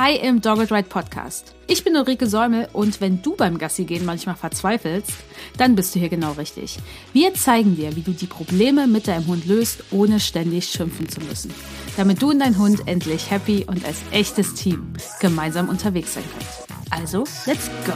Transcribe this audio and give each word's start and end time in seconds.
Hi 0.00 0.14
im 0.14 0.40
Dogged 0.40 0.70
Ride 0.70 0.88
Podcast. 0.88 1.56
Ich 1.66 1.82
bin 1.82 1.96
Ulrike 1.96 2.28
Säumel 2.28 2.68
und 2.72 3.00
wenn 3.00 3.20
du 3.20 3.34
beim 3.34 3.58
Gassi 3.58 3.82
gehen 3.82 4.04
manchmal 4.04 4.36
verzweifelst, 4.36 5.10
dann 5.56 5.74
bist 5.74 5.92
du 5.92 5.98
hier 5.98 6.08
genau 6.08 6.34
richtig. 6.34 6.78
Wir 7.12 7.34
zeigen 7.34 7.74
dir, 7.74 7.96
wie 7.96 8.02
du 8.02 8.12
die 8.12 8.28
Probleme 8.28 8.86
mit 8.86 9.08
deinem 9.08 9.26
Hund 9.26 9.46
löst, 9.46 9.82
ohne 9.90 10.20
ständig 10.20 10.68
schimpfen 10.68 11.08
zu 11.08 11.20
müssen. 11.22 11.52
Damit 11.96 12.22
du 12.22 12.30
und 12.30 12.38
dein 12.38 12.56
Hund 12.58 12.86
endlich 12.86 13.28
happy 13.28 13.64
und 13.66 13.84
als 13.84 13.96
echtes 14.12 14.54
Team 14.54 14.92
gemeinsam 15.18 15.68
unterwegs 15.68 16.14
sein 16.14 16.22
könnt. 16.32 17.02
Also, 17.02 17.24
let's 17.46 17.68
go! 17.84 17.94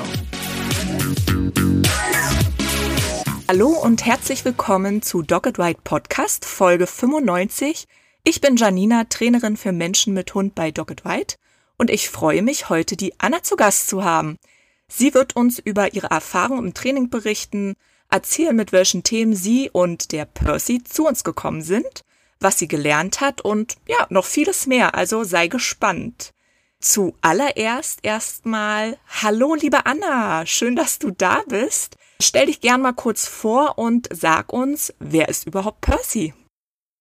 Hallo 3.47 3.69
und 3.81 4.05
herzlich 4.05 4.45
willkommen 4.45 5.03
zu 5.03 5.23
Dogged 5.23 5.61
Ride 5.61 5.79
Podcast 5.85 6.47
Folge 6.47 6.89
95. 6.89 7.87
Ich 8.25 8.41
bin 8.41 8.57
Janina, 8.57 9.05
Trainerin 9.05 9.57
für 9.57 9.71
Menschen 9.71 10.15
mit 10.15 10.35
Hund 10.35 10.57
bei 10.57 10.73
Dogged 10.73 11.05
Ride 11.07 11.35
und 11.83 11.91
ich 11.91 12.11
freue 12.11 12.43
mich, 12.43 12.69
heute 12.69 12.97
die 12.97 13.13
Anna 13.19 13.43
zu 13.43 13.57
Gast 13.57 13.89
zu 13.89 14.05
haben. 14.05 14.39
Sie 14.87 15.15
wird 15.15 15.35
uns 15.35 15.59
über 15.59 15.95
ihre 15.95 16.11
Erfahrung 16.11 16.61
im 16.61 16.75
Training 16.75 17.11
berichten, 17.11 17.75
erzählen, 18.09 18.55
mit 18.55 18.71
welchen 18.71 19.03
Themen 19.03 19.35
sie 19.35 19.69
und 19.69 20.13
der 20.13 20.25
Percy 20.25 20.85
zu 20.85 21.09
uns 21.09 21.25
gekommen 21.25 21.61
sind, 21.61 22.05
was 22.39 22.57
sie 22.61 22.69
gelernt 22.69 23.21
hat 23.21 23.41
und 23.41 23.75
ja, 23.89 24.07
noch 24.11 24.27
vieles 24.27 24.69
mehr, 24.69 24.95
also 24.95 25.25
sei 25.25 25.49
gespannt. 25.49 26.31
Zuallererst 26.79 27.99
erstmal 28.05 28.97
Hallo, 29.21 29.57
liebe 29.57 29.85
Anna, 29.85 30.47
schön, 30.47 30.77
dass 30.77 31.01
du 31.01 31.11
da 31.11 31.43
bist. 31.49 31.97
Stell 32.23 32.47
dich 32.47 32.61
gern 32.61 32.83
mal 32.83 32.93
kurz 32.93 33.27
vor 33.27 33.77
und 33.77 34.09
sag 34.13 34.53
uns, 34.53 34.95
wer 35.01 35.29
ist 35.29 35.49
überhaupt 35.49 35.81
Percy? 35.81 36.33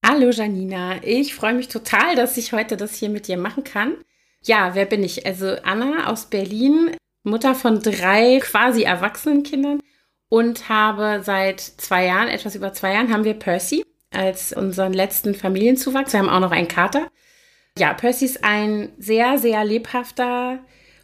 Hallo 0.04 0.32
Janina, 0.32 1.04
ich 1.04 1.36
freue 1.36 1.54
mich 1.54 1.68
total, 1.68 2.16
dass 2.16 2.36
ich 2.38 2.52
heute 2.52 2.78
das 2.78 2.96
hier 2.96 3.10
mit 3.10 3.28
dir 3.28 3.38
machen 3.38 3.64
kann. 3.64 3.98
Ja, 4.44 4.74
wer 4.74 4.86
bin 4.86 5.04
ich? 5.04 5.26
Also 5.26 5.56
Anna 5.64 6.08
aus 6.08 6.26
Berlin, 6.26 6.96
Mutter 7.24 7.54
von 7.56 7.82
drei 7.82 8.40
quasi 8.42 8.84
erwachsenen 8.84 9.44
Kindern 9.44 9.80
und 10.30 10.70
habe 10.70 11.22
seit 11.24 11.60
zwei 11.60 12.06
Jahren, 12.06 12.28
etwas 12.28 12.56
über 12.56 12.74
zwei 12.74 12.94
Jahren, 12.94 13.14
haben 13.14 13.24
wir 13.24 13.34
Percy 13.34 13.84
als 14.12 14.54
unseren 14.54 14.94
letzten 14.94 15.36
Familienzuwachs. 15.36 16.14
Wir 16.14 16.20
haben 16.20 16.30
auch 16.30 16.40
noch 16.40 16.52
einen 16.52 16.68
Kater. 16.68 17.10
Ja, 17.78 17.94
Percy 17.94 18.26
ist 18.26 18.44
ein 18.44 18.90
sehr, 18.98 19.38
sehr 19.38 19.64
lebhafter, 19.64 20.60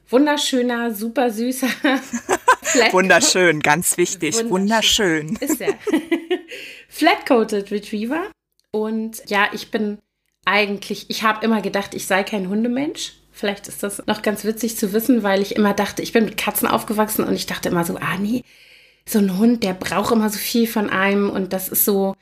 wunderschöner, 0.09 0.93
super 0.93 1.31
süßer. 1.31 1.67
Wunderschön, 2.91 3.61
ganz 3.61 3.97
wichtig. 3.97 4.35
Wunderschön. 4.49 5.29
Wunderschön. 5.29 5.49
Ist 5.49 5.61
er. 5.61 5.73
Flat-Coated 6.89 7.71
Retriever. 7.71 8.29
Und 8.71 9.23
ja, 9.29 9.47
ich 9.53 9.71
bin 9.71 9.99
eigentlich, 10.45 11.09
ich 11.09 11.23
habe 11.23 11.45
immer 11.45 11.61
gedacht, 11.61 11.93
ich 11.93 12.05
sei 12.07 12.23
kein 12.23 12.49
Hundemensch. 12.49 13.13
Vielleicht 13.37 13.67
ist 13.67 13.83
das 13.83 14.01
noch 14.07 14.23
ganz 14.23 14.45
witzig 14.45 14.77
zu 14.77 14.93
wissen, 14.93 15.21
weil 15.21 15.43
ich 15.43 15.55
immer 15.55 15.75
dachte, 15.75 16.01
ich 16.01 16.11
bin 16.11 16.25
mit 16.25 16.37
Katzen 16.37 16.67
aufgewachsen 16.67 17.23
und 17.23 17.35
ich 17.35 17.45
dachte 17.45 17.69
immer 17.69 17.85
so, 17.85 17.95
ah 17.97 18.17
nee, 18.19 18.43
so 19.05 19.19
ein 19.19 19.37
Hund, 19.37 19.63
der 19.63 19.75
braucht 19.75 20.11
immer 20.11 20.31
so 20.31 20.39
viel 20.39 20.65
von 20.65 20.89
einem 20.89 21.29
und 21.29 21.53
das 21.53 21.69
ist 21.69 21.85
so, 21.85 22.15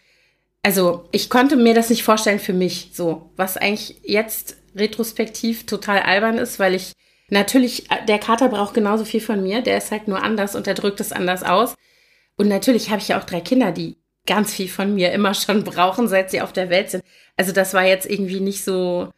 also 0.62 1.08
ich 1.14 1.30
konnte 1.30 1.56
mir 1.56 1.74
das 1.74 1.90
nicht 1.90 2.04
vorstellen 2.04 2.40
für 2.40 2.52
mich 2.52 2.90
so, 2.92 3.30
was 3.38 3.56
eigentlich 3.56 4.02
jetzt 4.04 4.58
retrospektiv 4.76 5.66
total 5.66 6.00
albern 6.00 6.38
ist, 6.38 6.60
weil 6.60 6.76
ich 6.76 6.92
natürlich, 7.30 7.88
der 8.10 8.20
Kater 8.20 8.50
braucht 8.50 8.74
genauso 8.74 9.06
viel 9.06 9.22
von 9.22 9.42
mir, 9.42 9.62
der 9.62 9.78
ist 9.78 9.92
halt 9.92 10.10
nur 10.10 10.22
anders 10.22 10.54
und 10.54 10.68
der 10.68 10.74
drückt 10.74 11.00
es 11.00 11.14
anders 11.14 11.44
aus. 11.44 11.76
Und 12.36 12.50
natürlich 12.50 12.90
habe 12.90 13.00
ich 13.00 13.08
ja 13.08 13.22
auch 13.22 13.24
drei 13.24 13.40
Kinder, 13.40 13.72
die 13.72 13.96
ganz 14.28 14.54
viel 14.54 14.68
von 14.68 14.94
mir 14.94 15.14
immer 15.14 15.34
schon 15.34 15.64
brauchen, 15.64 16.10
seit 16.10 16.30
sie 16.30 16.42
auf 16.42 16.52
der 16.52 16.70
Welt 16.70 16.90
sind. 16.92 17.06
Also 17.38 17.54
das 17.54 17.74
war 17.74 17.86
jetzt 17.86 18.06
irgendwie 18.06 18.42
nicht 18.42 18.66
so, 18.66 19.14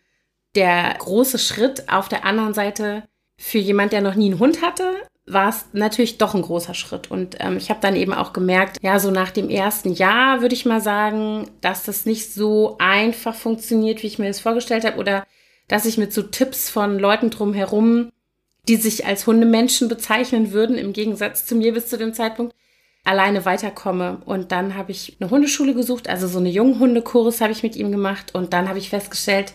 der 0.55 0.95
große 0.97 1.39
Schritt 1.39 1.89
auf 1.89 2.09
der 2.09 2.25
anderen 2.25 2.53
Seite 2.53 3.03
für 3.37 3.59
jemand, 3.59 3.91
der 3.91 4.01
noch 4.01 4.15
nie 4.15 4.31
einen 4.31 4.39
Hund 4.39 4.61
hatte, 4.61 4.83
war 5.27 5.49
es 5.49 5.65
natürlich 5.73 6.17
doch 6.17 6.33
ein 6.33 6.41
großer 6.41 6.73
Schritt. 6.73 7.11
Und 7.11 7.35
ähm, 7.39 7.57
ich 7.57 7.69
habe 7.69 7.81
dann 7.81 7.95
eben 7.95 8.13
auch 8.13 8.31
gemerkt, 8.31 8.77
ja, 8.81 8.97
so 8.99 9.11
nach 9.11 9.31
dem 9.31 9.49
ersten 9.49 9.93
Jahr 9.93 10.41
würde 10.41 10.55
ich 10.55 10.65
mal 10.65 10.81
sagen, 10.81 11.51
dass 11.61 11.83
das 11.83 12.05
nicht 12.05 12.33
so 12.33 12.77
einfach 12.79 13.35
funktioniert, 13.35 14.01
wie 14.01 14.07
ich 14.07 14.19
mir 14.19 14.27
das 14.27 14.39
vorgestellt 14.39 14.85
habe, 14.85 14.97
oder 14.97 15.25
dass 15.67 15.85
ich 15.85 15.97
mit 15.97 16.13
so 16.13 16.23
Tipps 16.23 16.69
von 16.69 16.97
Leuten 16.97 17.29
drumherum, 17.29 18.11
die 18.69 18.77
sich 18.77 19.05
als 19.05 19.27
Hundemenschen 19.27 19.89
bezeichnen 19.89 20.53
würden, 20.53 20.77
im 20.77 20.93
Gegensatz 20.93 21.45
zu 21.45 21.55
mir 21.55 21.73
bis 21.73 21.87
zu 21.87 21.97
dem 21.97 22.13
Zeitpunkt, 22.13 22.55
alleine 23.03 23.43
weiterkomme. 23.43 24.21
Und 24.25 24.53
dann 24.53 24.75
habe 24.75 24.91
ich 24.91 25.17
eine 25.19 25.29
Hundeschule 25.29 25.73
gesucht, 25.73 26.07
also 26.09 26.27
so 26.27 26.39
eine 26.39 26.49
Junghundekurs 26.49 27.41
habe 27.41 27.51
ich 27.51 27.63
mit 27.63 27.75
ihm 27.75 27.91
gemacht. 27.91 28.33
Und 28.33 28.53
dann 28.53 28.69
habe 28.69 28.79
ich 28.79 28.89
festgestellt, 28.89 29.53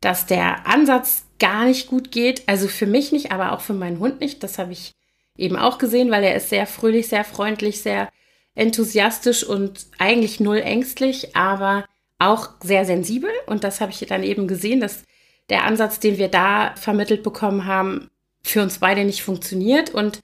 dass 0.00 0.26
der 0.26 0.66
Ansatz 0.66 1.24
gar 1.38 1.64
nicht 1.64 1.88
gut 1.88 2.10
geht. 2.10 2.48
Also 2.48 2.68
für 2.68 2.86
mich 2.86 3.12
nicht, 3.12 3.32
aber 3.32 3.52
auch 3.52 3.60
für 3.60 3.74
meinen 3.74 3.98
Hund 3.98 4.20
nicht. 4.20 4.42
Das 4.42 4.58
habe 4.58 4.72
ich 4.72 4.92
eben 5.36 5.56
auch 5.56 5.78
gesehen, 5.78 6.10
weil 6.10 6.24
er 6.24 6.36
ist 6.36 6.48
sehr 6.48 6.66
fröhlich, 6.66 7.08
sehr 7.08 7.24
freundlich, 7.24 7.82
sehr 7.82 8.08
enthusiastisch 8.54 9.44
und 9.44 9.86
eigentlich 9.98 10.40
null 10.40 10.58
ängstlich, 10.58 11.36
aber 11.36 11.84
auch 12.18 12.50
sehr 12.62 12.84
sensibel. 12.84 13.30
Und 13.46 13.64
das 13.64 13.80
habe 13.80 13.92
ich 13.92 13.98
dann 14.08 14.22
eben 14.22 14.48
gesehen, 14.48 14.80
dass 14.80 15.04
der 15.50 15.64
Ansatz, 15.64 16.00
den 16.00 16.18
wir 16.18 16.28
da 16.28 16.74
vermittelt 16.76 17.22
bekommen 17.22 17.66
haben, 17.66 18.10
für 18.42 18.62
uns 18.62 18.78
beide 18.78 19.04
nicht 19.04 19.22
funktioniert. 19.22 19.90
Und 19.90 20.20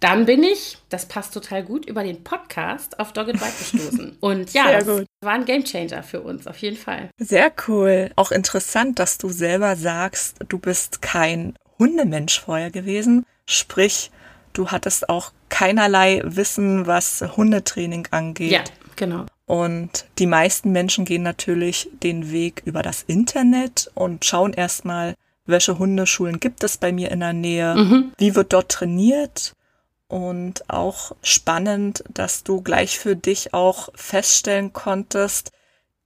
dann 0.00 0.26
bin 0.26 0.42
ich, 0.42 0.78
das 0.88 1.06
passt 1.06 1.32
total 1.32 1.62
gut, 1.62 1.86
über 1.86 2.02
den 2.02 2.22
Podcast 2.24 3.00
auf 3.00 3.12
Dogged 3.12 3.40
White 3.40 3.52
gestoßen. 3.58 4.16
Und 4.20 4.52
ja, 4.52 4.64
Sehr 4.64 4.78
das 4.80 4.86
gut. 4.86 5.06
war 5.22 5.32
ein 5.32 5.44
Gamechanger 5.44 6.02
für 6.02 6.20
uns, 6.20 6.46
auf 6.46 6.58
jeden 6.58 6.76
Fall. 6.76 7.08
Sehr 7.18 7.52
cool. 7.68 8.10
Auch 8.16 8.30
interessant, 8.30 8.98
dass 8.98 9.18
du 9.18 9.30
selber 9.30 9.76
sagst, 9.76 10.36
du 10.48 10.58
bist 10.58 11.00
kein 11.00 11.54
Hundemensch 11.78 12.40
vorher 12.40 12.70
gewesen. 12.70 13.24
Sprich, 13.46 14.10
du 14.52 14.70
hattest 14.70 15.08
auch 15.08 15.32
keinerlei 15.48 16.20
Wissen, 16.24 16.86
was 16.86 17.22
Hundetraining 17.36 18.08
angeht. 18.10 18.50
Ja, 18.50 18.64
genau. 18.96 19.26
Und 19.46 20.06
die 20.18 20.26
meisten 20.26 20.72
Menschen 20.72 21.04
gehen 21.04 21.22
natürlich 21.22 21.90
den 22.02 22.32
Weg 22.32 22.62
über 22.64 22.82
das 22.82 23.02
Internet 23.02 23.90
und 23.94 24.24
schauen 24.24 24.52
erstmal, 24.52 25.14
welche 25.46 25.78
Hundeschulen 25.78 26.40
gibt 26.40 26.64
es 26.64 26.78
bei 26.78 26.92
mir 26.92 27.10
in 27.10 27.20
der 27.20 27.34
Nähe, 27.34 27.74
mhm. 27.74 28.12
wie 28.16 28.34
wird 28.34 28.52
dort 28.54 28.70
trainiert 28.70 29.54
und 30.14 30.70
auch 30.70 31.16
spannend, 31.24 32.04
dass 32.08 32.44
du 32.44 32.62
gleich 32.62 33.00
für 33.00 33.16
dich 33.16 33.52
auch 33.52 33.88
feststellen 33.96 34.72
konntest, 34.72 35.50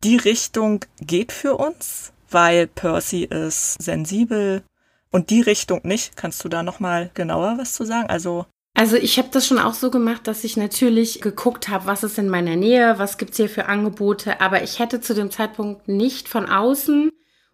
die 0.02 0.16
Richtung 0.16 0.80
geht 0.98 1.30
für 1.30 1.56
uns, 1.56 2.14
weil 2.30 2.68
Percy 2.68 3.24
ist 3.24 3.74
sensibel 3.82 4.62
und 5.10 5.28
die 5.28 5.42
Richtung 5.42 5.82
nicht. 5.84 6.16
Kannst 6.16 6.42
du 6.42 6.48
da 6.48 6.62
noch 6.62 6.80
mal 6.80 7.10
genauer 7.12 7.58
was 7.58 7.74
zu 7.74 7.84
sagen? 7.84 8.08
Also 8.08 8.46
also 8.72 8.96
ich 8.96 9.18
habe 9.18 9.28
das 9.30 9.46
schon 9.46 9.58
auch 9.58 9.74
so 9.74 9.90
gemacht, 9.90 10.26
dass 10.26 10.42
ich 10.42 10.56
natürlich 10.56 11.20
geguckt 11.20 11.68
habe, 11.68 11.84
was 11.84 12.02
ist 12.02 12.16
in 12.16 12.30
meiner 12.30 12.56
Nähe, 12.56 12.98
was 12.98 13.18
gibt's 13.18 13.36
hier 13.36 13.50
für 13.50 13.66
Angebote, 13.66 14.40
aber 14.40 14.62
ich 14.62 14.78
hätte 14.78 15.02
zu 15.02 15.14
dem 15.14 15.30
Zeitpunkt 15.30 15.86
nicht 15.86 16.28
von 16.28 16.48
außen 16.48 17.10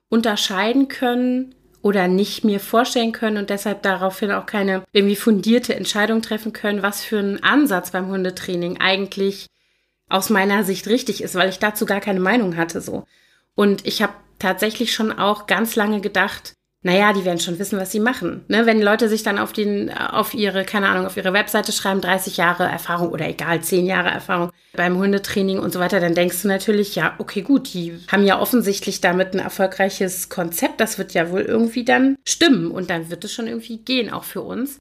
unterscheiden 0.08 0.86
können, 0.86 1.54
oder 1.84 2.08
nicht 2.08 2.44
mir 2.44 2.60
vorstellen 2.60 3.12
können 3.12 3.36
und 3.36 3.50
deshalb 3.50 3.82
daraufhin 3.82 4.32
auch 4.32 4.46
keine 4.46 4.84
irgendwie 4.92 5.16
fundierte 5.16 5.74
Entscheidung 5.74 6.22
treffen 6.22 6.54
können, 6.54 6.82
was 6.82 7.04
für 7.04 7.18
ein 7.18 7.42
Ansatz 7.42 7.90
beim 7.90 8.08
Hundetraining 8.08 8.80
eigentlich 8.80 9.48
aus 10.08 10.30
meiner 10.30 10.64
Sicht 10.64 10.86
richtig 10.86 11.22
ist, 11.22 11.34
weil 11.34 11.50
ich 11.50 11.58
dazu 11.58 11.84
gar 11.84 12.00
keine 12.00 12.20
Meinung 12.20 12.56
hatte 12.56 12.80
so. 12.80 13.04
Und 13.54 13.86
ich 13.86 14.00
habe 14.00 14.14
tatsächlich 14.38 14.94
schon 14.94 15.12
auch 15.12 15.46
ganz 15.46 15.76
lange 15.76 16.00
gedacht, 16.00 16.54
naja, 16.84 17.14
die 17.14 17.24
werden 17.24 17.40
schon 17.40 17.58
wissen, 17.58 17.80
was 17.80 17.92
sie 17.92 17.98
machen. 17.98 18.44
Ne? 18.48 18.66
Wenn 18.66 18.82
Leute 18.82 19.08
sich 19.08 19.22
dann 19.22 19.38
auf, 19.38 19.54
den, 19.54 19.90
auf 19.90 20.34
ihre, 20.34 20.66
keine 20.66 20.88
Ahnung, 20.88 21.06
auf 21.06 21.16
ihre 21.16 21.32
Webseite 21.32 21.72
schreiben, 21.72 22.02
30 22.02 22.36
Jahre 22.36 22.64
Erfahrung 22.64 23.08
oder 23.08 23.26
egal, 23.26 23.62
10 23.62 23.86
Jahre 23.86 24.10
Erfahrung 24.10 24.50
beim 24.74 24.98
Hundetraining 24.98 25.58
und 25.58 25.72
so 25.72 25.80
weiter, 25.80 25.98
dann 25.98 26.14
denkst 26.14 26.42
du 26.42 26.48
natürlich, 26.48 26.94
ja, 26.94 27.14
okay, 27.16 27.40
gut, 27.40 27.72
die 27.72 27.98
haben 28.12 28.26
ja 28.26 28.38
offensichtlich 28.38 29.00
damit 29.00 29.32
ein 29.32 29.38
erfolgreiches 29.38 30.28
Konzept. 30.28 30.78
Das 30.78 30.98
wird 30.98 31.14
ja 31.14 31.30
wohl 31.30 31.40
irgendwie 31.40 31.86
dann 31.86 32.16
stimmen 32.26 32.70
und 32.70 32.90
dann 32.90 33.08
wird 33.08 33.24
es 33.24 33.32
schon 33.32 33.46
irgendwie 33.46 33.78
gehen, 33.78 34.12
auch 34.12 34.24
für 34.24 34.42
uns. 34.42 34.78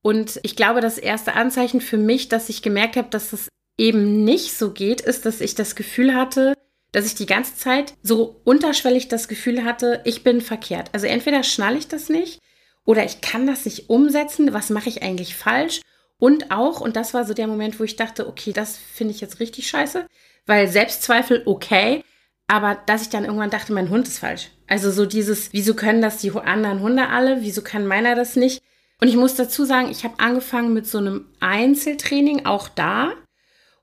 Und 0.00 0.40
ich 0.44 0.56
glaube, 0.56 0.80
das 0.80 0.96
erste 0.96 1.34
Anzeichen 1.34 1.82
für 1.82 1.98
mich, 1.98 2.30
dass 2.30 2.48
ich 2.48 2.62
gemerkt 2.62 2.96
habe, 2.96 3.08
dass 3.10 3.32
das 3.32 3.48
eben 3.76 4.24
nicht 4.24 4.56
so 4.56 4.70
geht, 4.70 5.02
ist, 5.02 5.26
dass 5.26 5.42
ich 5.42 5.54
das 5.54 5.76
Gefühl 5.76 6.14
hatte, 6.14 6.54
dass 6.94 7.06
ich 7.06 7.16
die 7.16 7.26
ganze 7.26 7.56
Zeit 7.56 7.94
so 8.02 8.40
unterschwellig 8.44 9.08
das 9.08 9.26
Gefühl 9.26 9.64
hatte, 9.64 10.00
ich 10.04 10.22
bin 10.22 10.40
verkehrt. 10.40 10.90
Also 10.92 11.06
entweder 11.06 11.42
schnalle 11.42 11.76
ich 11.76 11.88
das 11.88 12.08
nicht 12.08 12.38
oder 12.84 13.04
ich 13.04 13.20
kann 13.20 13.46
das 13.46 13.64
nicht 13.64 13.90
umsetzen. 13.90 14.52
Was 14.52 14.70
mache 14.70 14.88
ich 14.88 15.02
eigentlich 15.02 15.34
falsch? 15.34 15.80
Und 16.18 16.52
auch, 16.52 16.80
und 16.80 16.94
das 16.94 17.12
war 17.12 17.24
so 17.24 17.34
der 17.34 17.48
Moment, 17.48 17.80
wo 17.80 17.84
ich 17.84 17.96
dachte, 17.96 18.28
okay, 18.28 18.52
das 18.52 18.76
finde 18.76 19.12
ich 19.12 19.20
jetzt 19.20 19.40
richtig 19.40 19.66
scheiße, 19.66 20.06
weil 20.46 20.68
Selbstzweifel 20.68 21.42
okay, 21.46 22.04
aber 22.46 22.78
dass 22.86 23.02
ich 23.02 23.08
dann 23.08 23.24
irgendwann 23.24 23.50
dachte, 23.50 23.72
mein 23.72 23.90
Hund 23.90 24.06
ist 24.06 24.20
falsch. 24.20 24.50
Also 24.68 24.92
so 24.92 25.04
dieses, 25.04 25.52
wieso 25.52 25.74
können 25.74 26.00
das 26.00 26.18
die 26.18 26.30
anderen 26.30 26.80
Hunde 26.80 27.08
alle? 27.08 27.42
Wieso 27.42 27.62
kann 27.62 27.86
meiner 27.86 28.14
das 28.14 28.36
nicht? 28.36 28.62
Und 29.00 29.08
ich 29.08 29.16
muss 29.16 29.34
dazu 29.34 29.64
sagen, 29.64 29.90
ich 29.90 30.04
habe 30.04 30.18
angefangen 30.18 30.72
mit 30.72 30.86
so 30.86 30.98
einem 30.98 31.26
Einzeltraining, 31.40 32.46
auch 32.46 32.68
da. 32.68 33.12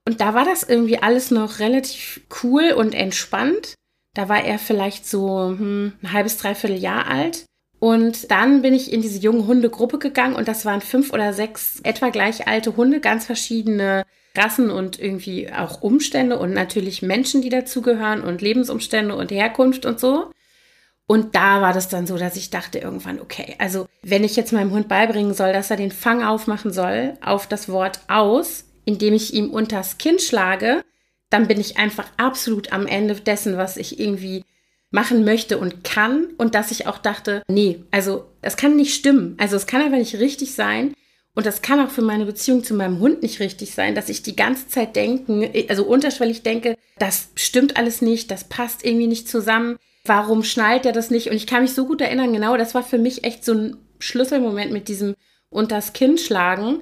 Und 0.08 0.22
da 0.22 0.34
war 0.34 0.46
das 0.46 0.64
irgendwie 0.64 0.98
alles 0.98 1.32
noch 1.32 1.60
relativ 1.60 2.22
cool 2.44 2.72
und 2.72 2.94
entspannt. 2.94 3.76
Da 4.14 4.30
war 4.30 4.44
er 4.44 4.60
vielleicht 4.60 5.08
so 5.08 5.50
hm, 5.50 5.94
ein 6.02 6.14
halbes, 6.14 6.38
dreiviertel 6.38 6.78
Jahr 6.78 7.08
alt. 7.08 7.46
Und 7.80 8.30
dann 8.30 8.62
bin 8.62 8.74
ich 8.74 8.94
in 8.94 9.02
diese 9.02 9.20
junge 9.20 9.48
Hundegruppe 9.48 9.98
gegangen 9.98 10.36
und 10.36 10.48
das 10.48 10.66
waren 10.66 10.82
fünf 10.82 11.14
oder 11.14 11.34
sechs 11.34 11.80
etwa 11.82 12.10
gleich 12.10 12.48
alte 12.48 12.78
Hunde, 12.78 13.00
ganz 13.00 13.26
verschiedene 13.26 14.06
Rassen 14.36 14.70
und 14.70 15.00
irgendwie 15.00 15.52
auch 15.52 15.82
Umstände 15.82 16.38
und 16.38 16.54
natürlich 16.54 17.02
Menschen, 17.02 17.42
die 17.42 17.50
dazugehören 17.50 18.22
und 18.22 18.42
Lebensumstände 18.42 19.16
und 19.16 19.32
Herkunft 19.32 19.88
und 19.88 20.00
so. 20.00 20.30
Und 21.08 21.36
da 21.36 21.62
war 21.62 21.74
das 21.74 21.90
dann 21.90 22.08
so, 22.08 22.18
dass 22.18 22.38
ich 22.38 22.52
dachte 22.52 22.80
irgendwann, 22.80 23.20
okay, 23.20 23.56
also 23.58 23.88
wenn 24.04 24.24
ich 24.24 24.36
jetzt 24.36 24.54
meinem 24.54 24.72
Hund 24.72 24.88
beibringen 24.88 25.34
soll, 25.34 25.52
dass 25.52 25.72
er 25.72 25.78
den 25.78 25.92
Fang 25.92 26.24
aufmachen 26.24 26.72
soll 26.72 27.18
auf 27.22 27.48
das 27.48 27.68
Wort 27.68 28.00
aus, 28.08 28.66
indem 28.86 29.14
ich 29.14 29.34
ihm 29.34 29.50
unters 29.50 29.98
Kinn 29.98 30.20
schlage, 30.20 30.84
dann 31.30 31.48
bin 31.48 31.60
ich 31.60 31.78
einfach 31.78 32.08
absolut 32.18 32.72
am 32.74 32.86
Ende 32.88 33.16
dessen, 33.16 33.58
was 33.58 33.78
ich 33.78 34.00
irgendwie 34.00 34.44
machen 34.92 35.24
möchte 35.24 35.58
und 35.58 35.84
kann. 35.84 36.28
Und 36.38 36.54
dass 36.54 36.72
ich 36.72 36.88
auch 36.88 36.98
dachte, 36.98 37.42
nee, 37.48 37.84
also 37.92 38.26
es 38.42 38.58
kann 38.58 38.76
nicht 38.76 38.94
stimmen. 38.94 39.36
Also 39.40 39.56
es 39.56 39.66
kann 39.66 39.82
einfach 39.82 39.98
nicht 39.98 40.20
richtig 40.20 40.54
sein. 40.54 40.94
Und 41.34 41.46
das 41.46 41.62
kann 41.62 41.80
auch 41.80 41.90
für 41.90 42.02
meine 42.02 42.26
Beziehung 42.26 42.64
zu 42.64 42.74
meinem 42.74 43.00
Hund 43.00 43.24
nicht 43.24 43.40
richtig 43.40 43.74
sein, 43.74 43.96
dass 43.96 44.10
ich 44.10 44.22
die 44.22 44.36
ganze 44.36 44.68
Zeit 44.68 44.98
denken, 44.98 45.50
also 45.70 45.86
unterschwellig 45.86 46.44
denke, 46.44 46.78
das 47.00 47.30
stimmt 47.36 47.78
alles 47.78 48.02
nicht, 48.02 48.30
das 48.32 48.44
passt 48.44 48.84
irgendwie 48.84 49.08
nicht 49.08 49.30
zusammen. 49.30 49.78
Warum 50.04 50.44
schnallt 50.44 50.86
er 50.86 50.92
das 50.92 51.10
nicht? 51.10 51.30
Und 51.30 51.38
ich 51.38 51.48
kann 51.48 51.62
mich 51.62 51.74
so 51.74 51.86
gut 51.86 52.02
erinnern, 52.02 52.34
genau, 52.34 52.58
das 52.58 52.76
war 52.76 52.84
für 52.84 52.98
mich 52.98 53.24
echt 53.24 53.46
so 53.46 53.54
ein 53.54 53.78
Schlüsselmoment 54.00 54.74
mit 54.74 54.90
diesem 54.90 55.16
unters 55.50 55.94
Kinn 55.94 56.18
schlagen. 56.18 56.82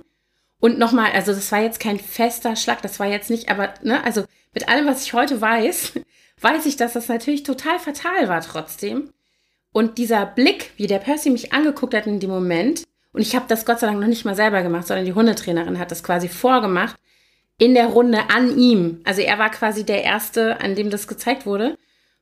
Und 0.60 0.78
nochmal, 0.78 1.12
also 1.14 1.34
das 1.34 1.52
war 1.52 1.62
jetzt 1.62 1.80
kein 1.80 2.00
fester 2.00 2.56
Schlag, 2.56 2.82
das 2.82 3.00
war 3.00 3.08
jetzt 3.08 3.30
nicht, 3.30 3.50
aber, 3.50 3.74
ne, 3.82 4.04
also 4.04 4.26
mit 4.54 4.68
allem, 4.68 4.88
was 4.88 5.04
ich 5.04 5.14
heute 5.14 5.40
weiß, 5.40 5.94
weiß 6.42 6.66
ich, 6.66 6.76
dass 6.76 6.94
das 6.94 7.08
natürlich 7.08 7.44
total 7.44 7.80
fatal 7.80 8.28
war 8.28 8.42
trotzdem. 8.42 9.12
Und 9.72 9.98
dieser 9.98 10.26
Blick, 10.26 10.72
wie 10.78 10.88
der 10.88 11.00
Percy 11.00 11.30
mich 11.30 11.54
angeguckt 11.54 11.94
hat 11.94 12.08
in 12.08 12.20
dem 12.20 12.30
Moment, 12.30 12.84
und 13.12 13.22
ich 13.22 13.36
habe 13.36 13.46
das 13.48 13.66
Gott 13.66 13.80
sei 13.80 13.88
Dank 13.88 14.00
noch 14.00 14.08
nicht 14.08 14.26
mal 14.26 14.36
selber 14.36 14.62
gemacht, 14.62 14.88
sondern 14.88 15.06
die 15.06 15.14
Hundetrainerin 15.14 15.80
hat 15.80 15.92
das 15.92 16.04
quasi 16.04 16.28
vorgemacht 16.28 16.96
in 17.58 17.74
der 17.74 17.88
Runde 17.88 18.30
an 18.30 18.58
ihm. 18.58 19.02
Also 19.04 19.22
er 19.22 19.38
war 19.38 19.50
quasi 19.50 19.84
der 19.84 20.04
Erste, 20.04 20.62
an 20.62 20.76
dem 20.76 20.90
das 20.90 21.08
gezeigt 21.08 21.46
wurde. 21.46 21.78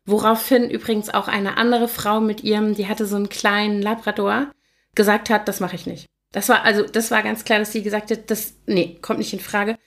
Woraufhin 0.06 0.69
übrigens 0.69 1.10
auch 1.13 1.28
eine 1.28 1.57
andere 1.57 1.88
Frau 1.88 2.22
mit 2.22 2.44
ihrem, 2.44 2.75
die 2.75 2.88
hatte 2.88 3.06
so 3.06 3.18
einen 3.18 3.30
kleinen 3.30 3.81
Labrador, 3.81 4.48
gesagt 4.95 5.30
hat, 5.30 5.48
das 5.48 5.60
mache 5.60 5.75
ich 5.75 5.86
nicht. 5.86 6.07
Das 6.31 6.50
war 6.50 6.63
also, 6.63 6.83
das 6.83 7.12
war 7.12 7.24
ganz 7.24 7.45
klar, 7.45 7.59
dass 7.59 7.71
sie 7.71 7.83
gesagt 7.83 8.12
hat, 8.12 8.29
das, 8.29 8.53
nee, 8.65 8.97
kommt 9.01 9.19
nicht 9.19 9.33
in 9.33 9.39
Frage. 9.39 9.77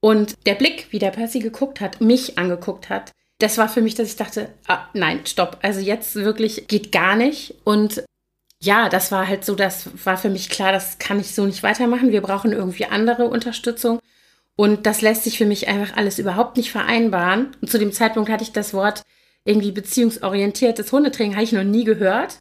Und 0.00 0.34
der 0.46 0.54
Blick, 0.54 0.88
wie 0.90 0.98
der 0.98 1.10
Percy 1.10 1.40
geguckt 1.40 1.80
hat, 1.80 2.00
mich 2.00 2.38
angeguckt 2.38 2.88
hat, 2.88 3.12
das 3.38 3.58
war 3.58 3.68
für 3.68 3.80
mich, 3.80 3.94
dass 3.94 4.08
ich 4.08 4.16
dachte, 4.16 4.50
ah, 4.66 4.86
nein, 4.92 5.20
stopp. 5.24 5.58
Also 5.62 5.80
jetzt 5.80 6.14
wirklich 6.14 6.68
geht 6.68 6.92
gar 6.92 7.16
nicht. 7.16 7.54
Und 7.64 8.04
ja, 8.62 8.88
das 8.90 9.10
war 9.12 9.26
halt 9.26 9.44
so, 9.44 9.54
das 9.54 9.88
war 10.04 10.18
für 10.18 10.28
mich 10.28 10.50
klar, 10.50 10.72
das 10.72 10.98
kann 10.98 11.18
ich 11.18 11.34
so 11.34 11.46
nicht 11.46 11.62
weitermachen. 11.62 12.12
Wir 12.12 12.20
brauchen 12.20 12.52
irgendwie 12.52 12.84
andere 12.84 13.24
Unterstützung. 13.26 13.98
Und 14.56 14.84
das 14.84 15.00
lässt 15.00 15.24
sich 15.24 15.38
für 15.38 15.46
mich 15.46 15.68
einfach 15.68 15.96
alles 15.96 16.18
überhaupt 16.18 16.58
nicht 16.58 16.70
vereinbaren. 16.70 17.56
Und 17.62 17.70
zu 17.70 17.78
dem 17.78 17.92
Zeitpunkt 17.92 18.30
hatte 18.30 18.44
ich 18.44 18.52
das 18.52 18.74
Wort 18.74 19.02
irgendwie 19.44 19.72
beziehungsorientiertes 19.72 20.92
Hundetraining, 20.92 21.34
habe 21.34 21.44
ich 21.44 21.52
noch 21.52 21.64
nie 21.64 21.84
gehört. 21.84 22.38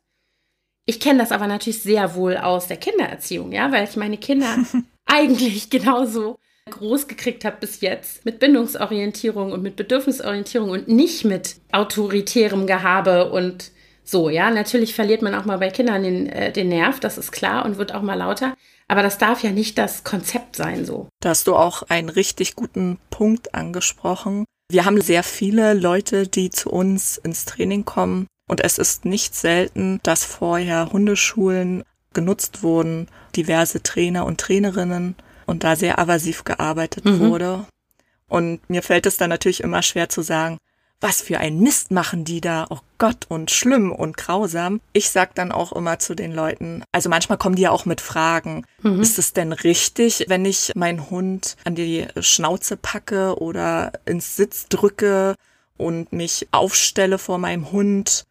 Ich 0.89 1.00
kenne 1.00 1.19
das 1.19 1.31
aber 1.31 1.45
natürlich 1.45 1.83
sehr 1.83 2.15
wohl 2.15 2.36
aus 2.36 2.65
der 2.65 2.77
Kindererziehung, 2.77 3.51
ja, 3.51 3.71
weil 3.71 3.83
ich 3.83 3.95
meine 3.95 4.18
Kinder 4.18 4.57
eigentlich 5.06 5.69
genauso 5.69 6.39
groß 6.68 7.07
gekriegt 7.07 7.45
habe 7.45 7.57
bis 7.59 7.81
jetzt 7.81 8.25
mit 8.25 8.39
Bindungsorientierung 8.39 9.51
und 9.51 9.62
mit 9.62 9.75
Bedürfnisorientierung 9.75 10.71
und 10.71 10.88
nicht 10.88 11.25
mit 11.25 11.57
autoritärem 11.71 12.65
Gehabe 12.65 13.31
und 13.31 13.69
so, 14.03 14.31
ja, 14.31 14.50
natürlich 14.50 14.95
verliert 14.95 15.21
man 15.21 15.36
auch 15.36 15.45
mal 15.45 15.59
bei 15.59 15.69
Kindern 15.69 16.01
den, 16.01 16.25
äh, 16.25 16.51
den 16.51 16.69
Nerv, 16.69 17.00
das 17.00 17.19
ist 17.19 17.31
klar 17.31 17.65
und 17.65 17.77
wird 17.77 17.94
auch 17.94 18.01
mal 18.01 18.15
lauter. 18.15 18.56
Aber 18.88 19.03
das 19.03 19.19
darf 19.19 19.44
ja 19.44 19.51
nicht 19.51 19.77
das 19.77 20.03
Konzept 20.03 20.56
sein, 20.56 20.85
so. 20.85 21.07
Da 21.21 21.30
hast 21.30 21.45
du 21.45 21.56
auch 21.56 21.83
einen 21.83 22.09
richtig 22.09 22.56
guten 22.56 22.97
Punkt 23.12 23.53
angesprochen. 23.53 24.45
Wir 24.71 24.85
haben 24.85 25.00
sehr 25.01 25.21
viele 25.21 25.75
Leute, 25.75 26.27
die 26.27 26.50
zu 26.50 26.71
uns 26.71 27.19
ins 27.19 27.45
Training 27.45 27.85
kommen. 27.85 28.25
Und 28.50 28.63
es 28.63 28.80
ist 28.80 29.06
nicht 29.06 29.36
selten, 29.36 30.00
dass 30.01 30.25
vorher 30.25 30.92
Hundeschulen 30.92 31.84
genutzt 32.13 32.63
wurden, 32.63 33.07
diverse 33.36 33.84
Trainer 33.84 34.25
und 34.25 34.42
Trainerinnen 34.42 35.16
und 35.46 35.63
da 35.63 35.75
sehr 35.75 36.00
aversiv 36.00 36.44
gearbeitet 36.46 37.06
mhm. 37.06 37.19
wurde. 37.19 37.66
Und 38.28 38.68
mir 38.68 38.81
fällt 38.81 39.06
es 39.06 39.18
dann 39.18 39.30
natürlich 39.30 39.62
immer 39.62 39.84
schwer 39.84 40.10
zu 40.10 40.24
sagen, 40.24 40.57
was 41.00 41.22
für 41.22 41.38
ein 41.38 41.60
Mist 41.60 41.92
machen 41.92 42.25
die 42.25 42.42
da? 42.42 42.66
Oh 42.72 42.80
Gott, 42.98 43.28
und 43.30 43.51
schlimm 43.51 43.92
und 43.92 44.18
grausam. 44.18 44.81
Ich 44.94 45.12
sag 45.12 45.36
dann 45.36 45.52
auch 45.52 45.72
immer 45.72 46.00
zu 46.00 46.16
den 46.16 46.34
Leuten, 46.34 46.84
also 46.92 47.07
manchmal 47.07 47.38
kommen 47.38 47.56
die 47.56 47.62
ja 47.62 47.72
auch 47.72 47.86
mit 47.86 48.02
Fragen. 48.02 48.66
Mhm. 48.81 49.00
Ist 49.00 49.19
es 49.19 49.31
denn 49.31 49.54
richtig, 49.54 50.25
wenn 50.28 50.44
ich 50.44 50.72
meinen 50.75 51.12
Hund 51.12 51.56
an 51.66 51.75
die 51.75 52.07
Schnauze 52.19 52.78
packe 52.78 53.40
oder 53.40 53.94
ins 54.06 54.36
Sitz 54.36 54.68
drücke 54.69 55.36
und 55.78 56.12
mich 56.12 56.48
aufstelle 56.52 57.19
vor 57.19 57.38
meinem 57.38 57.72
Hund, 57.72 58.25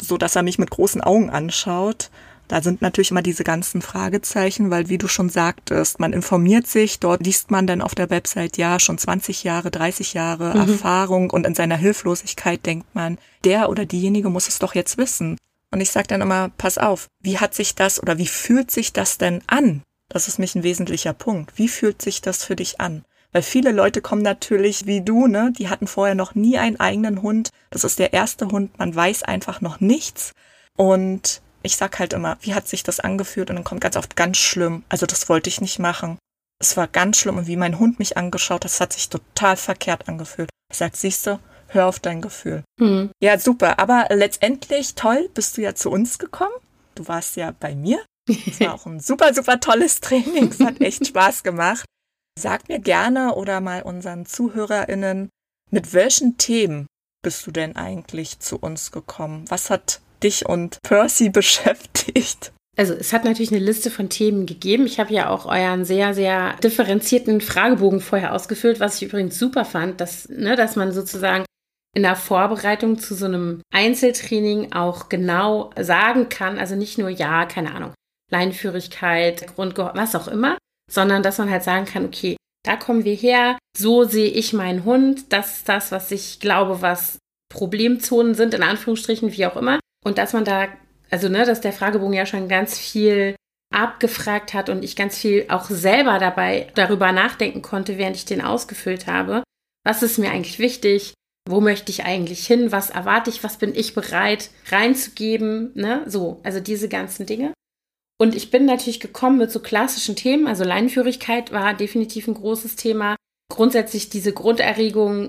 so 0.00 0.18
dass 0.18 0.36
er 0.36 0.42
mich 0.42 0.58
mit 0.58 0.70
großen 0.70 1.00
Augen 1.00 1.30
anschaut? 1.30 2.10
Da 2.48 2.62
sind 2.62 2.80
natürlich 2.80 3.10
immer 3.10 3.22
diese 3.22 3.44
ganzen 3.44 3.82
Fragezeichen, 3.82 4.70
weil 4.70 4.88
wie 4.88 4.96
du 4.96 5.06
schon 5.06 5.28
sagtest, 5.28 6.00
man 6.00 6.14
informiert 6.14 6.66
sich, 6.66 6.98
dort 6.98 7.24
liest 7.24 7.50
man 7.50 7.66
dann 7.66 7.82
auf 7.82 7.94
der 7.94 8.08
Website 8.08 8.56
ja 8.56 8.80
schon 8.80 8.96
20 8.96 9.44
Jahre, 9.44 9.70
30 9.70 10.14
Jahre 10.14 10.54
mhm. 10.54 10.72
Erfahrung 10.72 11.30
und 11.30 11.46
in 11.46 11.54
seiner 11.54 11.76
Hilflosigkeit 11.76 12.64
denkt 12.64 12.94
man, 12.94 13.18
der 13.44 13.68
oder 13.68 13.84
diejenige 13.84 14.30
muss 14.30 14.48
es 14.48 14.58
doch 14.58 14.74
jetzt 14.74 14.96
wissen. 14.96 15.36
Und 15.70 15.82
ich 15.82 15.90
sage 15.90 16.08
dann 16.08 16.22
immer, 16.22 16.50
pass 16.56 16.78
auf, 16.78 17.08
wie 17.20 17.38
hat 17.38 17.54
sich 17.54 17.74
das 17.74 18.02
oder 18.02 18.16
wie 18.16 18.26
fühlt 18.26 18.70
sich 18.70 18.94
das 18.94 19.18
denn 19.18 19.42
an? 19.46 19.82
Das 20.08 20.26
ist 20.26 20.38
mich 20.38 20.54
ein 20.54 20.62
wesentlicher 20.62 21.12
Punkt. 21.12 21.58
Wie 21.58 21.68
fühlt 21.68 22.00
sich 22.00 22.22
das 22.22 22.42
für 22.44 22.56
dich 22.56 22.80
an? 22.80 23.04
Weil 23.32 23.42
viele 23.42 23.72
Leute 23.72 24.00
kommen 24.00 24.22
natürlich 24.22 24.86
wie 24.86 25.02
du, 25.02 25.26
ne? 25.26 25.52
Die 25.56 25.68
hatten 25.68 25.86
vorher 25.86 26.14
noch 26.14 26.34
nie 26.34 26.58
einen 26.58 26.80
eigenen 26.80 27.22
Hund. 27.22 27.50
Das 27.70 27.84
ist 27.84 27.98
der 27.98 28.12
erste 28.12 28.48
Hund. 28.48 28.78
Man 28.78 28.94
weiß 28.94 29.22
einfach 29.22 29.60
noch 29.60 29.80
nichts. 29.80 30.32
Und 30.76 31.42
ich 31.62 31.76
sag 31.76 31.98
halt 31.98 32.12
immer, 32.12 32.38
wie 32.40 32.54
hat 32.54 32.68
sich 32.68 32.82
das 32.82 33.00
angefühlt? 33.00 33.50
Und 33.50 33.56
dann 33.56 33.64
kommt 33.64 33.80
ganz 33.80 33.96
oft 33.96 34.16
ganz 34.16 34.38
schlimm. 34.38 34.84
Also 34.88 35.06
das 35.06 35.28
wollte 35.28 35.50
ich 35.50 35.60
nicht 35.60 35.78
machen. 35.78 36.18
Es 36.60 36.76
war 36.76 36.88
ganz 36.88 37.18
schlimm 37.18 37.36
und 37.36 37.46
wie 37.46 37.56
mein 37.56 37.78
Hund 37.78 37.98
mich 37.98 38.16
angeschaut 38.16 38.64
hat, 38.64 38.64
das 38.64 38.80
hat 38.80 38.92
sich 38.92 39.08
total 39.08 39.56
verkehrt 39.56 40.08
angefühlt. 40.08 40.50
Ich 40.70 40.78
sag, 40.78 40.96
siehst 40.96 41.26
du, 41.26 41.38
hör 41.68 41.86
auf 41.86 42.00
dein 42.00 42.20
Gefühl. 42.20 42.64
Mhm. 42.80 43.10
Ja, 43.22 43.38
super. 43.38 43.78
Aber 43.78 44.06
letztendlich 44.10 44.94
toll, 44.94 45.28
bist 45.34 45.56
du 45.56 45.62
ja 45.62 45.74
zu 45.74 45.90
uns 45.90 46.18
gekommen. 46.18 46.54
Du 46.94 47.06
warst 47.06 47.36
ja 47.36 47.54
bei 47.58 47.74
mir. 47.74 48.00
Es 48.28 48.60
war 48.60 48.74
auch 48.74 48.86
ein 48.86 49.00
super, 49.00 49.34
super 49.34 49.60
tolles 49.60 50.00
Training. 50.00 50.48
Es 50.48 50.60
hat 50.60 50.80
echt 50.80 51.06
Spaß 51.06 51.42
gemacht. 51.42 51.84
Sag 52.38 52.68
mir 52.68 52.78
gerne 52.78 53.34
oder 53.34 53.60
mal 53.60 53.82
unseren 53.82 54.24
ZuhörerInnen, 54.24 55.28
mit 55.72 55.92
welchen 55.92 56.38
Themen 56.38 56.86
bist 57.20 57.44
du 57.44 57.50
denn 57.50 57.74
eigentlich 57.74 58.38
zu 58.38 58.58
uns 58.58 58.92
gekommen? 58.92 59.44
Was 59.48 59.70
hat 59.70 60.00
dich 60.22 60.46
und 60.46 60.78
Percy 60.82 61.28
beschäftigt? 61.32 62.52
Also 62.76 62.94
es 62.94 63.12
hat 63.12 63.24
natürlich 63.24 63.50
eine 63.50 63.58
Liste 63.58 63.90
von 63.90 64.08
Themen 64.08 64.46
gegeben. 64.46 64.86
Ich 64.86 65.00
habe 65.00 65.12
ja 65.12 65.30
auch 65.30 65.46
euren 65.46 65.84
sehr, 65.84 66.14
sehr 66.14 66.54
differenzierten 66.62 67.40
Fragebogen 67.40 68.00
vorher 68.00 68.32
ausgefüllt, 68.32 68.78
was 68.78 69.02
ich 69.02 69.08
übrigens 69.08 69.36
super 69.36 69.64
fand, 69.64 70.00
dass, 70.00 70.28
ne, 70.28 70.54
dass 70.54 70.76
man 70.76 70.92
sozusagen 70.92 71.44
in 71.96 72.04
der 72.04 72.14
Vorbereitung 72.14 73.00
zu 73.00 73.16
so 73.16 73.24
einem 73.24 73.62
Einzeltraining 73.74 74.72
auch 74.74 75.08
genau 75.08 75.70
sagen 75.76 76.28
kann, 76.28 76.56
also 76.56 76.76
nicht 76.76 76.98
nur 76.98 77.08
ja, 77.08 77.46
keine 77.46 77.74
Ahnung, 77.74 77.94
Leinführigkeit, 78.30 79.48
Grundgehör, 79.56 79.94
was 79.96 80.14
auch 80.14 80.28
immer, 80.28 80.56
sondern 80.88 81.22
dass 81.22 81.38
man 81.38 81.50
halt 81.50 81.62
sagen 81.62 81.84
kann, 81.84 82.04
okay, 82.04 82.36
da 82.64 82.76
kommen 82.76 83.04
wir 83.04 83.14
her, 83.14 83.58
so 83.76 84.04
sehe 84.04 84.30
ich 84.30 84.52
meinen 84.52 84.84
Hund, 84.84 85.32
das 85.32 85.58
ist 85.58 85.68
das, 85.68 85.92
was 85.92 86.10
ich 86.10 86.40
glaube, 86.40 86.82
was 86.82 87.18
Problemzonen 87.48 88.34
sind, 88.34 88.54
in 88.54 88.62
Anführungsstrichen, 88.62 89.32
wie 89.32 89.46
auch 89.46 89.56
immer. 89.56 89.80
Und 90.04 90.18
dass 90.18 90.32
man 90.32 90.44
da, 90.44 90.68
also 91.10 91.28
ne, 91.28 91.44
dass 91.44 91.60
der 91.60 91.72
Fragebogen 91.72 92.14
ja 92.14 92.26
schon 92.26 92.48
ganz 92.48 92.78
viel 92.78 93.36
abgefragt 93.74 94.54
hat 94.54 94.68
und 94.68 94.82
ich 94.82 94.96
ganz 94.96 95.18
viel 95.18 95.46
auch 95.48 95.66
selber 95.68 96.18
dabei 96.18 96.68
darüber 96.74 97.12
nachdenken 97.12 97.62
konnte, 97.62 97.98
während 97.98 98.16
ich 98.16 98.24
den 98.24 98.40
ausgefüllt 98.40 99.06
habe. 99.06 99.42
Was 99.84 100.02
ist 100.02 100.18
mir 100.18 100.30
eigentlich 100.30 100.58
wichtig? 100.58 101.14
Wo 101.48 101.60
möchte 101.60 101.90
ich 101.90 102.04
eigentlich 102.04 102.46
hin? 102.46 102.72
Was 102.72 102.90
erwarte 102.90 103.30
ich? 103.30 103.42
Was 103.44 103.56
bin 103.56 103.74
ich 103.74 103.94
bereit 103.94 104.50
reinzugeben? 104.70 105.70
Ne? 105.74 106.02
So, 106.06 106.40
also 106.44 106.60
diese 106.60 106.88
ganzen 106.88 107.26
Dinge. 107.26 107.52
Und 108.20 108.34
ich 108.34 108.50
bin 108.50 108.66
natürlich 108.66 109.00
gekommen 109.00 109.38
mit 109.38 109.52
so 109.52 109.60
klassischen 109.60 110.16
Themen. 110.16 110.46
Also 110.46 110.64
Leinführigkeit 110.64 111.52
war 111.52 111.74
definitiv 111.74 112.26
ein 112.26 112.34
großes 112.34 112.76
Thema. 112.76 113.16
Grundsätzlich 113.50 114.10
diese 114.10 114.32
Grunderregung, 114.32 115.28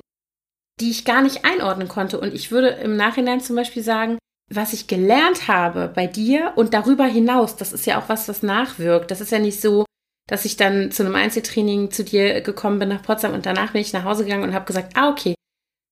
die 0.81 0.89
ich 0.89 1.05
gar 1.05 1.22
nicht 1.22 1.46
einordnen 1.46 1.88
konnte. 1.88 2.19
Und 2.19 2.34
ich 2.34 2.51
würde 2.51 2.69
im 2.69 2.96
Nachhinein 2.96 3.41
zum 3.41 3.55
Beispiel 3.55 3.84
sagen, 3.84 4.17
was 4.51 4.74
ich 4.74 4.88
gelernt 4.88 5.48
habe 5.48 5.91
bei 5.93 6.08
dir 6.08 6.53
und 6.55 6.74
darüber 6.74 7.05
hinaus, 7.05 7.55
das 7.55 7.72
ist 7.72 7.86
ja 7.86 8.01
auch 8.01 8.10
was, 8.10 8.27
was 8.27 8.41
nachwirkt. 8.41 9.12
Das 9.12 9.22
ist 9.22 9.31
ja 9.31 9.38
nicht 9.38 9.62
so, 9.62 9.86
dass 10.27 10.46
ich 10.46 10.58
dann 10.58 10.91
zu 10.91 11.03
einem 11.03 11.15
Einzeltraining 11.15 11.91
zu 11.91 12.03
dir 12.03 12.41
gekommen 12.41 12.79
bin 12.79 12.89
nach 12.89 13.03
Potsdam 13.03 13.34
und 13.34 13.46
danach 13.46 13.74
bin 13.74 13.81
ich 13.81 13.93
nach 13.93 14.03
Hause 14.03 14.24
gegangen 14.24 14.43
und 14.43 14.53
habe 14.53 14.65
gesagt, 14.65 14.98
ah, 14.98 15.10
okay, 15.10 15.36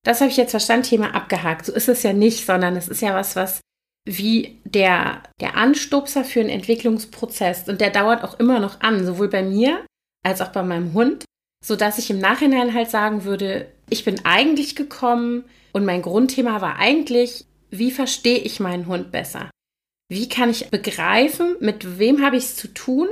das 0.04 0.20
habe 0.20 0.30
ich 0.30 0.36
jetzt 0.36 0.50
verstanden, 0.50 0.86
Thema 0.86 1.14
abgehakt. 1.14 1.66
So 1.66 1.72
ist 1.72 1.88
es 1.88 2.02
ja 2.02 2.12
nicht, 2.12 2.44
sondern 2.44 2.76
es 2.76 2.88
ist 2.88 3.02
ja 3.02 3.14
was, 3.14 3.36
was 3.36 3.60
wie 4.08 4.58
der, 4.64 5.22
der 5.40 5.56
Anstupser 5.56 6.24
für 6.24 6.40
einen 6.40 6.48
Entwicklungsprozess. 6.48 7.68
Und 7.68 7.80
der 7.80 7.90
dauert 7.90 8.24
auch 8.24 8.38
immer 8.40 8.58
noch 8.58 8.80
an, 8.80 9.04
sowohl 9.04 9.28
bei 9.28 9.42
mir 9.42 9.84
als 10.24 10.40
auch 10.40 10.48
bei 10.48 10.62
meinem 10.62 10.94
Hund, 10.94 11.24
sodass 11.64 11.98
ich 11.98 12.10
im 12.10 12.18
Nachhinein 12.18 12.72
halt 12.72 12.90
sagen 12.90 13.24
würde, 13.24 13.70
ich 13.90 14.04
bin 14.04 14.24
eigentlich 14.24 14.76
gekommen 14.76 15.44
und 15.72 15.84
mein 15.84 16.02
Grundthema 16.02 16.60
war 16.60 16.76
eigentlich, 16.76 17.44
wie 17.70 17.90
verstehe 17.90 18.38
ich 18.38 18.60
meinen 18.60 18.86
Hund 18.86 19.12
besser? 19.12 19.50
Wie 20.10 20.28
kann 20.28 20.48
ich 20.48 20.70
begreifen, 20.70 21.56
mit 21.60 21.98
wem 21.98 22.24
habe 22.24 22.36
ich 22.36 22.44
es 22.44 22.56
zu 22.56 22.68
tun? 22.68 23.08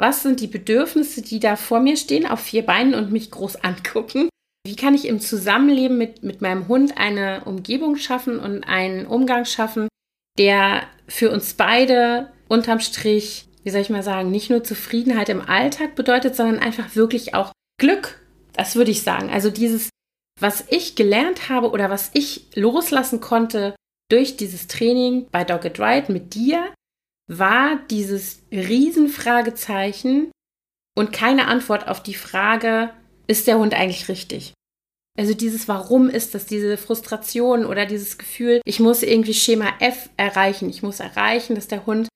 Was 0.00 0.22
sind 0.22 0.40
die 0.40 0.46
Bedürfnisse, 0.46 1.20
die 1.20 1.40
da 1.40 1.56
vor 1.56 1.80
mir 1.80 1.96
stehen, 1.96 2.26
auf 2.26 2.40
vier 2.40 2.64
Beinen 2.64 2.94
und 2.94 3.12
mich 3.12 3.30
groß 3.30 3.56
angucken? 3.64 4.30
Wie 4.66 4.76
kann 4.76 4.94
ich 4.94 5.06
im 5.06 5.20
Zusammenleben 5.20 5.98
mit, 5.98 6.22
mit 6.22 6.40
meinem 6.40 6.68
Hund 6.68 6.96
eine 6.96 7.44
Umgebung 7.44 7.96
schaffen 7.96 8.38
und 8.38 8.64
einen 8.64 9.06
Umgang 9.06 9.44
schaffen, 9.44 9.88
der 10.38 10.86
für 11.08 11.30
uns 11.30 11.54
beide 11.54 12.32
unterm 12.48 12.80
Strich, 12.80 13.46
wie 13.64 13.70
soll 13.70 13.80
ich 13.80 13.90
mal 13.90 14.02
sagen, 14.02 14.30
nicht 14.30 14.50
nur 14.50 14.64
Zufriedenheit 14.64 15.28
im 15.28 15.40
Alltag 15.40 15.94
bedeutet, 15.94 16.36
sondern 16.36 16.58
einfach 16.58 16.96
wirklich 16.96 17.34
auch 17.34 17.52
Glück. 17.78 18.20
Das 18.52 18.76
würde 18.76 18.90
ich 18.90 19.02
sagen. 19.02 19.30
Also 19.30 19.50
dieses, 19.50 19.90
was 20.40 20.64
ich 20.68 20.94
gelernt 20.94 21.48
habe 21.48 21.70
oder 21.70 21.90
was 21.90 22.10
ich 22.14 22.46
loslassen 22.54 23.20
konnte 23.20 23.74
durch 24.10 24.36
dieses 24.36 24.66
Training 24.68 25.26
bei 25.30 25.44
Dogged 25.44 25.78
Ride 25.78 26.12
mit 26.12 26.34
dir, 26.34 26.72
war 27.28 27.78
dieses 27.90 28.42
Riesenfragezeichen 28.50 30.30
und 30.96 31.12
keine 31.12 31.46
Antwort 31.46 31.88
auf 31.88 32.02
die 32.02 32.14
Frage, 32.14 32.90
ist 33.26 33.46
der 33.46 33.58
Hund 33.58 33.74
eigentlich 33.74 34.08
richtig? 34.08 34.54
Also 35.18 35.34
dieses 35.34 35.66
Warum 35.66 36.08
ist 36.08 36.34
das, 36.34 36.46
diese 36.46 36.76
Frustration 36.76 37.66
oder 37.66 37.86
dieses 37.86 38.18
Gefühl, 38.18 38.60
ich 38.64 38.78
muss 38.78 39.02
irgendwie 39.02 39.34
Schema 39.34 39.66
F 39.80 40.10
erreichen. 40.16 40.70
Ich 40.70 40.82
muss 40.82 41.00
erreichen, 41.00 41.56
dass 41.56 41.66
der 41.66 41.86
Hund 41.86 42.08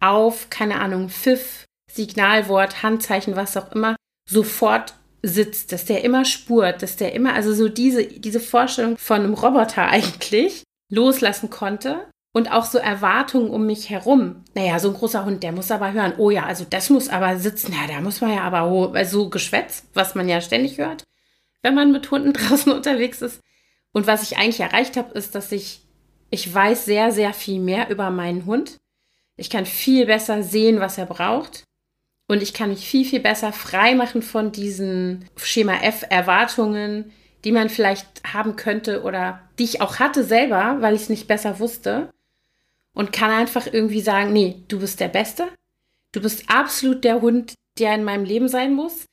auf, 0.00 0.50
keine 0.50 0.80
Ahnung, 0.80 1.08
Pfiff, 1.08 1.64
Signalwort, 1.92 2.84
Handzeichen, 2.84 3.34
was 3.34 3.56
auch 3.56 3.72
immer, 3.72 3.96
sofort 4.30 4.94
sitzt, 5.22 5.72
dass 5.72 5.84
der 5.84 6.04
immer 6.04 6.24
spurt, 6.24 6.82
dass 6.82 6.96
der 6.96 7.12
immer, 7.14 7.34
also 7.34 7.52
so 7.52 7.68
diese, 7.68 8.04
diese 8.04 8.40
Vorstellung 8.40 8.98
von 8.98 9.20
einem 9.20 9.34
Roboter 9.34 9.88
eigentlich 9.88 10.62
loslassen 10.92 11.50
konnte 11.50 12.06
und 12.36 12.52
auch 12.52 12.66
so 12.66 12.78
Erwartungen 12.78 13.50
um 13.50 13.66
mich 13.66 13.90
herum. 13.90 14.44
Naja, 14.54 14.78
so 14.78 14.88
ein 14.88 14.94
großer 14.94 15.24
Hund, 15.24 15.42
der 15.42 15.50
muss 15.50 15.72
aber 15.72 15.92
hören, 15.92 16.14
oh 16.18 16.30
ja, 16.30 16.44
also 16.44 16.64
das 16.68 16.90
muss 16.90 17.08
aber 17.08 17.36
sitzen, 17.38 17.72
ja, 17.72 17.92
da 17.92 18.00
muss 18.00 18.20
man 18.20 18.32
ja 18.32 18.42
aber 18.42 18.70
oh, 18.70 18.94
so 19.04 19.28
Geschwätz, 19.28 19.84
was 19.94 20.14
man 20.14 20.28
ja 20.28 20.40
ständig 20.40 20.78
hört, 20.78 21.02
wenn 21.64 21.74
man 21.74 21.90
mit 21.90 22.10
Hunden 22.10 22.32
draußen 22.34 22.70
unterwegs 22.70 23.22
ist. 23.22 23.40
Und 23.92 24.06
was 24.06 24.22
ich 24.22 24.38
eigentlich 24.38 24.60
erreicht 24.60 24.96
habe, 24.96 25.16
ist, 25.18 25.34
dass 25.34 25.50
ich, 25.50 25.80
ich 26.30 26.52
weiß 26.52 26.84
sehr, 26.84 27.10
sehr 27.10 27.32
viel 27.32 27.60
mehr 27.60 27.90
über 27.90 28.10
meinen 28.10 28.44
Hund. 28.46 28.76
Ich 29.36 29.50
kann 29.50 29.66
viel 29.66 30.06
besser 30.06 30.42
sehen, 30.42 30.78
was 30.78 30.98
er 30.98 31.06
braucht. 31.06 31.64
Und 32.28 32.42
ich 32.42 32.54
kann 32.54 32.70
mich 32.70 32.86
viel, 32.86 33.04
viel 33.04 33.20
besser 33.20 33.52
frei 33.52 33.94
machen 33.94 34.22
von 34.22 34.52
diesen 34.52 35.28
Schema 35.36 35.74
F-Erwartungen, 35.82 37.12
die 37.44 37.52
man 37.52 37.68
vielleicht 37.68 38.06
haben 38.32 38.56
könnte 38.56 39.02
oder 39.02 39.40
die 39.58 39.64
ich 39.64 39.80
auch 39.80 39.98
hatte 39.98 40.24
selber, 40.24 40.78
weil 40.80 40.94
ich 40.94 41.02
es 41.02 41.08
nicht 41.08 41.28
besser 41.28 41.58
wusste. 41.58 42.10
Und 42.94 43.12
kann 43.12 43.30
einfach 43.30 43.66
irgendwie 43.66 44.00
sagen, 44.00 44.32
nee, 44.32 44.62
du 44.68 44.78
bist 44.78 45.00
der 45.00 45.08
Beste. 45.08 45.48
Du 46.12 46.20
bist 46.20 46.44
absolut 46.48 47.04
der 47.04 47.20
Hund, 47.20 47.54
der 47.78 47.94
in 47.94 48.04
meinem 48.04 48.24
Leben 48.24 48.48
sein 48.48 48.72
muss. 48.72 49.06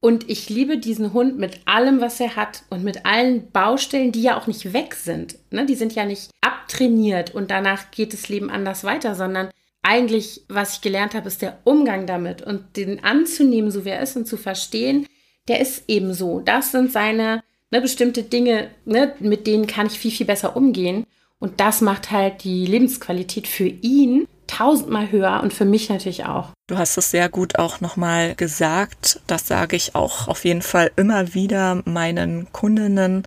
Und 0.00 0.30
ich 0.30 0.48
liebe 0.48 0.78
diesen 0.78 1.12
Hund 1.12 1.38
mit 1.38 1.60
allem, 1.64 2.00
was 2.00 2.20
er 2.20 2.36
hat 2.36 2.62
und 2.70 2.84
mit 2.84 3.04
allen 3.04 3.50
Baustellen, 3.50 4.12
die 4.12 4.22
ja 4.22 4.38
auch 4.38 4.46
nicht 4.46 4.72
weg 4.72 4.94
sind. 4.94 5.38
Ne? 5.50 5.66
Die 5.66 5.74
sind 5.74 5.94
ja 5.94 6.04
nicht 6.04 6.30
abtrainiert 6.40 7.34
und 7.34 7.50
danach 7.50 7.90
geht 7.90 8.12
das 8.12 8.28
Leben 8.28 8.48
anders 8.48 8.84
weiter, 8.84 9.16
sondern 9.16 9.50
eigentlich, 9.82 10.42
was 10.48 10.74
ich 10.74 10.80
gelernt 10.82 11.14
habe, 11.14 11.28
ist 11.28 11.42
der 11.42 11.58
Umgang 11.64 12.06
damit 12.06 12.42
und 12.42 12.76
den 12.76 13.02
anzunehmen, 13.02 13.70
so 13.70 13.84
wie 13.84 13.90
er 13.90 14.02
ist 14.02 14.16
und 14.16 14.26
zu 14.26 14.36
verstehen, 14.36 15.06
der 15.48 15.60
ist 15.60 15.84
eben 15.88 16.14
so. 16.14 16.40
Das 16.40 16.70
sind 16.72 16.92
seine 16.92 17.42
ne, 17.70 17.80
bestimmte 17.80 18.22
Dinge, 18.22 18.70
ne, 18.84 19.14
mit 19.18 19.46
denen 19.46 19.66
kann 19.66 19.86
ich 19.86 19.98
viel, 19.98 20.10
viel 20.10 20.26
besser 20.26 20.56
umgehen. 20.56 21.06
Und 21.40 21.60
das 21.60 21.80
macht 21.80 22.10
halt 22.10 22.44
die 22.44 22.66
Lebensqualität 22.66 23.46
für 23.46 23.66
ihn 23.66 24.26
tausendmal 24.46 25.10
höher 25.10 25.40
und 25.42 25.52
für 25.52 25.64
mich 25.64 25.88
natürlich 25.88 26.24
auch. 26.24 26.52
Du 26.68 26.78
hast 26.78 26.98
es 26.98 27.10
sehr 27.10 27.28
gut 27.28 27.58
auch 27.58 27.80
nochmal 27.80 28.36
gesagt. 28.36 29.20
Das 29.26 29.48
sage 29.48 29.74
ich 29.74 29.94
auch 29.94 30.28
auf 30.28 30.44
jeden 30.44 30.62
Fall 30.62 30.92
immer 30.96 31.34
wieder 31.34 31.82
meinen 31.86 32.52
Kundinnen. 32.52 33.24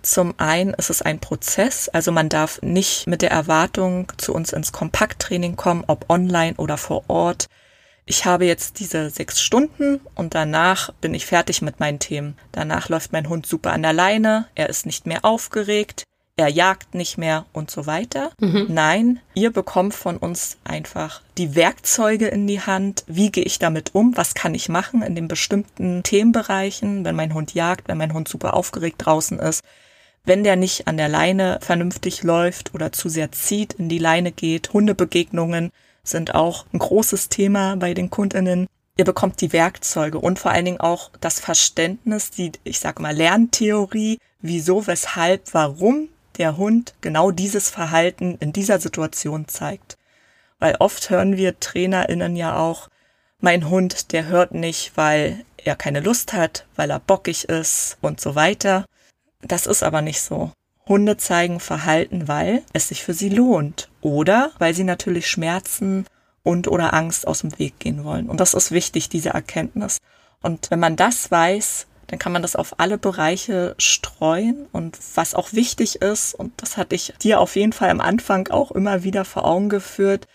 Zum 0.00 0.34
einen 0.38 0.72
ist 0.74 0.90
es 0.90 1.02
ein 1.02 1.18
Prozess, 1.18 1.88
also 1.88 2.12
man 2.12 2.28
darf 2.28 2.62
nicht 2.62 3.06
mit 3.06 3.20
der 3.20 3.30
Erwartung 3.30 4.12
zu 4.16 4.32
uns 4.32 4.52
ins 4.52 4.70
Kompakttraining 4.70 5.56
kommen, 5.56 5.84
ob 5.86 6.08
online 6.08 6.54
oder 6.56 6.76
vor 6.76 7.04
Ort 7.08 7.48
ich 8.06 8.26
habe 8.26 8.44
jetzt 8.44 8.80
diese 8.80 9.08
sechs 9.08 9.40
Stunden 9.40 10.00
und 10.14 10.34
danach 10.34 10.92
bin 11.00 11.14
ich 11.14 11.24
fertig 11.24 11.62
mit 11.62 11.80
meinen 11.80 11.98
Themen. 11.98 12.36
Danach 12.52 12.90
läuft 12.90 13.12
mein 13.12 13.30
Hund 13.30 13.46
super 13.46 13.72
an 13.72 13.82
der 13.82 13.94
Leine, 13.94 14.46
er 14.54 14.68
ist 14.68 14.84
nicht 14.84 15.06
mehr 15.06 15.24
aufgeregt, 15.24 16.04
er 16.36 16.48
jagt 16.48 16.94
nicht 16.94 17.16
mehr 17.16 17.46
und 17.52 17.70
so 17.70 17.86
weiter. 17.86 18.32
Mhm. 18.40 18.66
Nein, 18.68 19.20
ihr 19.34 19.52
bekommt 19.52 19.94
von 19.94 20.16
uns 20.16 20.56
einfach 20.64 21.22
die 21.38 21.54
Werkzeuge 21.54 22.26
in 22.26 22.46
die 22.46 22.60
Hand. 22.60 23.04
Wie 23.06 23.30
gehe 23.30 23.44
ich 23.44 23.58
damit 23.58 23.94
um? 23.94 24.16
Was 24.16 24.34
kann 24.34 24.54
ich 24.54 24.68
machen 24.68 25.02
in 25.02 25.14
den 25.14 25.28
bestimmten 25.28 26.02
Themenbereichen, 26.02 27.04
wenn 27.04 27.14
mein 27.14 27.34
Hund 27.34 27.54
jagt, 27.54 27.88
wenn 27.88 27.98
mein 27.98 28.12
Hund 28.12 28.28
super 28.28 28.54
aufgeregt 28.54 28.96
draußen 28.98 29.38
ist? 29.38 29.62
Wenn 30.24 30.42
der 30.42 30.56
nicht 30.56 30.88
an 30.88 30.96
der 30.96 31.08
Leine 31.08 31.58
vernünftig 31.60 32.22
läuft 32.22 32.74
oder 32.74 32.92
zu 32.92 33.08
sehr 33.08 33.30
zieht, 33.30 33.74
in 33.74 33.88
die 33.88 33.98
Leine 33.98 34.32
geht, 34.32 34.72
Hundebegegnungen, 34.72 35.70
sind 36.02 36.34
auch 36.34 36.66
ein 36.72 36.78
großes 36.78 37.28
Thema 37.28 37.76
bei 37.76 37.94
den 37.94 38.10
Kundinnen. 38.10 38.66
Ihr 38.96 39.04
bekommt 39.04 39.40
die 39.40 39.52
Werkzeuge 39.52 40.18
und 40.18 40.38
vor 40.38 40.50
allen 40.50 40.64
Dingen 40.64 40.80
auch 40.80 41.10
das 41.20 41.40
Verständnis, 41.40 42.30
die, 42.30 42.52
ich 42.64 42.80
sage 42.80 43.02
mal, 43.02 43.14
Lerntheorie, 43.14 44.18
wieso, 44.40 44.86
weshalb, 44.86 45.52
warum 45.52 46.08
der 46.38 46.56
Hund 46.56 46.94
genau 47.00 47.30
dieses 47.30 47.70
Verhalten 47.70 48.36
in 48.40 48.52
dieser 48.52 48.80
Situation 48.80 49.48
zeigt. 49.48 49.96
Weil 50.58 50.76
oft 50.78 51.10
hören 51.10 51.36
wir 51.36 51.60
TrainerInnen 51.60 52.36
ja 52.36 52.56
auch, 52.56 52.88
mein 53.40 53.68
Hund, 53.68 54.12
der 54.12 54.26
hört 54.26 54.52
nicht, 54.52 54.92
weil 54.96 55.44
er 55.56 55.76
keine 55.76 56.00
Lust 56.00 56.32
hat, 56.32 56.66
weil 56.76 56.90
er 56.90 57.00
bockig 57.00 57.48
ist 57.48 57.98
und 58.00 58.20
so 58.20 58.34
weiter. 58.34 58.86
Das 59.42 59.66
ist 59.66 59.82
aber 59.82 60.00
nicht 60.02 60.22
so. 60.22 60.52
Hunde 60.86 61.16
zeigen 61.16 61.60
Verhalten, 61.60 62.28
weil 62.28 62.62
es 62.72 62.88
sich 62.88 63.02
für 63.02 63.14
sie 63.14 63.28
lohnt 63.28 63.88
oder 64.00 64.50
weil 64.58 64.74
sie 64.74 64.84
natürlich 64.84 65.28
Schmerzen 65.28 66.06
und 66.42 66.68
oder 66.68 66.92
Angst 66.92 67.26
aus 67.26 67.40
dem 67.40 67.58
Weg 67.58 67.78
gehen 67.78 68.04
wollen. 68.04 68.28
Und 68.28 68.40
das 68.40 68.54
ist 68.54 68.70
wichtig, 68.70 69.08
diese 69.08 69.30
Erkenntnis. 69.30 69.98
Und 70.42 70.70
wenn 70.70 70.80
man 70.80 70.96
das 70.96 71.30
weiß, 71.30 71.86
dann 72.06 72.18
kann 72.18 72.32
man 72.32 72.42
das 72.42 72.56
auf 72.56 72.78
alle 72.78 72.98
Bereiche 72.98 73.74
streuen. 73.78 74.66
Und 74.72 74.98
was 75.14 75.34
auch 75.34 75.52
wichtig 75.52 75.96
ist, 76.02 76.34
und 76.34 76.52
das 76.58 76.76
hatte 76.76 76.94
ich 76.94 77.12
dir 77.22 77.40
auf 77.40 77.56
jeden 77.56 77.72
Fall 77.72 77.90
am 77.90 78.00
Anfang 78.00 78.48
auch 78.48 78.70
immer 78.70 79.02
wieder 79.04 79.24
vor 79.24 79.44
Augen 79.44 79.68
geführt, 79.68 80.26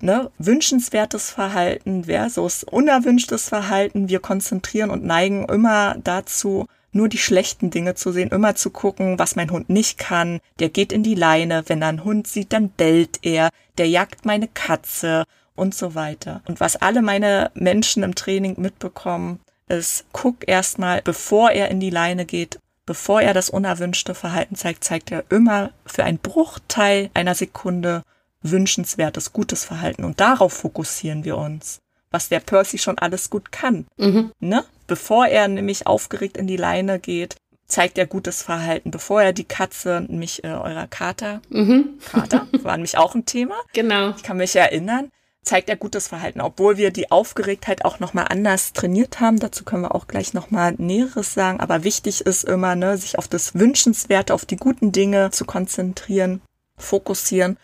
ne, 0.00 0.30
wünschenswertes 0.38 1.30
Verhalten 1.30 2.04
versus 2.04 2.64
unerwünschtes 2.64 3.48
Verhalten. 3.48 4.08
Wir 4.08 4.20
konzentrieren 4.20 4.90
und 4.90 5.04
neigen 5.04 5.46
immer 5.46 5.96
dazu, 6.02 6.66
nur 6.92 7.08
die 7.08 7.18
schlechten 7.18 7.70
Dinge 7.70 7.94
zu 7.94 8.12
sehen, 8.12 8.30
immer 8.30 8.54
zu 8.54 8.70
gucken, 8.70 9.18
was 9.18 9.36
mein 9.36 9.50
Hund 9.50 9.70
nicht 9.70 9.98
kann. 9.98 10.40
Der 10.58 10.68
geht 10.68 10.92
in 10.92 11.02
die 11.02 11.14
Leine, 11.14 11.64
wenn 11.66 11.82
er 11.82 11.88
einen 11.88 12.04
Hund 12.04 12.26
sieht, 12.26 12.52
dann 12.52 12.68
bellt 12.68 13.20
er, 13.22 13.48
der 13.78 13.88
jagt 13.88 14.26
meine 14.26 14.48
Katze 14.48 15.24
und 15.54 15.74
so 15.74 15.94
weiter. 15.94 16.42
Und 16.46 16.60
was 16.60 16.76
alle 16.76 17.02
meine 17.02 17.50
Menschen 17.54 18.02
im 18.02 18.14
Training 18.14 18.60
mitbekommen, 18.60 19.40
ist, 19.68 20.04
guck 20.12 20.48
erstmal, 20.48 21.02
bevor 21.02 21.50
er 21.50 21.70
in 21.70 21.80
die 21.80 21.90
Leine 21.90 22.24
geht, 22.24 22.58
bevor 22.86 23.22
er 23.22 23.34
das 23.34 23.50
unerwünschte 23.50 24.14
Verhalten 24.14 24.56
zeigt, 24.56 24.84
zeigt 24.84 25.10
er 25.10 25.24
immer 25.30 25.70
für 25.86 26.04
einen 26.04 26.18
Bruchteil 26.18 27.10
einer 27.14 27.34
Sekunde 27.34 28.02
wünschenswertes, 28.42 29.32
gutes 29.32 29.64
Verhalten. 29.64 30.04
Und 30.04 30.20
darauf 30.20 30.52
fokussieren 30.52 31.24
wir 31.24 31.38
uns 31.38 31.82
was 32.12 32.28
der 32.28 32.40
Percy 32.40 32.78
schon 32.78 32.98
alles 32.98 33.30
gut 33.30 33.50
kann. 33.50 33.86
Mhm. 33.96 34.30
Ne? 34.38 34.64
Bevor 34.86 35.26
er 35.26 35.48
nämlich 35.48 35.86
aufgeregt 35.86 36.36
in 36.36 36.46
die 36.46 36.56
Leine 36.56 37.00
geht, 37.00 37.36
zeigt 37.66 37.98
er 37.98 38.06
gutes 38.06 38.42
Verhalten. 38.42 38.90
Bevor 38.90 39.22
er 39.22 39.32
die 39.32 39.44
Katze, 39.44 40.04
nämlich 40.06 40.44
äh, 40.44 40.48
eurer 40.48 40.86
Kater, 40.86 41.40
mhm. 41.48 41.98
Kater, 42.10 42.46
war 42.62 42.76
nämlich 42.76 42.98
auch 42.98 43.14
ein 43.14 43.24
Thema. 43.24 43.56
Genau. 43.72 44.10
Ich 44.10 44.22
kann 44.22 44.36
mich 44.36 44.54
erinnern 44.54 45.10
zeigt 45.44 45.68
er 45.68 45.76
gutes 45.76 46.08
Verhalten, 46.08 46.40
obwohl 46.40 46.76
wir 46.76 46.90
die 46.90 47.10
Aufgeregtheit 47.10 47.84
auch 47.84 48.00
nochmal 48.00 48.26
anders 48.28 48.72
trainiert 48.72 49.20
haben. 49.20 49.38
Dazu 49.38 49.64
können 49.64 49.82
wir 49.82 49.94
auch 49.94 50.06
gleich 50.06 50.34
nochmal 50.34 50.74
Näheres 50.78 51.34
sagen. 51.34 51.60
Aber 51.60 51.84
wichtig 51.84 52.20
ist 52.22 52.44
immer, 52.44 52.76
ne, 52.76 52.96
sich 52.96 53.18
auf 53.18 53.28
das 53.28 53.54
Wünschenswerte, 53.54 54.34
auf 54.34 54.44
die 54.44 54.56
guten 54.56 54.92
Dinge 54.92 55.30
zu 55.30 55.44
konzentrieren, 55.44 56.40
fokussieren 56.78 57.58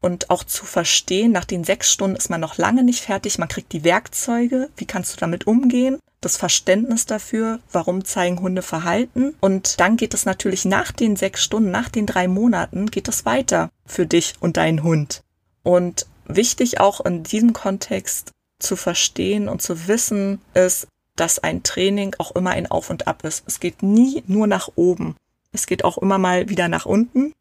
und 0.00 0.30
auch 0.30 0.44
zu 0.44 0.64
verstehen, 0.64 1.32
nach 1.32 1.44
den 1.44 1.64
sechs 1.64 1.90
Stunden 1.90 2.16
ist 2.16 2.30
man 2.30 2.40
noch 2.40 2.58
lange 2.58 2.84
nicht 2.84 3.02
fertig, 3.02 3.38
man 3.38 3.48
kriegt 3.48 3.72
die 3.72 3.82
Werkzeuge, 3.82 4.68
wie 4.76 4.84
kannst 4.84 5.14
du 5.14 5.18
damit 5.18 5.46
umgehen, 5.46 5.98
das 6.20 6.36
Verständnis 6.36 7.06
dafür, 7.06 7.60
warum 7.72 8.04
zeigen 8.04 8.40
Hunde 8.40 8.62
Verhalten 8.62 9.34
und 9.40 9.80
dann 9.80 9.96
geht 9.96 10.14
es 10.14 10.24
natürlich 10.24 10.64
nach 10.64 10.92
den 10.92 11.16
sechs 11.16 11.42
Stunden, 11.42 11.70
nach 11.70 11.88
den 11.88 12.06
drei 12.06 12.28
Monaten, 12.28 12.86
geht 12.90 13.08
es 13.08 13.24
weiter 13.24 13.70
für 13.84 14.06
dich 14.06 14.34
und 14.38 14.56
deinen 14.56 14.82
Hund. 14.82 15.22
Und 15.62 16.06
wichtig 16.28 16.80
auch 16.80 17.00
in 17.04 17.22
diesem 17.22 17.52
Kontext 17.52 18.32
zu 18.58 18.76
verstehen 18.76 19.48
und 19.48 19.62
zu 19.62 19.88
wissen 19.88 20.40
ist, 20.54 20.88
dass 21.14 21.38
ein 21.38 21.62
Training 21.62 22.14
auch 22.18 22.32
immer 22.32 22.50
ein 22.50 22.70
Auf 22.70 22.90
und 22.90 23.06
Ab 23.06 23.24
ist. 23.24 23.44
Es 23.46 23.60
geht 23.60 23.82
nie 23.82 24.22
nur 24.26 24.46
nach 24.46 24.70
oben. 24.76 25.16
Es 25.52 25.66
geht 25.66 25.84
auch 25.84 25.98
immer 25.98 26.18
mal 26.18 26.48
wieder 26.48 26.68
nach 26.68 26.86
unten. 26.86 27.32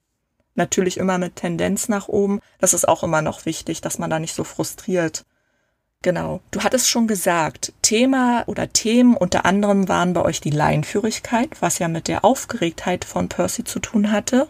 Natürlich 0.55 0.97
immer 0.97 1.17
mit 1.17 1.35
Tendenz 1.35 1.89
nach 1.89 2.07
oben. 2.07 2.39
Das 2.59 2.73
ist 2.73 2.87
auch 2.87 3.03
immer 3.03 3.21
noch 3.21 3.45
wichtig, 3.45 3.81
dass 3.81 3.99
man 3.99 4.09
da 4.09 4.19
nicht 4.19 4.33
so 4.33 4.45
frustriert. 4.45 5.25
Genau. 6.01 6.39
Du 6.51 6.61
hattest 6.61 6.87
schon 6.87 7.07
gesagt, 7.07 7.73
Thema 7.81 8.43
oder 8.47 8.71
Themen 8.71 9.17
unter 9.17 9.45
anderem 9.45 9.89
waren 9.89 10.13
bei 10.13 10.21
euch 10.21 10.39
die 10.39 10.51
Laienführigkeit, 10.51 11.49
was 11.61 11.79
ja 11.79 11.87
mit 11.87 12.07
der 12.07 12.23
Aufgeregtheit 12.23 13.03
von 13.03 13.27
Percy 13.27 13.63
zu 13.63 13.79
tun 13.79 14.11
hatte. 14.11 14.47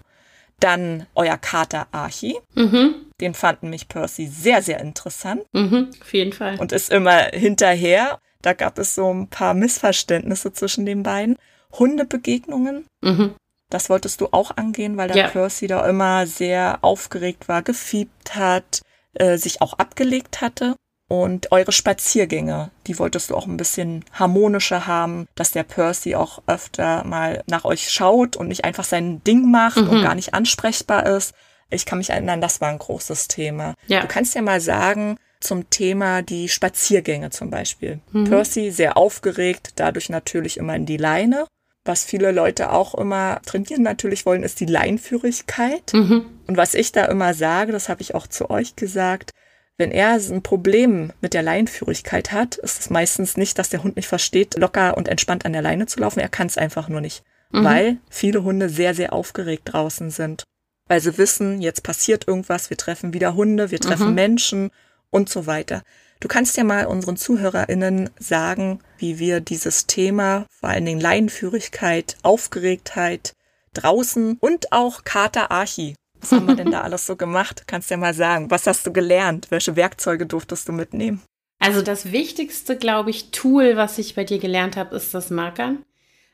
Dann 0.59 1.05
euer 1.15 1.37
Kater 1.37 1.87
Archie. 1.91 2.37
Mhm. 2.53 3.11
Den 3.19 3.33
fanden 3.33 3.69
mich 3.69 3.87
Percy 3.87 4.27
sehr, 4.27 4.61
sehr 4.61 4.79
interessant. 4.79 5.43
Mhm, 5.53 5.91
auf 6.01 6.13
jeden 6.13 6.33
Fall. 6.33 6.57
Und 6.59 6.71
ist 6.71 6.91
immer 6.91 7.29
hinterher. 7.33 8.19
Da 8.41 8.53
gab 8.53 8.77
es 8.77 8.95
so 8.95 9.11
ein 9.13 9.27
paar 9.27 9.53
Missverständnisse 9.53 10.53
zwischen 10.53 10.85
den 10.85 11.03
beiden. 11.03 11.37
Hundebegegnungen. 11.73 12.85
Mhm. 13.01 13.35
Das 13.69 13.89
wolltest 13.89 14.21
du 14.21 14.27
auch 14.31 14.55
angehen, 14.55 14.97
weil 14.97 15.07
der 15.07 15.17
ja. 15.17 15.27
Percy 15.29 15.67
da 15.67 15.87
immer 15.87 16.27
sehr 16.27 16.79
aufgeregt 16.81 17.47
war, 17.47 17.63
gefiebt 17.63 18.35
hat, 18.35 18.81
äh, 19.15 19.37
sich 19.37 19.61
auch 19.61 19.73
abgelegt 19.73 20.41
hatte. 20.41 20.75
Und 21.07 21.51
eure 21.51 21.71
Spaziergänge, 21.71 22.71
die 22.87 22.97
wolltest 22.97 23.29
du 23.29 23.35
auch 23.35 23.45
ein 23.45 23.57
bisschen 23.57 24.03
harmonischer 24.11 24.87
haben, 24.87 25.27
dass 25.35 25.51
der 25.51 25.63
Percy 25.63 26.15
auch 26.15 26.41
öfter 26.47 27.03
mal 27.03 27.43
nach 27.47 27.63
euch 27.63 27.89
schaut 27.89 28.35
und 28.35 28.47
nicht 28.47 28.65
einfach 28.65 28.85
sein 28.85 29.23
Ding 29.23 29.51
macht 29.51 29.77
mhm. 29.77 29.89
und 29.89 30.01
gar 30.01 30.15
nicht 30.15 30.33
ansprechbar 30.33 31.05
ist. 31.05 31.35
Ich 31.69 31.85
kann 31.85 31.99
mich 31.99 32.09
erinnern, 32.09 32.41
das 32.41 32.59
war 32.59 32.69
ein 32.69 32.79
großes 32.79 33.27
Thema. 33.27 33.75
Ja. 33.87 34.01
Du 34.01 34.07
kannst 34.07 34.33
ja 34.33 34.41
mal 34.41 34.61
sagen, 34.61 35.17
zum 35.39 35.69
Thema 35.69 36.23
die 36.23 36.49
Spaziergänge 36.49 37.29
zum 37.29 37.51
Beispiel. 37.51 37.99
Mhm. 38.11 38.25
Percy 38.25 38.71
sehr 38.71 38.97
aufgeregt, 38.97 39.73
dadurch 39.75 40.09
natürlich 40.09 40.57
immer 40.57 40.75
in 40.75 40.87
die 40.87 40.97
Leine. 40.97 41.45
Was 41.83 42.03
viele 42.03 42.31
Leute 42.31 42.71
auch 42.71 42.95
immer 42.95 43.39
trainieren 43.45 43.83
natürlich 43.83 44.25
wollen, 44.25 44.41
ist 44.41 44.59
die 44.59 44.65
Leinführigkeit. 44.65 45.93
Mhm. 45.93 46.25
Und 46.47 46.57
was 46.57 46.73
ich 46.73 46.91
da 46.91 47.05
immer 47.05 47.35
sage, 47.35 47.71
das 47.71 47.89
habe 47.89 48.01
ich 48.01 48.15
auch 48.15 48.25
zu 48.25 48.49
euch 48.49 48.75
gesagt, 48.75 49.31
wenn 49.77 49.91
er 49.91 50.13
ein 50.13 50.41
Problem 50.41 51.11
mit 51.21 51.33
der 51.33 51.43
Leinführigkeit 51.43 52.31
hat, 52.31 52.55
ist 52.55 52.79
es 52.79 52.89
meistens 52.89 53.35
nicht, 53.35 53.59
dass 53.59 53.69
der 53.69 53.83
Hund 53.83 53.97
nicht 53.97 54.07
versteht, 54.07 54.57
locker 54.57 54.95
und 54.95 55.07
entspannt 55.07 55.45
an 55.45 55.53
der 55.53 55.61
Leine 55.61 55.85
zu 55.85 55.99
laufen. 55.99 56.19
Er 56.19 56.29
kann 56.29 56.47
es 56.47 56.57
einfach 56.57 56.87
nur 56.87 57.01
nicht, 57.01 57.23
mhm. 57.51 57.63
weil 57.63 57.97
viele 58.09 58.43
Hunde 58.43 58.69
sehr, 58.69 58.93
sehr 58.93 59.11
aufgeregt 59.11 59.63
draußen 59.65 60.11
sind. 60.11 60.43
Weil 60.87 61.01
sie 61.01 61.17
wissen, 61.17 61.61
jetzt 61.61 61.83
passiert 61.83 62.27
irgendwas, 62.27 62.69
wir 62.69 62.77
treffen 62.77 63.13
wieder 63.13 63.35
Hunde, 63.35 63.71
wir 63.71 63.79
treffen 63.79 64.09
mhm. 64.09 64.15
Menschen 64.15 64.71
und 65.09 65.29
so 65.29 65.45
weiter. 65.45 65.81
Du 66.21 66.27
kannst 66.27 66.55
ja 66.55 66.63
mal 66.63 66.85
unseren 66.85 67.17
ZuhörerInnen 67.17 68.09
sagen, 68.17 68.79
wie 68.97 69.19
wir 69.19 69.41
dieses 69.41 69.87
Thema, 69.87 70.45
vor 70.49 70.69
allen 70.69 70.85
Dingen 70.85 71.01
Leinenführigkeit, 71.01 72.15
Aufgeregtheit, 72.21 73.33
draußen 73.73 74.37
und 74.39 74.71
auch 74.71 75.03
Kater 75.03 75.51
Archi. 75.51 75.95
Was 76.25 76.31
haben 76.31 76.47
wir 76.47 76.55
denn 76.55 76.71
da 76.71 76.81
alles 76.81 77.05
so 77.05 77.15
gemacht? 77.15 77.65
Kannst 77.67 77.91
ja 77.91 77.97
mal 77.97 78.15
sagen. 78.15 78.49
Was 78.49 78.65
hast 78.65 78.87
du 78.87 78.91
gelernt? 78.91 79.51
Welche 79.51 79.75
Werkzeuge 79.75 80.25
durftest 80.25 80.67
du 80.67 80.71
mitnehmen? 80.71 81.21
Also 81.59 81.83
das 81.83 82.11
wichtigste, 82.11 82.77
glaube 82.77 83.11
ich, 83.11 83.29
Tool, 83.29 83.77
was 83.77 83.99
ich 83.99 84.15
bei 84.15 84.23
dir 84.23 84.39
gelernt 84.39 84.75
habe, 84.75 84.95
ist 84.95 85.13
das 85.13 85.29
Markern. 85.29 85.83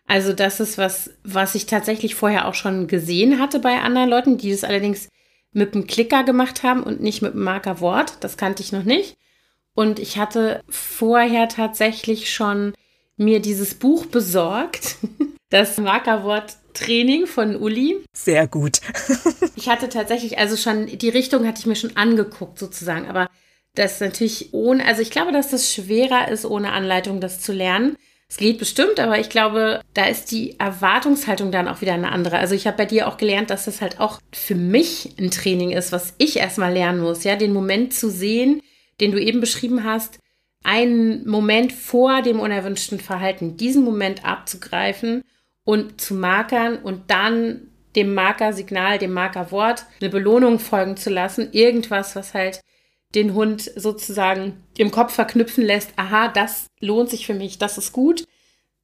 Also 0.08 0.32
das 0.32 0.62
ist 0.62 0.78
was, 0.78 1.10
was 1.26 1.56
ich 1.56 1.66
tatsächlich 1.66 2.16
vorher 2.16 2.48
auch 2.48 2.54
schon 2.54 2.88
gesehen 2.88 3.38
hatte 3.38 3.60
bei 3.60 3.82
anderen 3.82 4.10
Leuten, 4.10 4.38
die 4.38 4.52
das 4.52 4.64
allerdings 4.64 5.10
mit 5.52 5.76
dem 5.76 5.88
Klicker 5.88 6.24
gemacht 6.24 6.64
haben 6.64 6.84
und 6.84 7.02
nicht 7.02 7.22
mit 7.22 7.34
dem 7.34 7.44
Markerwort. 7.44 8.16
Das 8.22 8.38
kannte 8.38 8.64
ich 8.64 8.72
noch 8.72 8.84
nicht. 8.84 9.18
Und 9.74 10.00
ich 10.00 10.18
hatte 10.18 10.62
vorher 10.70 11.50
tatsächlich 11.50 12.34
schon 12.34 12.74
mir 13.18 13.42
dieses 13.42 13.74
Buch 13.74 14.06
besorgt, 14.06 14.96
das 15.50 15.78
Markerwort 15.78 16.56
Training 16.74 17.28
von 17.28 17.56
Uli. 17.56 18.04
Sehr 18.14 18.48
gut. 18.48 18.80
ich 19.56 19.70
hatte 19.70 19.90
tatsächlich, 19.90 20.38
also 20.38 20.56
schon, 20.58 20.88
die 20.88 21.10
Richtung 21.10 21.48
hatte 21.48 21.60
ich 21.60 21.66
mir 21.66 21.76
schon 21.76 21.96
angeguckt 21.98 22.60
sozusagen, 22.60 23.08
aber 23.08 23.28
das 23.76 24.00
natürlich 24.00 24.54
ohne, 24.54 24.86
also 24.86 25.02
ich 25.02 25.12
glaube, 25.12 25.32
dass 25.32 25.50
das 25.50 25.74
schwerer 25.74 26.28
ist, 26.28 26.46
ohne 26.46 26.74
Anleitung 26.74 27.22
das 27.22 27.40
zu 27.40 27.54
lernen. 27.54 27.96
Es 28.28 28.38
geht 28.38 28.60
bestimmt, 28.60 29.00
aber 29.00 29.20
ich 29.20 29.30
glaube, 29.30 29.82
da 29.94 30.06
ist 30.06 30.32
die 30.32 30.58
Erwartungshaltung 30.58 31.52
dann 31.52 31.68
auch 31.68 31.82
wieder 31.82 31.94
eine 31.94 32.12
andere. 32.12 32.38
Also 32.38 32.56
ich 32.56 32.66
habe 32.66 32.78
bei 32.78 32.86
dir 32.86 33.08
auch 33.08 33.18
gelernt, 33.18 33.50
dass 33.50 33.66
das 33.66 33.82
halt 33.82 34.00
auch 34.00 34.22
für 34.34 34.56
mich 34.56 35.16
ein 35.20 35.32
Training 35.32 35.72
ist, 35.72 35.92
was 35.92 36.14
ich 36.18 36.38
erstmal 36.38 36.72
lernen 36.72 37.02
muss, 37.02 37.26
ja, 37.26 37.36
den 37.36 37.52
Moment 37.52 37.94
zu 37.94 38.10
sehen, 38.10 38.62
den 39.02 39.12
du 39.12 39.22
eben 39.22 39.42
beschrieben 39.42 39.84
hast, 39.84 40.20
einen 40.64 41.28
Moment 41.28 41.74
vor 41.74 42.22
dem 42.22 42.40
unerwünschten 42.40 43.00
Verhalten, 43.00 43.58
diesen 43.58 43.84
Moment 43.84 44.24
abzugreifen 44.24 45.24
und 45.64 46.02
zu 46.02 46.16
markern 46.16 46.78
und 46.78 47.10
dann 47.10 47.68
dem 47.96 48.14
Markersignal, 48.14 48.98
dem 48.98 49.14
Markerwort 49.14 49.86
eine 50.00 50.10
Belohnung 50.10 50.60
folgen 50.60 50.98
zu 50.98 51.10
lassen. 51.10 51.50
Irgendwas, 51.52 52.16
was 52.16 52.34
halt 52.34 52.62
den 53.16 53.34
Hund 53.34 53.70
sozusagen 53.76 54.64
im 54.78 54.92
Kopf 54.92 55.14
verknüpfen 55.14 55.66
lässt, 55.66 55.92
aha, 55.98 56.30
das 56.30 56.68
lohnt 56.80 57.10
sich 57.10 57.26
für 57.26 57.34
mich, 57.34 57.58
das 57.58 57.78
ist 57.78 57.92
gut. 57.92 58.24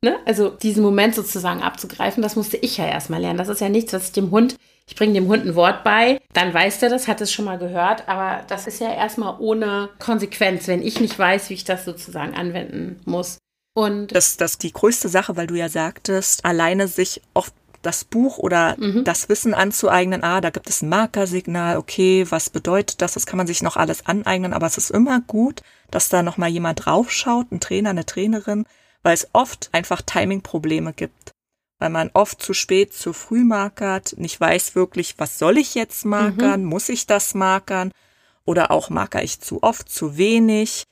Ne? 0.01 0.17
Also 0.25 0.49
diesen 0.49 0.83
Moment 0.83 1.15
sozusagen 1.15 1.63
abzugreifen, 1.63 2.21
das 2.21 2.35
musste 2.35 2.57
ich 2.57 2.77
ja 2.77 2.85
erstmal 2.85 3.21
lernen. 3.21 3.37
Das 3.37 3.47
ist 3.47 3.61
ja 3.61 3.69
nichts, 3.69 3.93
was 3.93 4.07
ich 4.07 4.11
dem 4.11 4.31
Hund 4.31 4.57
ich 4.87 4.95
bringe 4.95 5.13
dem 5.13 5.27
Hund 5.27 5.45
ein 5.45 5.55
Wort 5.55 5.83
bei, 5.83 6.21
dann 6.33 6.53
weiß 6.53 6.79
der 6.79 6.89
das, 6.89 7.07
hat 7.07 7.19
es 7.19 7.31
schon 7.31 7.45
mal 7.45 7.57
gehört, 7.57 8.07
aber 8.07 8.43
das 8.47 8.67
ist 8.67 8.79
ja 8.79 8.93
erstmal 8.93 9.35
ohne 9.39 9.89
Konsequenz, 9.99 10.67
wenn 10.67 10.81
ich 10.81 11.01
nicht 11.01 11.19
weiß, 11.19 11.49
wie 11.49 11.55
ich 11.55 11.65
das 11.65 11.83
sozusagen 11.83 12.33
anwenden 12.33 13.01
muss. 13.05 13.37
Und 13.77 14.07
das, 14.07 14.37
das 14.37 14.53
ist 14.53 14.63
die 14.63 14.73
größte 14.73 15.07
Sache, 15.07 15.37
weil 15.37 15.45
du 15.45 15.53
ja 15.53 15.69
sagtest, 15.69 16.43
alleine 16.45 16.87
sich 16.87 17.21
oft 17.35 17.53
das 17.83 18.05
Buch 18.05 18.39
oder 18.39 18.75
mhm. 18.79 19.03
das 19.03 19.29
Wissen 19.29 19.53
anzueignen, 19.53 20.23
ah, 20.23 20.41
da 20.41 20.49
gibt 20.49 20.67
es 20.67 20.81
ein 20.81 20.89
Markersignal, 20.89 21.77
okay, 21.77 22.25
was 22.27 22.49
bedeutet 22.49 23.03
das? 23.03 23.13
Das 23.13 23.27
kann 23.27 23.37
man 23.37 23.45
sich 23.45 23.61
noch 23.61 23.77
alles 23.77 24.07
aneignen, 24.07 24.53
aber 24.53 24.65
es 24.65 24.79
ist 24.79 24.89
immer 24.89 25.21
gut, 25.21 25.61
dass 25.91 26.09
da 26.09 26.23
nochmal 26.23 26.49
jemand 26.49 26.87
draufschaut, 26.87 27.51
ein 27.51 27.59
Trainer, 27.59 27.91
eine 27.91 28.07
Trainerin, 28.07 28.65
weil 29.03 29.13
es 29.13 29.27
oft 29.33 29.69
einfach 29.73 30.01
Timing-Probleme 30.01 30.93
gibt 30.93 31.33
weil 31.79 31.89
man 31.91 32.09
oft 32.13 32.41
zu 32.41 32.55
spät, 32.55 32.93
zu 32.93 33.13
früh 33.13 33.43
markert, 33.43 34.15
nicht 34.17 34.41
weiß 34.41 34.73
wirklich, 34.73 35.19
was 35.19 35.37
soll 35.37 35.59
ich 35.59 35.75
jetzt 35.75 36.05
markern, 36.05 36.63
mhm. 36.63 36.69
muss 36.69 36.89
ich 36.89 37.05
das 37.05 37.35
markern 37.35 37.91
oder 38.45 38.71
auch 38.71 38.89
marker 38.89 39.21
ich 39.21 39.41
zu 39.41 39.61
oft, 39.61 39.87
zu 39.87 40.17
wenig. 40.17 40.85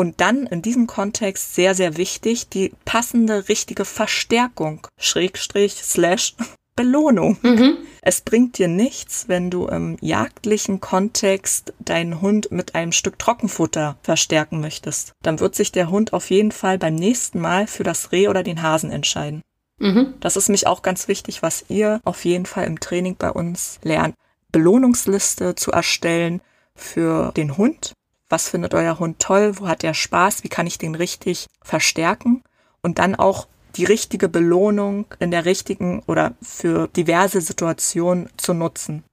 Und 0.00 0.22
dann 0.22 0.46
in 0.46 0.62
diesem 0.62 0.86
Kontext 0.86 1.54
sehr, 1.54 1.74
sehr 1.74 1.98
wichtig, 1.98 2.48
die 2.48 2.72
passende, 2.86 3.50
richtige 3.50 3.84
Verstärkung, 3.84 4.86
Schrägstrich, 4.96 5.74
Slash, 5.74 6.36
Belohnung. 6.74 7.36
Mhm. 7.42 7.76
Es 8.00 8.22
bringt 8.22 8.56
dir 8.56 8.68
nichts, 8.68 9.28
wenn 9.28 9.50
du 9.50 9.66
im 9.66 9.98
jagdlichen 10.00 10.80
Kontext 10.80 11.74
deinen 11.80 12.22
Hund 12.22 12.50
mit 12.50 12.74
einem 12.74 12.92
Stück 12.92 13.18
Trockenfutter 13.18 13.98
verstärken 14.00 14.62
möchtest. 14.62 15.12
Dann 15.22 15.38
wird 15.38 15.54
sich 15.54 15.70
der 15.70 15.90
Hund 15.90 16.14
auf 16.14 16.30
jeden 16.30 16.52
Fall 16.52 16.78
beim 16.78 16.94
nächsten 16.94 17.38
Mal 17.38 17.66
für 17.66 17.84
das 17.84 18.10
Reh 18.10 18.28
oder 18.28 18.42
den 18.42 18.62
Hasen 18.62 18.90
entscheiden. 18.90 19.42
Mhm. 19.76 20.14
Das 20.20 20.36
ist 20.36 20.48
mich 20.48 20.66
auch 20.66 20.80
ganz 20.80 21.08
wichtig, 21.08 21.42
was 21.42 21.66
ihr 21.68 22.00
auf 22.04 22.24
jeden 22.24 22.46
Fall 22.46 22.64
im 22.64 22.80
Training 22.80 23.16
bei 23.18 23.30
uns 23.30 23.78
lernt. 23.82 24.14
Belohnungsliste 24.50 25.56
zu 25.56 25.72
erstellen 25.72 26.40
für 26.74 27.32
den 27.32 27.58
Hund. 27.58 27.92
Was 28.30 28.48
findet 28.48 28.72
euer 28.72 28.98
Hund 28.98 29.18
toll? 29.18 29.58
Wo 29.58 29.68
hat 29.68 29.84
er 29.84 29.92
Spaß? 29.92 30.42
Wie 30.44 30.48
kann 30.48 30.66
ich 30.66 30.78
den 30.78 30.94
richtig 30.94 31.48
verstärken? 31.62 32.42
Und 32.80 32.98
dann 32.98 33.14
auch 33.14 33.46
die 33.76 33.84
richtige 33.84 34.30
Belohnung 34.30 35.04
in 35.18 35.30
der 35.30 35.44
richtigen 35.44 36.02
oder 36.06 36.32
für 36.40 36.88
diverse 36.88 37.42
Situationen 37.42 38.30
zu 38.38 38.54
nutzen. 38.54 39.04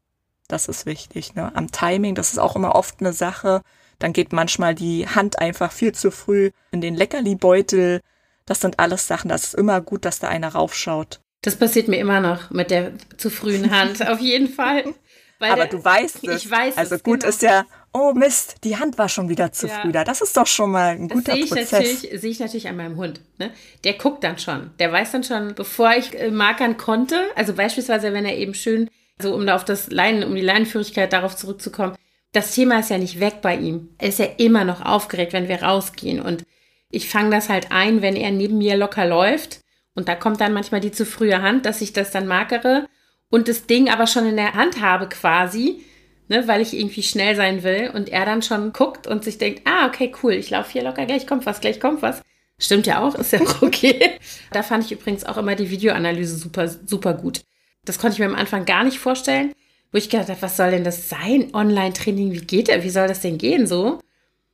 Das 0.47 0.69
ist 0.69 0.85
wichtig. 0.85 1.35
Ne? 1.35 1.53
Am 1.53 1.69
Timing, 1.71 2.15
das 2.15 2.31
ist 2.31 2.39
auch 2.39 2.55
immer 2.55 2.75
oft 2.75 3.01
eine 3.01 3.11
Sache. 3.11 3.61
Dann 3.99 4.13
geht 4.13 4.31
manchmal 4.31 4.73
die 4.73 5.07
Hand 5.09 5.39
einfach 5.39 5.73
viel 5.73 5.91
zu 5.91 6.11
früh 6.11 6.51
in 6.71 6.79
den 6.79 6.95
Leckerli-Beutel 6.95 7.99
das 8.47 8.61
sind 8.61 8.79
alles 8.79 9.05
Sachen, 9.07 9.29
das 9.29 9.43
ist 9.43 9.53
immer 9.53 9.81
gut, 9.81 10.05
dass 10.05 10.19
da 10.19 10.29
einer 10.29 10.47
raufschaut. 10.47 11.19
Das 11.43 11.57
passiert 11.57 11.89
mir 11.89 11.97
immer 11.97 12.21
noch 12.21 12.49
mit 12.49 12.71
der 12.71 12.93
zu 13.17 13.29
frühen 13.29 13.69
Hand, 13.71 14.07
auf 14.07 14.19
jeden 14.19 14.47
Fall. 14.47 14.95
Aber 15.39 15.55
der, 15.55 15.67
du 15.67 15.83
weißt 15.83 16.23
es. 16.23 16.45
Ich 16.45 16.49
weiß 16.49 16.77
also 16.77 16.95
es, 16.95 17.03
gut 17.03 17.19
genau. 17.19 17.29
ist 17.29 17.41
ja, 17.43 17.65
oh 17.93 18.13
Mist, 18.13 18.57
die 18.63 18.77
Hand 18.77 18.97
war 18.97 19.09
schon 19.09 19.29
wieder 19.29 19.51
zu 19.51 19.67
ja. 19.67 19.79
früh 19.79 19.91
da. 19.91 20.03
Das 20.03 20.21
ist 20.21 20.35
doch 20.37 20.47
schon 20.47 20.71
mal 20.71 20.95
ein 20.95 21.07
das 21.07 21.17
guter 21.17 21.35
ich 21.35 21.49
Prozess. 21.49 21.71
Natürlich, 21.71 22.21
sehe 22.21 22.31
ich 22.31 22.39
natürlich 22.39 22.67
an 22.67 22.77
meinem 22.77 22.97
Hund. 22.97 23.21
Ne? 23.37 23.51
Der 23.83 23.93
guckt 23.93 24.23
dann 24.23 24.37
schon. 24.37 24.71
Der 24.79 24.91
weiß 24.91 25.11
dann 25.11 25.23
schon, 25.23 25.55
bevor 25.55 25.93
ich 25.93 26.17
äh, 26.19 26.31
markern 26.31 26.77
konnte, 26.77 27.19
also 27.35 27.53
beispielsweise, 27.53 28.13
wenn 28.13 28.25
er 28.25 28.37
eben 28.37 28.53
schön, 28.53 28.89
so 29.21 29.33
um 29.33 29.45
da 29.45 29.55
auf 29.55 29.65
das 29.65 29.89
Leinen, 29.89 30.23
um 30.23 30.35
die 30.35 30.41
Leinenführigkeit 30.41 31.11
darauf 31.11 31.35
zurückzukommen, 31.35 31.95
das 32.33 32.53
Thema 32.53 32.79
ist 32.79 32.89
ja 32.89 32.97
nicht 32.97 33.19
weg 33.19 33.41
bei 33.41 33.55
ihm. 33.55 33.89
Er 33.97 34.09
ist 34.09 34.19
ja 34.19 34.27
immer 34.37 34.63
noch 34.63 34.81
aufgeregt, 34.85 35.33
wenn 35.33 35.47
wir 35.47 35.63
rausgehen. 35.63 36.21
Und 36.21 36.43
ich 36.89 37.09
fange 37.09 37.31
das 37.31 37.49
halt 37.49 37.71
ein, 37.71 38.01
wenn 38.01 38.15
er 38.15 38.31
neben 38.31 38.57
mir 38.57 38.77
locker 38.77 39.05
läuft. 39.05 39.61
Und 39.95 40.07
da 40.07 40.15
kommt 40.15 40.39
dann 40.39 40.53
manchmal 40.53 40.81
die 40.81 40.91
zu 40.91 41.05
frühe 41.05 41.41
Hand, 41.41 41.65
dass 41.65 41.81
ich 41.81 41.93
das 41.93 42.11
dann 42.11 42.27
markere 42.27 42.87
und 43.29 43.47
das 43.47 43.67
Ding 43.67 43.89
aber 43.89 44.07
schon 44.07 44.27
in 44.27 44.37
der 44.37 44.53
Hand 44.53 44.81
habe 44.81 45.09
quasi, 45.09 45.83
ne, 46.27 46.47
weil 46.47 46.61
ich 46.61 46.77
irgendwie 46.77 47.03
schnell 47.03 47.35
sein 47.35 47.63
will. 47.63 47.91
Und 47.93 48.09
er 48.09 48.25
dann 48.25 48.41
schon 48.41 48.73
guckt 48.73 49.07
und 49.07 49.23
sich 49.23 49.37
denkt, 49.37 49.61
ah, 49.65 49.87
okay, 49.87 50.11
cool, 50.23 50.33
ich 50.33 50.49
laufe 50.49 50.71
hier 50.71 50.83
locker, 50.83 51.05
gleich 51.05 51.27
kommt 51.27 51.45
was, 51.45 51.61
gleich 51.61 51.79
kommt 51.79 52.01
was. 52.01 52.21
Stimmt 52.59 52.87
ja 52.87 53.01
auch, 53.01 53.15
ist 53.15 53.33
ja 53.33 53.41
auch 53.41 53.61
okay. 53.61 54.19
da 54.51 54.63
fand 54.63 54.85
ich 54.85 54.91
übrigens 54.91 55.23
auch 55.25 55.37
immer 55.37 55.55
die 55.55 55.69
Videoanalyse 55.69 56.37
super, 56.37 56.67
super 56.67 57.13
gut. 57.13 57.41
Das 57.85 57.99
konnte 57.99 58.15
ich 58.15 58.19
mir 58.19 58.25
am 58.25 58.35
Anfang 58.35 58.65
gar 58.65 58.83
nicht 58.83 58.99
vorstellen, 58.99 59.53
wo 59.91 59.97
ich 59.97 60.09
gedacht 60.09 60.29
habe, 60.29 60.41
was 60.41 60.57
soll 60.57 60.71
denn 60.71 60.83
das 60.83 61.09
sein? 61.09 61.53
Online-Training, 61.53 62.31
wie 62.31 62.45
geht 62.45 62.67
der? 62.67 62.83
Wie 62.83 62.89
soll 62.89 63.07
das 63.07 63.21
denn 63.21 63.37
gehen 63.37 63.67
so? 63.67 63.99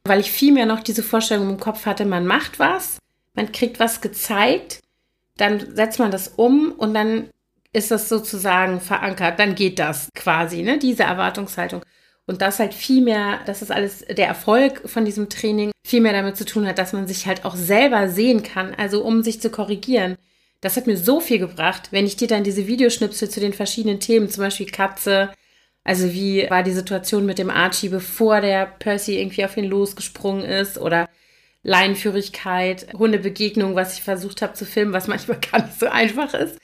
Weil 0.04 0.20
ich 0.20 0.32
vielmehr 0.32 0.66
noch 0.66 0.82
diese 0.82 1.02
Vorstellung 1.02 1.50
im 1.50 1.60
Kopf 1.60 1.86
hatte, 1.86 2.06
man 2.06 2.28
macht 2.28 2.60
was, 2.60 3.00
man 3.34 3.52
kriegt 3.52 3.80
was 3.80 4.02
gezeigt, 4.02 4.82
dann 5.38 5.76
setzt 5.76 5.98
man 5.98 6.12
das 6.12 6.28
um 6.36 6.72
und 6.74 6.94
dann 6.94 7.30
ist 7.74 7.92
das 7.92 8.08
sozusagen 8.08 8.80
verankert, 8.80 9.40
dann 9.40 9.56
geht 9.56 9.80
das 9.80 10.10
quasi, 10.16 10.62
ne? 10.62 10.78
Diese 10.78 11.04
Erwartungshaltung. 11.04 11.84
Und 12.26 12.42
das 12.42 12.60
halt 12.60 12.74
viel 12.74 13.02
mehr, 13.02 13.40
dass 13.46 13.60
das 13.60 13.72
alles 13.72 14.06
der 14.06 14.28
Erfolg 14.28 14.88
von 14.88 15.04
diesem 15.04 15.28
Training 15.28 15.72
viel 15.86 16.00
mehr 16.00 16.14
damit 16.14 16.38
zu 16.38 16.46
tun 16.46 16.66
hat, 16.66 16.78
dass 16.78 16.94
man 16.94 17.08
sich 17.08 17.28
halt 17.28 17.44
auch 17.44 17.56
selber 17.56 18.08
sehen 18.08 18.44
kann, 18.44 18.74
also 18.76 19.04
um 19.04 19.24
sich 19.24 19.42
zu 19.42 19.50
korrigieren. 19.50 20.18
Das 20.62 20.78
hat 20.78 20.88
mir 20.88 20.96
so 20.96 21.20
viel 21.20 21.40
gebracht, 21.40 21.90
wenn 21.92 22.06
ich 22.06 22.16
dir 22.16 22.30
dann 22.30 22.46
diese 22.46 22.68
Videoschnipsel 22.68 23.30
zu 23.30 23.42
den 23.42 23.52
verschiedenen 23.52 24.00
Themen, 24.00 24.30
zum 24.30 24.44
Beispiel 24.44 24.68
Katze, 24.68 25.34
also 25.84 26.14
wie 26.14 26.50
war 26.50 26.64
die 26.64 26.72
Situation 26.72 27.26
mit 27.26 27.40
dem 27.40 27.50
Archie, 27.50 27.90
bevor 27.90 28.40
der 28.40 28.68
Percy 28.68 29.20
irgendwie 29.20 29.44
auf 29.44 29.58
ihn 29.58 29.66
losgesprungen 29.66 30.46
ist 30.46 30.78
oder 30.78 31.10
Leinenführigkeit, 31.64 32.88
Hundebegegnung, 32.94 33.76
was 33.76 33.96
ich 33.96 34.04
versucht 34.04 34.42
habe 34.42 34.54
zu 34.54 34.66
filmen, 34.66 34.94
was 34.94 35.08
manchmal 35.08 35.40
gar 35.52 35.66
nicht 35.66 35.80
so 35.80 35.88
einfach 35.88 36.34
ist. 36.34 36.58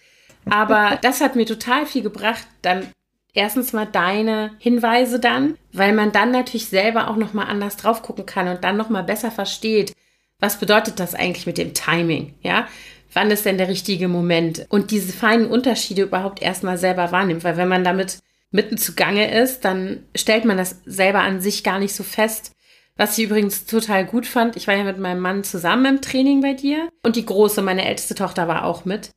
Aber 0.51 0.97
das 1.01 1.21
hat 1.21 1.35
mir 1.35 1.45
total 1.45 1.85
viel 1.85 2.01
gebracht, 2.01 2.45
dann 2.61 2.87
erstens 3.33 3.73
mal 3.73 3.85
deine 3.85 4.51
Hinweise 4.59 5.19
dann, 5.19 5.57
weil 5.71 5.93
man 5.93 6.11
dann 6.11 6.31
natürlich 6.31 6.67
selber 6.67 7.09
auch 7.09 7.15
noch 7.15 7.33
mal 7.33 7.45
anders 7.45 7.77
drauf 7.77 8.01
gucken 8.01 8.25
kann 8.25 8.47
und 8.47 8.63
dann 8.63 8.77
noch 8.77 8.89
mal 8.89 9.03
besser 9.03 9.31
versteht, 9.31 9.93
was 10.39 10.57
bedeutet 10.57 10.99
das 10.99 11.15
eigentlich 11.15 11.45
mit 11.45 11.57
dem 11.57 11.73
Timing, 11.73 12.33
ja? 12.41 12.67
Wann 13.11 13.31
ist 13.31 13.45
denn 13.45 13.57
der 13.57 13.67
richtige 13.67 14.07
Moment? 14.07 14.65
Und 14.69 14.91
diese 14.91 15.11
feinen 15.11 15.47
Unterschiede 15.47 16.03
überhaupt 16.03 16.41
erstmal 16.41 16.77
selber 16.77 17.11
wahrnimmt, 17.11 17.43
weil 17.43 17.57
wenn 17.57 17.67
man 17.67 17.83
damit 17.83 18.19
mitten 18.51 18.77
zugange 18.77 19.33
ist, 19.33 19.65
dann 19.65 20.03
stellt 20.15 20.45
man 20.45 20.57
das 20.57 20.81
selber 20.85 21.21
an 21.21 21.41
sich 21.41 21.63
gar 21.63 21.79
nicht 21.79 21.93
so 21.93 22.03
fest. 22.03 22.51
Was 22.97 23.17
ich 23.17 23.25
übrigens 23.25 23.65
total 23.65 24.05
gut 24.05 24.27
fand, 24.27 24.57
ich 24.57 24.67
war 24.67 24.75
ja 24.75 24.83
mit 24.83 24.99
meinem 24.99 25.21
Mann 25.21 25.43
zusammen 25.43 25.85
im 25.85 26.01
Training 26.01 26.41
bei 26.41 26.53
dir 26.53 26.89
und 27.01 27.15
die 27.15 27.25
große, 27.25 27.61
meine 27.61 27.85
älteste 27.85 28.13
Tochter 28.13 28.47
war 28.47 28.63
auch 28.65 28.85
mit. 28.85 29.11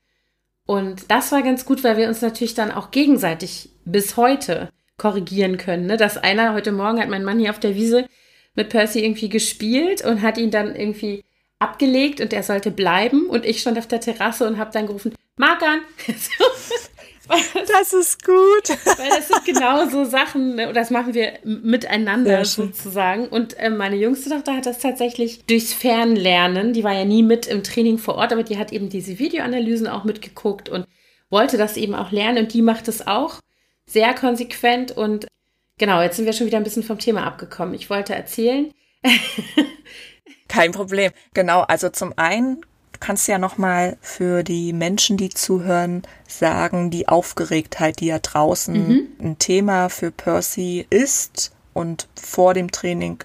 Und 0.67 1.11
das 1.11 1.33
war 1.33 1.43
ganz 1.43 1.65
gut, 1.65 1.83
weil 1.85 1.97
wir 1.97 2.09
uns 2.09 2.23
natürlich 2.23 2.55
dann 2.55 2.71
auch 2.71 2.91
gegenseitig 2.91 3.71
bis 3.85 4.17
heute 4.17 4.71
korrigieren 4.97 5.57
können. 5.57 5.87
Ne? 5.87 5.97
Dass 5.97 6.19
einer, 6.19 6.55
heute 6.55 6.73
Morgen 6.73 7.01
hat 7.01 7.09
mein 7.09 7.25
Mann 7.25 7.39
hier 7.39 7.51
auf 7.51 7.61
der 7.61 7.75
Wiese 7.75 8.07
mit 8.55 8.69
Percy 8.69 9.05
irgendwie 9.05 9.29
gespielt 9.29 10.05
und 10.05 10.23
hat 10.23 10.39
ihn 10.39 10.51
dann 10.51 10.77
irgendwie 10.77 11.25
abgelegt 11.59 12.21
und 12.21 12.33
er 12.33 12.43
sollte 12.43 12.71
bleiben. 12.71 13.27
Und 13.27 13.45
ich 13.45 13.61
stand 13.61 13.79
auf 13.79 13.89
der 13.89 14.01
Terrasse 14.01 14.47
und 14.47 14.59
habe 14.59 14.71
dann 14.73 14.87
gerufen, 14.87 15.15
Markern! 15.37 15.81
das 17.29 17.93
ist 17.93 18.25
gut. 18.25 18.69
Weil 18.99 19.11
das 19.11 19.29
sind 19.29 19.45
genau 19.45 19.89
so 19.89 20.05
Sachen, 20.05 20.57
ne? 20.57 20.73
das 20.73 20.91
machen 20.91 21.15
wir 21.15 21.33
miteinander 21.45 22.45
sozusagen. 22.45 23.29
Und 23.29 23.59
äh, 23.59 23.71
meine 23.71 23.97
jüngste 23.97 24.31
Tochter 24.31 24.57
hat 24.57 24.67
das 24.67 24.79
tatsächlich 24.79 25.45
durchs 25.47 25.73
Fernlernen, 25.73 26.73
die 26.73 26.85
war 26.85 26.93
ja 26.93 27.05
nie 27.05 27.23
mit 27.23 27.47
im 27.47 27.63
Training 27.63 27.99
vor 27.99 28.17
Ort, 28.17 28.33
aber 28.33 28.43
die 28.43 28.59
hat 28.59 28.73
eben 28.73 28.89
diese 28.89 29.19
Videoanalysen 29.19 29.87
auch 29.87 30.05
mitgeguckt 30.05 30.69
und 30.69 30.87
wollte 31.31 31.57
das 31.57 31.77
eben 31.77 31.95
auch 31.95 32.11
lernen 32.11 32.45
und 32.45 32.55
die 32.55 32.63
macht 32.63 32.89
es 32.89 33.07
auch 33.07 33.41
sehr 33.87 34.15
konsequent 34.15 34.93
und 34.93 35.27
genau, 35.79 36.01
jetzt 36.03 36.17
sind 36.17 36.27
wir 36.27 36.33
schon 36.33 36.47
wieder 36.47 36.59
ein 36.59 36.65
bisschen 36.65 36.83
vom 36.83 36.99
Thema 36.99 37.25
abgekommen. 37.25 37.75
Ich 37.75 37.91
wollte 37.91 38.15
erzählen. 38.15 38.73
Kein 40.49 40.73
Problem. 40.73 41.13
Genau, 41.35 41.61
also 41.63 41.89
zum 41.89 42.13
einen 42.17 42.61
kannst 43.03 43.27
ja 43.27 43.39
nochmal 43.39 43.97
für 44.01 44.45
die 44.45 44.73
Menschen, 44.73 45.17
die 45.17 45.29
zuhören, 45.29 46.03
sagen, 46.29 46.91
die 46.91 47.09
Aufgeregtheit, 47.09 47.99
die 47.99 48.07
ja 48.07 48.21
draußen 48.21 48.75
mhm. 48.75 49.09
ein 49.21 49.39
Thema 49.39 49.89
für 49.89 50.13
Percy 50.13 50.87
ist 50.89 51.51
und 51.75 52.09
vor 52.15 52.55
dem 52.55 52.71
Training 52.71 53.19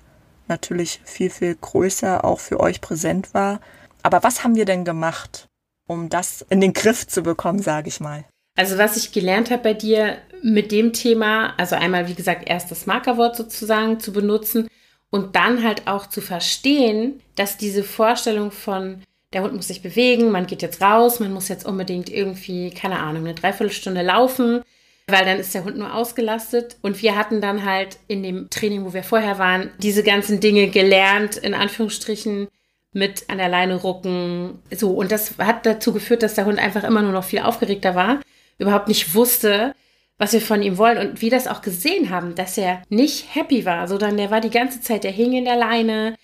natürlich 0.47 0.99
viel, 1.05 1.29
viel 1.29 1.55
größer 1.55 2.25
auch 2.25 2.39
für 2.39 2.59
euch 2.59 2.81
präsent 2.81 3.35
war. 3.35 3.61
Aber 4.01 4.23
was 4.23 4.43
haben 4.43 4.55
wir 4.55 4.65
denn 4.65 4.83
gemacht, 4.83 5.47
um 5.87 6.09
das 6.09 6.43
in 6.49 6.59
den 6.59 6.73
Griff 6.73 7.05
zu 7.05 7.21
bekommen, 7.21 7.61
sage 7.61 7.89
ich 7.89 7.99
mal? 7.99 8.25
Also 8.55 8.79
was 8.79 8.97
ich 8.97 9.11
gelernt 9.11 9.51
habe 9.51 9.61
bei 9.61 9.73
dir 9.75 10.17
mit 10.41 10.71
dem 10.71 10.91
Thema, 10.91 11.53
also 11.57 11.75
einmal 11.75 12.07
wie 12.07 12.15
gesagt 12.15 12.49
erst 12.49 12.71
das 12.71 12.87
Markerwort 12.87 13.35
sozusagen 13.35 13.99
zu 13.99 14.11
benutzen 14.11 14.67
und 15.11 15.35
dann 15.35 15.63
halt 15.63 15.87
auch 15.87 16.07
zu 16.07 16.21
verstehen, 16.21 17.21
dass 17.35 17.57
diese 17.57 17.83
Vorstellung 17.83 18.49
von 18.49 19.03
der 19.33 19.43
Hund 19.43 19.53
muss 19.53 19.67
sich 19.67 19.81
bewegen, 19.81 20.31
man 20.31 20.47
geht 20.47 20.61
jetzt 20.61 20.81
raus, 20.81 21.19
man 21.19 21.33
muss 21.33 21.49
jetzt 21.49 21.65
unbedingt 21.65 22.09
irgendwie, 22.09 22.69
keine 22.69 22.99
Ahnung, 22.99 23.25
eine 23.25 23.33
Dreiviertelstunde 23.33 24.01
laufen, 24.01 24.61
weil 25.07 25.25
dann 25.25 25.39
ist 25.39 25.53
der 25.53 25.63
Hund 25.63 25.77
nur 25.77 25.93
ausgelastet. 25.93 26.77
Und 26.81 27.01
wir 27.01 27.15
hatten 27.15 27.41
dann 27.41 27.65
halt 27.65 27.97
in 28.07 28.23
dem 28.23 28.49
Training, 28.49 28.85
wo 28.85 28.93
wir 28.93 29.03
vorher 29.03 29.37
waren, 29.37 29.71
diese 29.79 30.03
ganzen 30.03 30.39
Dinge 30.39 30.67
gelernt, 30.69 31.37
in 31.37 31.53
Anführungsstrichen, 31.53 32.47
mit 32.93 33.29
an 33.29 33.37
der 33.37 33.49
Leine 33.49 33.75
rucken. 33.75 34.59
So, 34.71 34.91
und 34.91 35.11
das 35.11 35.37
hat 35.37 35.65
dazu 35.65 35.93
geführt, 35.93 36.23
dass 36.23 36.35
der 36.35 36.45
Hund 36.45 36.59
einfach 36.59 36.83
immer 36.83 37.01
nur 37.01 37.11
noch 37.11 37.23
viel 37.23 37.39
aufgeregter 37.39 37.95
war, 37.95 38.21
überhaupt 38.57 38.87
nicht 38.87 39.13
wusste, 39.13 39.75
was 40.17 40.33
wir 40.33 40.41
von 40.41 40.63
ihm 40.63 40.77
wollen 40.77 40.97
und 40.97 41.21
wir 41.21 41.29
das 41.29 41.47
auch 41.47 41.61
gesehen 41.61 42.09
haben, 42.09 42.33
dass 42.33 42.57
er 42.57 42.81
nicht 42.89 43.35
happy 43.35 43.65
war, 43.65 43.87
sondern 43.87 44.17
der 44.17 44.31
war 44.31 44.41
die 44.41 44.49
ganze 44.49 44.81
Zeit, 44.81 45.03
der 45.03 45.11
hing 45.11 45.33
in 45.33 45.45
der 45.45 45.57
Leine, 45.57 46.15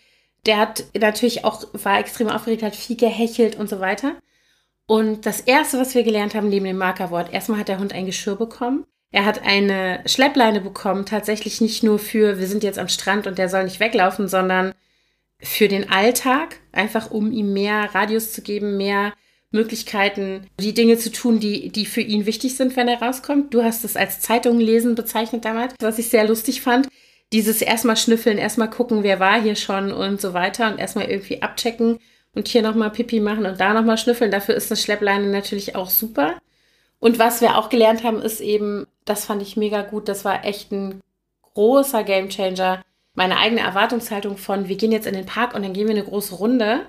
der 0.45 0.57
hat 0.57 0.85
natürlich 0.99 1.45
auch, 1.45 1.65
war 1.73 1.99
extrem 1.99 2.29
aufgeregt, 2.29 2.63
hat 2.63 2.75
viel 2.75 2.97
gehechelt 2.97 3.55
und 3.55 3.69
so 3.69 3.79
weiter. 3.79 4.15
Und 4.85 5.25
das 5.25 5.39
erste, 5.39 5.79
was 5.79 5.95
wir 5.95 6.03
gelernt 6.03 6.35
haben 6.35 6.49
neben 6.49 6.65
dem 6.65 6.77
Markerwort, 6.77 7.31
erstmal 7.31 7.59
hat 7.59 7.69
der 7.69 7.79
Hund 7.79 7.93
ein 7.93 8.05
Geschirr 8.05 8.35
bekommen. 8.35 8.85
Er 9.11 9.25
hat 9.25 9.43
eine 9.43 10.01
Schleppleine 10.05 10.59
bekommen, 10.59 11.05
tatsächlich 11.05 11.61
nicht 11.61 11.83
nur 11.83 11.99
für, 11.99 12.39
wir 12.39 12.47
sind 12.47 12.63
jetzt 12.63 12.79
am 12.79 12.89
Strand 12.89 13.27
und 13.27 13.37
der 13.37 13.47
soll 13.47 13.63
nicht 13.63 13.79
weglaufen, 13.79 14.27
sondern 14.27 14.73
für 15.39 15.67
den 15.67 15.89
Alltag, 15.89 16.59
einfach 16.71 17.11
um 17.11 17.31
ihm 17.31 17.53
mehr 17.53 17.93
Radius 17.93 18.33
zu 18.33 18.41
geben, 18.41 18.75
mehr 18.75 19.13
Möglichkeiten, 19.51 20.47
die 20.59 20.73
Dinge 20.73 20.97
zu 20.97 21.11
tun, 21.11 21.39
die, 21.39 21.69
die 21.69 21.85
für 21.85 22.01
ihn 22.01 22.25
wichtig 22.25 22.57
sind, 22.57 22.75
wenn 22.75 22.87
er 22.87 23.01
rauskommt. 23.01 23.53
Du 23.53 23.63
hast 23.63 23.85
es 23.85 23.95
als 23.95 24.19
Zeitung 24.19 24.59
lesen 24.59 24.95
bezeichnet 24.95 25.45
damals, 25.45 25.75
was 25.79 25.99
ich 25.99 26.09
sehr 26.09 26.27
lustig 26.27 26.61
fand 26.61 26.87
dieses 27.33 27.63
erstmal 27.63 27.97
schnüffeln, 27.97 28.37
erstmal 28.37 28.69
gucken, 28.69 29.01
wer 29.01 29.19
war 29.19 29.41
hier 29.41 29.55
schon 29.55 29.91
und 29.91 30.21
so 30.21 30.33
weiter 30.35 30.71
und 30.71 30.79
erstmal 30.79 31.09
irgendwie 31.09 31.41
abchecken 31.41 31.97
und 32.35 32.47
hier 32.47 32.61
nochmal 32.61 32.91
Pipi 32.91 33.19
machen 33.19 33.47
und 33.47 33.59
da 33.59 33.73
nochmal 33.73 33.97
schnüffeln. 33.97 34.29
Dafür 34.29 34.53
ist 34.53 34.71
eine 34.71 34.77
Schleppleine 34.77 35.27
natürlich 35.27 35.75
auch 35.75 35.89
super. 35.89 36.35
Und 36.99 37.17
was 37.17 37.41
wir 37.41 37.57
auch 37.57 37.69
gelernt 37.69 38.03
haben, 38.03 38.21
ist 38.21 38.39
eben, 38.39 38.85
das 39.03 39.25
fand 39.25 39.41
ich 39.41 39.57
mega 39.57 39.81
gut, 39.81 40.07
das 40.07 40.23
war 40.23 40.45
echt 40.45 40.71
ein 40.71 41.01
großer 41.53 42.03
Gamechanger. 42.03 42.83
Meine 43.15 43.39
eigene 43.39 43.61
Erwartungshaltung 43.61 44.37
von, 44.37 44.69
wir 44.69 44.75
gehen 44.75 44.91
jetzt 44.91 45.07
in 45.07 45.15
den 45.15 45.25
Park 45.25 45.55
und 45.55 45.63
dann 45.63 45.73
gehen 45.73 45.87
wir 45.87 45.95
eine 45.95 46.05
große 46.05 46.35
Runde, 46.35 46.87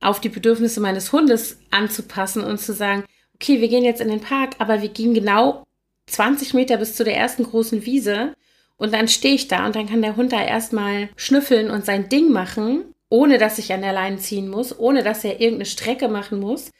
auf 0.00 0.18
die 0.18 0.30
Bedürfnisse 0.30 0.80
meines 0.80 1.12
Hundes 1.12 1.58
anzupassen 1.70 2.42
und 2.42 2.58
zu 2.58 2.72
sagen, 2.72 3.04
okay, 3.34 3.60
wir 3.60 3.68
gehen 3.68 3.84
jetzt 3.84 4.00
in 4.00 4.08
den 4.08 4.20
Park, 4.20 4.56
aber 4.58 4.80
wir 4.80 4.88
gehen 4.88 5.12
genau 5.12 5.64
20 6.06 6.54
Meter 6.54 6.78
bis 6.78 6.96
zu 6.96 7.04
der 7.04 7.16
ersten 7.16 7.44
großen 7.44 7.84
Wiese 7.84 8.34
und 8.76 8.92
dann 8.92 9.08
stehe 9.08 9.34
ich 9.34 9.48
da 9.48 9.66
und 9.66 9.76
dann 9.76 9.88
kann 9.88 10.02
der 10.02 10.16
Hund 10.16 10.32
da 10.32 10.42
erstmal 10.42 11.08
schnüffeln 11.16 11.70
und 11.70 11.84
sein 11.84 12.08
Ding 12.08 12.32
machen, 12.32 12.92
ohne 13.08 13.38
dass 13.38 13.58
ich 13.58 13.72
an 13.72 13.82
der 13.82 13.92
Leine 13.92 14.16
ziehen 14.18 14.48
muss, 14.48 14.76
ohne 14.78 15.02
dass 15.02 15.24
er 15.24 15.40
irgendeine 15.40 15.66
Strecke 15.66 16.08
machen 16.08 16.40
muss. 16.40 16.70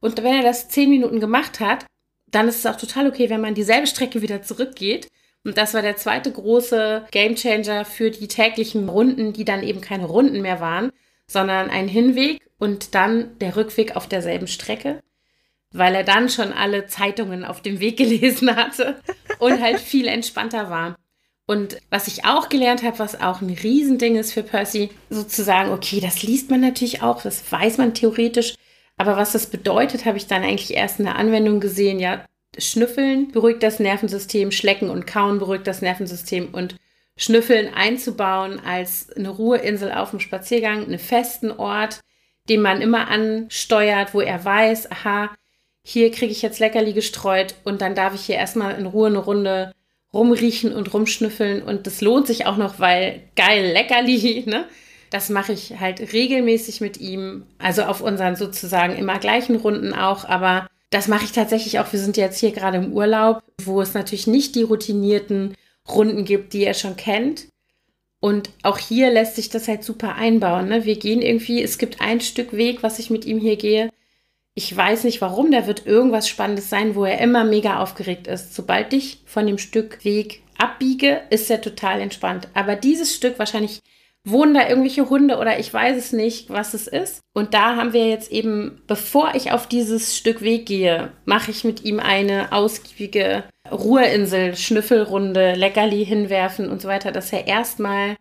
Und 0.00 0.22
wenn 0.22 0.34
er 0.34 0.42
das 0.42 0.68
zehn 0.68 0.88
Minuten 0.90 1.20
gemacht 1.20 1.60
hat, 1.60 1.86
dann 2.30 2.48
ist 2.48 2.58
es 2.58 2.66
auch 2.66 2.76
total 2.76 3.06
okay, 3.06 3.28
wenn 3.30 3.40
man 3.40 3.54
dieselbe 3.54 3.86
Strecke 3.86 4.22
wieder 4.22 4.42
zurückgeht. 4.42 5.08
Und 5.44 5.58
das 5.58 5.74
war 5.74 5.82
der 5.82 5.96
zweite 5.96 6.32
große 6.32 7.06
Gamechanger 7.10 7.84
für 7.84 8.10
die 8.10 8.28
täglichen 8.28 8.88
Runden, 8.88 9.32
die 9.32 9.44
dann 9.44 9.62
eben 9.62 9.80
keine 9.80 10.06
Runden 10.06 10.40
mehr 10.40 10.60
waren, 10.60 10.90
sondern 11.26 11.68
ein 11.68 11.88
Hinweg 11.88 12.40
und 12.58 12.94
dann 12.94 13.38
der 13.38 13.56
Rückweg 13.56 13.96
auf 13.96 14.08
derselben 14.08 14.46
Strecke, 14.46 15.02
weil 15.72 15.94
er 15.94 16.04
dann 16.04 16.28
schon 16.28 16.52
alle 16.52 16.86
Zeitungen 16.86 17.44
auf 17.44 17.60
dem 17.60 17.80
Weg 17.80 17.96
gelesen 17.98 18.56
hatte 18.56 19.00
und 19.38 19.60
halt 19.60 19.80
viel 19.80 20.06
entspannter 20.06 20.70
war. 20.70 20.96
Und 21.52 21.76
was 21.90 22.08
ich 22.08 22.24
auch 22.24 22.48
gelernt 22.48 22.82
habe, 22.82 22.98
was 22.98 23.20
auch 23.20 23.42
ein 23.42 23.50
Riesending 23.50 24.16
ist 24.16 24.32
für 24.32 24.42
Percy, 24.42 24.88
sozusagen, 25.10 25.70
okay, 25.70 26.00
das 26.00 26.22
liest 26.22 26.50
man 26.50 26.62
natürlich 26.62 27.02
auch, 27.02 27.20
das 27.20 27.42
weiß 27.52 27.76
man 27.76 27.92
theoretisch, 27.92 28.54
aber 28.96 29.18
was 29.18 29.32
das 29.32 29.48
bedeutet, 29.48 30.06
habe 30.06 30.16
ich 30.16 30.26
dann 30.26 30.44
eigentlich 30.44 30.72
erst 30.72 30.98
in 30.98 31.04
der 31.04 31.16
Anwendung 31.16 31.60
gesehen. 31.60 32.00
Ja, 32.00 32.24
Schnüffeln 32.56 33.32
beruhigt 33.32 33.62
das 33.62 33.80
Nervensystem, 33.80 34.50
Schlecken 34.50 34.88
und 34.88 35.06
Kauen 35.06 35.40
beruhigt 35.40 35.66
das 35.66 35.82
Nervensystem 35.82 36.54
und 36.54 36.76
Schnüffeln 37.18 37.74
einzubauen 37.74 38.58
als 38.58 39.12
eine 39.12 39.28
Ruheinsel 39.28 39.92
auf 39.92 40.08
dem 40.08 40.20
Spaziergang, 40.20 40.84
einen 40.86 40.98
festen 40.98 41.50
Ort, 41.50 42.00
den 42.48 42.62
man 42.62 42.80
immer 42.80 43.08
ansteuert, 43.08 44.14
wo 44.14 44.22
er 44.22 44.42
weiß, 44.42 44.90
aha, 44.90 45.28
hier 45.84 46.12
kriege 46.12 46.32
ich 46.32 46.40
jetzt 46.40 46.60
Leckerli 46.60 46.94
gestreut 46.94 47.56
und 47.64 47.82
dann 47.82 47.94
darf 47.94 48.14
ich 48.14 48.22
hier 48.22 48.36
erstmal 48.36 48.78
in 48.78 48.86
Ruhe 48.86 49.08
eine 49.08 49.18
Runde 49.18 49.74
rumriechen 50.12 50.72
und 50.72 50.92
rumschnüffeln 50.92 51.62
und 51.62 51.86
das 51.86 52.00
lohnt 52.00 52.26
sich 52.26 52.46
auch 52.46 52.56
noch, 52.56 52.78
weil 52.78 53.20
geil 53.36 53.72
Leckerli, 53.72 54.44
ne? 54.46 54.66
Das 55.10 55.28
mache 55.28 55.52
ich 55.52 55.78
halt 55.78 56.12
regelmäßig 56.14 56.80
mit 56.80 56.98
ihm, 56.98 57.44
also 57.58 57.82
auf 57.82 58.00
unseren 58.00 58.34
sozusagen 58.34 58.96
immer 58.96 59.18
gleichen 59.18 59.56
Runden 59.56 59.92
auch, 59.92 60.24
aber 60.24 60.66
das 60.88 61.08
mache 61.08 61.24
ich 61.24 61.32
tatsächlich 61.32 61.78
auch. 61.78 61.92
Wir 61.92 62.00
sind 62.00 62.16
jetzt 62.16 62.38
hier 62.38 62.52
gerade 62.52 62.78
im 62.78 62.92
Urlaub, 62.92 63.42
wo 63.62 63.80
es 63.82 63.94
natürlich 63.94 64.26
nicht 64.26 64.54
die 64.54 64.62
routinierten 64.62 65.54
Runden 65.88 66.24
gibt, 66.24 66.52
die 66.52 66.64
er 66.64 66.74
schon 66.74 66.96
kennt. 66.96 67.48
Und 68.20 68.50
auch 68.62 68.78
hier 68.78 69.10
lässt 69.10 69.36
sich 69.36 69.48
das 69.48 69.68
halt 69.68 69.84
super 69.84 70.14
einbauen. 70.14 70.68
Ne? 70.68 70.84
Wir 70.84 70.96
gehen 70.96 71.22
irgendwie, 71.22 71.62
es 71.62 71.76
gibt 71.76 72.00
ein 72.00 72.20
Stück 72.20 72.52
Weg, 72.52 72.82
was 72.82 72.98
ich 72.98 73.10
mit 73.10 73.24
ihm 73.24 73.38
hier 73.38 73.56
gehe. 73.56 73.90
Ich 74.54 74.76
weiß 74.76 75.04
nicht 75.04 75.20
warum, 75.22 75.50
da 75.50 75.66
wird 75.66 75.86
irgendwas 75.86 76.28
Spannendes 76.28 76.68
sein, 76.68 76.94
wo 76.94 77.04
er 77.04 77.20
immer 77.20 77.44
mega 77.44 77.80
aufgeregt 77.80 78.26
ist. 78.26 78.54
Sobald 78.54 78.92
ich 78.92 79.22
von 79.24 79.46
dem 79.46 79.56
Stück 79.56 80.04
Weg 80.04 80.42
abbiege, 80.58 81.22
ist 81.30 81.50
er 81.50 81.62
total 81.62 82.00
entspannt. 82.00 82.48
Aber 82.52 82.76
dieses 82.76 83.14
Stück 83.14 83.38
wahrscheinlich 83.38 83.80
wohnen 84.24 84.54
da 84.54 84.68
irgendwelche 84.68 85.08
Hunde 85.08 85.38
oder 85.38 85.58
ich 85.58 85.72
weiß 85.72 85.96
es 85.96 86.12
nicht, 86.12 86.50
was 86.50 86.74
es 86.74 86.86
ist. 86.86 87.20
Und 87.34 87.54
da 87.54 87.76
haben 87.76 87.92
wir 87.92 88.08
jetzt 88.08 88.30
eben, 88.30 88.82
bevor 88.86 89.34
ich 89.34 89.52
auf 89.52 89.66
dieses 89.66 90.16
Stück 90.16 90.42
Weg 90.42 90.66
gehe, 90.66 91.12
mache 91.24 91.50
ich 91.50 91.64
mit 91.64 91.84
ihm 91.84 91.98
eine 91.98 92.52
ausgiebige 92.52 93.44
Ruheinsel, 93.70 94.54
Schnüffelrunde, 94.54 95.54
Leckerli 95.54 96.04
hinwerfen 96.04 96.70
und 96.70 96.82
so 96.82 96.88
weiter, 96.88 97.10
dass 97.10 97.32
er 97.32 97.46
erstmal 97.48 98.16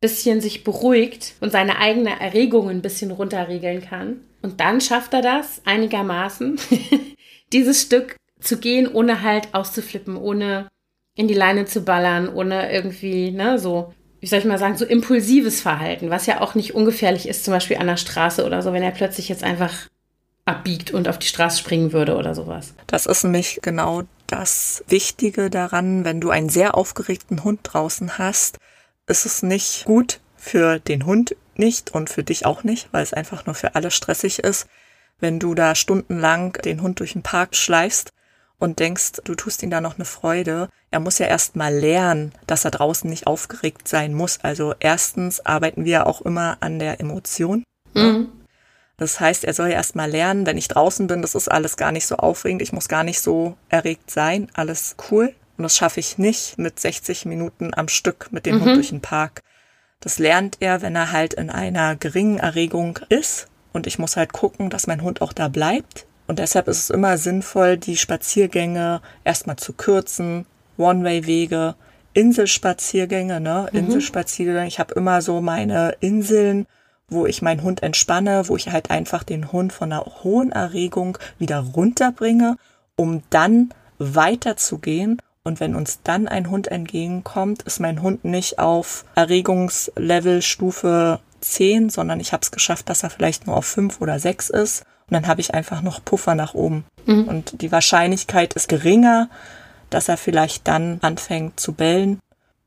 bisschen 0.00 0.40
sich 0.40 0.64
beruhigt 0.64 1.34
und 1.40 1.52
seine 1.52 1.78
eigene 1.78 2.20
Erregung 2.20 2.68
ein 2.68 2.82
bisschen 2.82 3.10
runterregeln 3.10 3.82
kann. 3.82 4.20
Und 4.42 4.60
dann 4.60 4.80
schafft 4.80 5.14
er 5.14 5.22
das 5.22 5.62
einigermaßen, 5.64 6.58
dieses 7.52 7.82
Stück 7.82 8.16
zu 8.40 8.58
gehen, 8.58 8.86
ohne 8.86 9.22
halt 9.22 9.54
auszuflippen, 9.54 10.16
ohne 10.16 10.68
in 11.16 11.28
die 11.28 11.34
Leine 11.34 11.64
zu 11.64 11.82
ballern, 11.82 12.28
ohne 12.28 12.70
irgendwie, 12.70 13.30
ne, 13.30 13.58
so 13.58 13.94
wie 14.20 14.26
soll 14.26 14.38
ich 14.38 14.44
mal 14.44 14.58
sagen, 14.58 14.76
so 14.76 14.84
impulsives 14.84 15.60
Verhalten, 15.60 16.10
was 16.10 16.26
ja 16.26 16.40
auch 16.40 16.54
nicht 16.54 16.74
ungefährlich 16.74 17.28
ist, 17.28 17.44
zum 17.44 17.52
Beispiel 17.52 17.76
an 17.76 17.86
der 17.86 17.96
Straße 17.96 18.44
oder 18.44 18.62
so, 18.62 18.72
wenn 18.72 18.82
er 18.82 18.90
plötzlich 18.90 19.28
jetzt 19.28 19.44
einfach 19.44 19.88
abbiegt 20.44 20.90
und 20.90 21.08
auf 21.08 21.18
die 21.18 21.26
Straße 21.26 21.58
springen 21.58 21.92
würde 21.92 22.16
oder 22.16 22.34
sowas. 22.34 22.74
Das 22.86 23.06
ist 23.06 23.24
nämlich 23.24 23.60
genau 23.62 24.02
das 24.26 24.84
Wichtige 24.88 25.50
daran, 25.50 26.04
wenn 26.04 26.20
du 26.20 26.30
einen 26.30 26.48
sehr 26.48 26.76
aufgeregten 26.76 27.44
Hund 27.44 27.60
draußen 27.62 28.18
hast, 28.18 28.58
ist 29.06 29.26
es 29.26 29.42
nicht 29.42 29.84
gut 29.84 30.20
für 30.36 30.78
den 30.78 31.06
Hund 31.06 31.36
nicht 31.54 31.94
und 31.94 32.10
für 32.10 32.22
dich 32.22 32.46
auch 32.46 32.64
nicht, 32.64 32.88
weil 32.92 33.02
es 33.02 33.12
einfach 33.12 33.46
nur 33.46 33.54
für 33.54 33.74
alle 33.74 33.90
stressig 33.90 34.40
ist, 34.40 34.66
wenn 35.18 35.38
du 35.38 35.54
da 35.54 35.74
stundenlang 35.74 36.52
den 36.64 36.82
Hund 36.82 37.00
durch 37.00 37.14
den 37.14 37.22
Park 37.22 37.56
schleifst 37.56 38.10
und 38.58 38.78
denkst, 38.78 39.12
du 39.24 39.34
tust 39.34 39.62
ihm 39.62 39.70
da 39.70 39.80
noch 39.80 39.96
eine 39.96 40.04
Freude. 40.04 40.68
Er 40.90 41.00
muss 41.00 41.18
ja 41.18 41.26
erst 41.26 41.56
mal 41.56 41.74
lernen, 41.74 42.32
dass 42.46 42.64
er 42.64 42.70
draußen 42.70 43.08
nicht 43.08 43.26
aufgeregt 43.26 43.88
sein 43.88 44.14
muss. 44.14 44.38
Also 44.42 44.74
erstens 44.80 45.44
arbeiten 45.44 45.84
wir 45.84 46.06
auch 46.06 46.22
immer 46.22 46.58
an 46.60 46.78
der 46.78 47.00
Emotion. 47.00 47.64
Mhm. 47.94 48.28
Das 48.98 49.20
heißt, 49.20 49.44
er 49.44 49.52
soll 49.52 49.70
erst 49.70 49.94
mal 49.94 50.10
lernen, 50.10 50.46
wenn 50.46 50.56
ich 50.56 50.68
draußen 50.68 51.06
bin, 51.06 51.20
das 51.20 51.34
ist 51.34 51.50
alles 51.50 51.76
gar 51.76 51.92
nicht 51.92 52.06
so 52.06 52.16
aufregend, 52.16 52.62
ich 52.62 52.72
muss 52.72 52.88
gar 52.88 53.04
nicht 53.04 53.20
so 53.20 53.56
erregt 53.68 54.10
sein, 54.10 54.48
alles 54.54 54.96
cool. 55.10 55.34
Und 55.56 55.62
das 55.62 55.76
schaffe 55.76 56.00
ich 56.00 56.18
nicht 56.18 56.58
mit 56.58 56.78
60 56.78 57.26
Minuten 57.26 57.72
am 57.74 57.88
Stück 57.88 58.28
mit 58.30 58.46
dem 58.46 58.56
mhm. 58.56 58.64
Hund 58.64 58.76
durch 58.76 58.88
den 58.90 59.00
Park. 59.00 59.42
Das 60.00 60.18
lernt 60.18 60.58
er, 60.60 60.82
wenn 60.82 60.94
er 60.94 61.12
halt 61.12 61.34
in 61.34 61.50
einer 61.50 61.96
geringen 61.96 62.38
Erregung 62.38 62.98
ist. 63.08 63.48
Und 63.72 63.86
ich 63.86 63.98
muss 63.98 64.16
halt 64.16 64.32
gucken, 64.32 64.70
dass 64.70 64.86
mein 64.86 65.02
Hund 65.02 65.20
auch 65.22 65.32
da 65.32 65.48
bleibt 65.48 66.06
und 66.26 66.38
deshalb 66.38 66.68
ist 66.68 66.78
es 66.78 66.90
immer 66.90 67.18
sinnvoll, 67.18 67.76
die 67.76 67.96
Spaziergänge 67.96 69.00
erstmal 69.24 69.56
zu 69.56 69.72
kürzen, 69.72 70.46
One-Way-Wege, 70.76 71.76
Inselspaziergänge, 72.14 73.40
ne? 73.40 73.68
Mhm. 73.70 73.78
Inselspaziergänge. 73.78 74.66
Ich 74.66 74.78
habe 74.78 74.94
immer 74.94 75.22
so 75.22 75.40
meine 75.40 75.96
Inseln, 76.00 76.66
wo 77.08 77.26
ich 77.26 77.42
meinen 77.42 77.62
Hund 77.62 77.82
entspanne, 77.82 78.48
wo 78.48 78.56
ich 78.56 78.70
halt 78.70 78.90
einfach 78.90 79.22
den 79.22 79.52
Hund 79.52 79.72
von 79.72 79.92
einer 79.92 80.04
hohen 80.24 80.50
Erregung 80.50 81.18
wieder 81.38 81.60
runterbringe, 81.60 82.56
um 82.96 83.22
dann 83.30 83.70
weiterzugehen. 83.98 85.22
Und 85.46 85.60
wenn 85.60 85.76
uns 85.76 86.00
dann 86.02 86.26
ein 86.26 86.50
Hund 86.50 86.66
entgegenkommt, 86.66 87.62
ist 87.62 87.78
mein 87.78 88.02
Hund 88.02 88.24
nicht 88.24 88.58
auf 88.58 89.04
Erregungslevel 89.14 90.42
Stufe 90.42 91.20
10, 91.40 91.88
sondern 91.88 92.18
ich 92.18 92.32
habe 92.32 92.42
es 92.42 92.50
geschafft, 92.50 92.88
dass 92.88 93.04
er 93.04 93.10
vielleicht 93.10 93.46
nur 93.46 93.56
auf 93.56 93.64
5 93.64 94.00
oder 94.00 94.18
6 94.18 94.50
ist. 94.50 94.80
Und 95.08 95.14
dann 95.14 95.28
habe 95.28 95.40
ich 95.40 95.54
einfach 95.54 95.82
noch 95.82 96.04
Puffer 96.04 96.34
nach 96.34 96.54
oben. 96.54 96.84
Mhm. 97.06 97.28
Und 97.28 97.62
die 97.62 97.70
Wahrscheinlichkeit 97.70 98.54
ist 98.54 98.68
geringer, 98.68 99.30
dass 99.88 100.08
er 100.08 100.16
vielleicht 100.16 100.66
dann 100.66 100.98
anfängt 101.02 101.60
zu 101.60 101.74
bellen, 101.74 102.18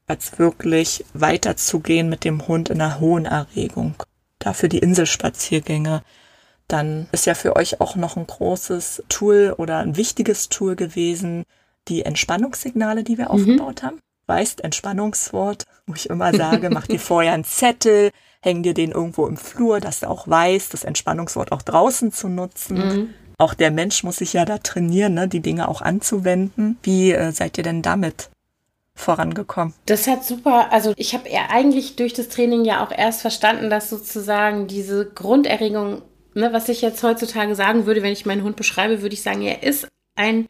als 0.08 0.40
wirklich 0.40 1.04
weiterzugehen 1.14 2.08
mit 2.08 2.24
dem 2.24 2.48
Hund 2.48 2.70
in 2.70 2.80
einer 2.80 3.02
hohen 3.02 3.26
Erregung. 3.26 3.96
Dafür 4.40 4.70
die 4.70 4.80
Inselspaziergänge. 4.80 6.02
Dann 6.70 7.10
ist 7.12 7.26
ja 7.26 7.34
für 7.34 7.58
euch 7.58 7.82
auch 7.82 7.98
noch 7.98 8.16
ein 8.16 8.26
großes 8.26 9.04
Tool 9.10 9.54
oder 9.58 9.80
ein 9.80 9.98
wichtiges 9.98 10.48
Tool 10.48 10.78
gewesen, 10.78 11.44
die 11.90 12.06
Entspannungssignale, 12.06 13.04
die 13.04 13.18
wir 13.18 13.26
mhm. 13.26 13.32
aufgebaut 13.32 13.84
haben. 13.84 14.00
Weißt, 14.28 14.64
Entspannungswort, 14.64 15.66
wo 15.88 15.96
ich 15.96 16.10
immer 16.10 16.34
sage, 16.34 16.70
mach 16.74 16.88
dir 16.88 17.00
vorher 17.00 17.34
einen 17.34 17.44
Zettel, 17.44 18.12
häng 18.42 18.64
dir 18.64 18.74
den 18.74 18.92
irgendwo 18.92 19.28
im 19.28 19.38
Flur, 19.38 19.80
dass 19.80 20.02
du 20.02 20.10
auch 20.10 20.28
weißt, 20.28 20.74
das 20.74 20.84
Entspannungswort 20.84 21.52
auch 21.52 21.62
draußen 21.62 22.12
zu 22.12 22.30
nutzen. 22.30 22.78
Mhm. 22.78 23.14
Auch 23.38 23.54
der 23.54 23.72
Mensch 23.72 24.04
muss 24.04 24.18
sich 24.18 24.34
ja 24.34 24.46
da 24.46 24.58
trainieren, 24.58 25.14
ne, 25.14 25.28
die 25.28 25.40
Dinge 25.40 25.68
auch 25.68 25.82
anzuwenden. 25.82 26.78
Wie 26.84 27.12
äh, 27.12 27.32
seid 27.32 27.58
ihr 27.58 27.64
denn 27.64 27.82
damit 27.82 28.30
vorangekommen? 28.96 29.74
Das 29.86 30.08
hat 30.08 30.26
super, 30.26 30.72
also 30.72 30.94
ich 30.98 31.14
habe 31.14 31.30
eigentlich 31.50 31.96
durch 31.96 32.14
das 32.14 32.28
Training 32.28 32.66
ja 32.66 32.86
auch 32.86 32.92
erst 32.92 33.22
verstanden, 33.22 33.70
dass 33.70 33.90
sozusagen 33.90 34.68
diese 34.68 35.06
Grunderregung, 35.06 36.02
ne, 36.34 36.52
was 36.52 36.70
ich 36.70 36.82
jetzt 36.82 37.02
heutzutage 37.02 37.56
sagen 37.56 37.86
würde, 37.86 38.04
wenn 38.04 38.14
ich 38.14 38.26
meinen 38.26 38.44
Hund 38.44 38.58
beschreibe, 38.58 39.02
würde 39.02 39.14
ich 39.14 39.22
sagen, 39.22 39.42
er 39.42 39.64
ist 39.64 39.88
ein 40.16 40.48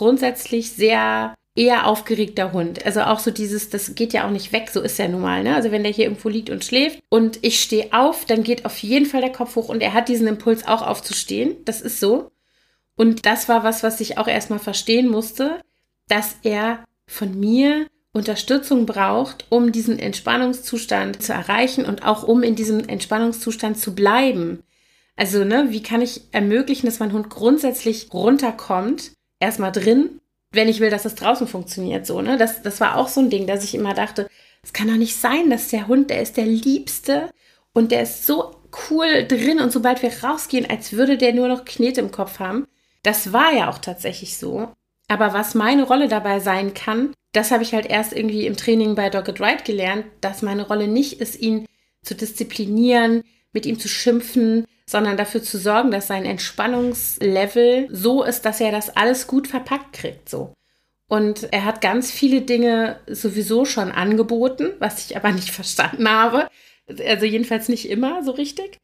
grundsätzlich 0.00 0.72
sehr 0.72 1.34
eher 1.54 1.86
aufgeregter 1.86 2.54
Hund. 2.54 2.86
Also 2.86 3.02
auch 3.02 3.18
so 3.18 3.30
dieses, 3.30 3.68
das 3.68 3.94
geht 3.94 4.14
ja 4.14 4.26
auch 4.26 4.30
nicht 4.30 4.50
weg, 4.50 4.70
so 4.72 4.80
ist 4.80 4.98
er 4.98 5.10
nun 5.10 5.20
mal. 5.20 5.42
Ne? 5.42 5.54
Also 5.54 5.70
wenn 5.70 5.82
der 5.82 5.92
hier 5.92 6.06
irgendwo 6.06 6.30
liegt 6.30 6.48
und 6.48 6.64
schläft 6.64 7.00
und 7.10 7.38
ich 7.42 7.60
stehe 7.60 7.92
auf, 7.92 8.24
dann 8.24 8.42
geht 8.42 8.64
auf 8.64 8.78
jeden 8.78 9.04
Fall 9.04 9.20
der 9.20 9.32
Kopf 9.32 9.56
hoch 9.56 9.68
und 9.68 9.82
er 9.82 9.92
hat 9.92 10.08
diesen 10.08 10.26
Impuls 10.26 10.66
auch 10.66 10.80
aufzustehen. 10.80 11.56
Das 11.66 11.82
ist 11.82 12.00
so. 12.00 12.30
Und 12.96 13.26
das 13.26 13.46
war 13.50 13.62
was, 13.62 13.82
was 13.82 14.00
ich 14.00 14.16
auch 14.16 14.26
erstmal 14.26 14.58
verstehen 14.58 15.06
musste, 15.06 15.60
dass 16.08 16.36
er 16.44 16.82
von 17.06 17.38
mir 17.38 17.86
Unterstützung 18.14 18.86
braucht, 18.86 19.44
um 19.50 19.70
diesen 19.70 19.98
Entspannungszustand 19.98 21.22
zu 21.22 21.34
erreichen 21.34 21.84
und 21.84 22.06
auch 22.06 22.22
um 22.22 22.42
in 22.42 22.54
diesem 22.56 22.88
Entspannungszustand 22.88 23.78
zu 23.78 23.94
bleiben. 23.94 24.62
Also, 25.14 25.44
ne, 25.44 25.66
wie 25.68 25.82
kann 25.82 26.00
ich 26.00 26.22
ermöglichen, 26.32 26.86
dass 26.86 27.00
mein 27.00 27.12
Hund 27.12 27.28
grundsätzlich 27.28 28.08
runterkommt? 28.14 29.12
Erstmal 29.40 29.72
drin 29.72 30.20
wenn 30.52 30.68
ich 30.68 30.80
will, 30.80 30.90
dass 30.90 31.04
es 31.04 31.14
draußen 31.14 31.46
funktioniert, 31.46 32.06
so, 32.06 32.20
ne? 32.20 32.36
Das, 32.36 32.62
das 32.62 32.80
war 32.80 32.96
auch 32.96 33.08
so 33.08 33.20
ein 33.20 33.30
Ding, 33.30 33.46
dass 33.46 33.64
ich 33.64 33.74
immer 33.74 33.94
dachte, 33.94 34.28
es 34.62 34.72
kann 34.72 34.88
doch 34.88 34.96
nicht 34.96 35.16
sein, 35.16 35.48
dass 35.48 35.68
der 35.68 35.86
Hund, 35.86 36.10
der 36.10 36.20
ist 36.20 36.36
der 36.36 36.46
Liebste 36.46 37.30
und 37.72 37.92
der 37.92 38.02
ist 38.02 38.26
so 38.26 38.56
cool 38.90 39.26
drin 39.26 39.60
und 39.60 39.72
sobald 39.72 40.02
wir 40.02 40.12
rausgehen, 40.22 40.68
als 40.68 40.92
würde 40.92 41.16
der 41.16 41.32
nur 41.32 41.48
noch 41.48 41.64
Knete 41.64 42.00
im 42.00 42.10
Kopf 42.10 42.40
haben. 42.40 42.66
Das 43.02 43.32
war 43.32 43.52
ja 43.52 43.70
auch 43.70 43.78
tatsächlich 43.78 44.36
so. 44.36 44.68
Aber 45.08 45.32
was 45.32 45.54
meine 45.54 45.84
Rolle 45.84 46.08
dabei 46.08 46.40
sein 46.40 46.74
kann, 46.74 47.14
das 47.32 47.50
habe 47.50 47.62
ich 47.62 47.72
halt 47.72 47.86
erst 47.86 48.12
irgendwie 48.12 48.46
im 48.46 48.56
Training 48.56 48.94
bei 48.96 49.08
Dogged 49.08 49.40
Ride 49.40 49.62
gelernt, 49.64 50.04
dass 50.20 50.42
meine 50.42 50.66
Rolle 50.66 50.88
nicht 50.88 51.20
ist, 51.20 51.40
ihn 51.40 51.66
zu 52.02 52.14
disziplinieren, 52.14 53.22
mit 53.52 53.66
ihm 53.66 53.78
zu 53.78 53.88
schimpfen, 53.88 54.64
sondern 54.86 55.16
dafür 55.16 55.42
zu 55.42 55.58
sorgen, 55.58 55.90
dass 55.90 56.08
sein 56.08 56.24
Entspannungslevel 56.24 57.88
so 57.90 58.24
ist, 58.24 58.42
dass 58.42 58.60
er 58.60 58.72
das 58.72 58.96
alles 58.96 59.26
gut 59.26 59.46
verpackt 59.48 59.92
kriegt, 59.92 60.28
so. 60.28 60.52
Und 61.08 61.52
er 61.52 61.64
hat 61.64 61.80
ganz 61.80 62.12
viele 62.12 62.40
Dinge 62.42 63.00
sowieso 63.08 63.64
schon 63.64 63.90
angeboten, 63.90 64.70
was 64.78 65.04
ich 65.04 65.16
aber 65.16 65.32
nicht 65.32 65.50
verstanden 65.50 66.08
habe. 66.08 66.46
Also 67.04 67.26
jedenfalls 67.26 67.68
nicht 67.68 67.88
immer 67.88 68.22
so 68.22 68.30
richtig. 68.30 68.78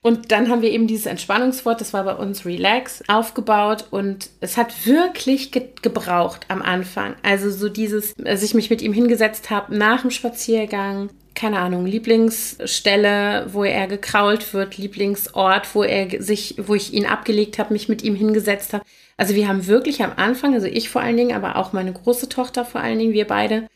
Und 0.00 0.32
dann 0.32 0.48
haben 0.48 0.62
wir 0.62 0.70
eben 0.70 0.88
dieses 0.88 1.06
Entspannungswort, 1.06 1.80
das 1.80 1.92
war 1.92 2.02
bei 2.02 2.14
uns 2.14 2.44
Relax, 2.44 3.04
aufgebaut 3.06 3.86
und 3.90 4.30
es 4.40 4.56
hat 4.56 4.84
wirklich 4.84 5.52
ge 5.52 5.68
gebraucht 5.80 6.46
am 6.48 6.60
Anfang. 6.60 7.14
Also 7.22 7.50
so 7.50 7.68
dieses, 7.68 8.14
als 8.24 8.42
ich 8.42 8.54
mich 8.54 8.68
mit 8.68 8.82
ihm 8.82 8.92
hingesetzt 8.92 9.50
habe 9.50 9.76
nach 9.76 10.02
dem 10.02 10.10
Spaziergang, 10.10 11.10
keine 11.34 11.58
Ahnung, 11.58 11.86
Lieblingsstelle, 11.86 13.46
wo 13.52 13.64
er 13.64 13.86
gekrault 13.86 14.52
wird, 14.54 14.78
Lieblingsort, 14.78 15.74
wo 15.74 15.82
er 15.82 16.22
sich, 16.22 16.56
wo 16.58 16.74
ich 16.74 16.92
ihn 16.92 17.06
abgelegt 17.06 17.58
habe, 17.58 17.72
mich 17.72 17.88
mit 17.88 18.02
ihm 18.02 18.14
hingesetzt 18.14 18.72
habe. 18.72 18.84
Also 19.16 19.34
wir 19.34 19.48
haben 19.48 19.66
wirklich 19.66 20.02
am 20.02 20.12
Anfang, 20.16 20.54
also 20.54 20.66
ich 20.66 20.88
vor 20.88 21.02
allen 21.02 21.16
Dingen, 21.16 21.34
aber 21.34 21.56
auch 21.56 21.72
meine 21.72 21.92
große 21.92 22.28
Tochter 22.28 22.64
vor 22.64 22.80
allen 22.80 22.98
Dingen, 22.98 23.12
wir 23.12 23.26
beide, 23.26 23.68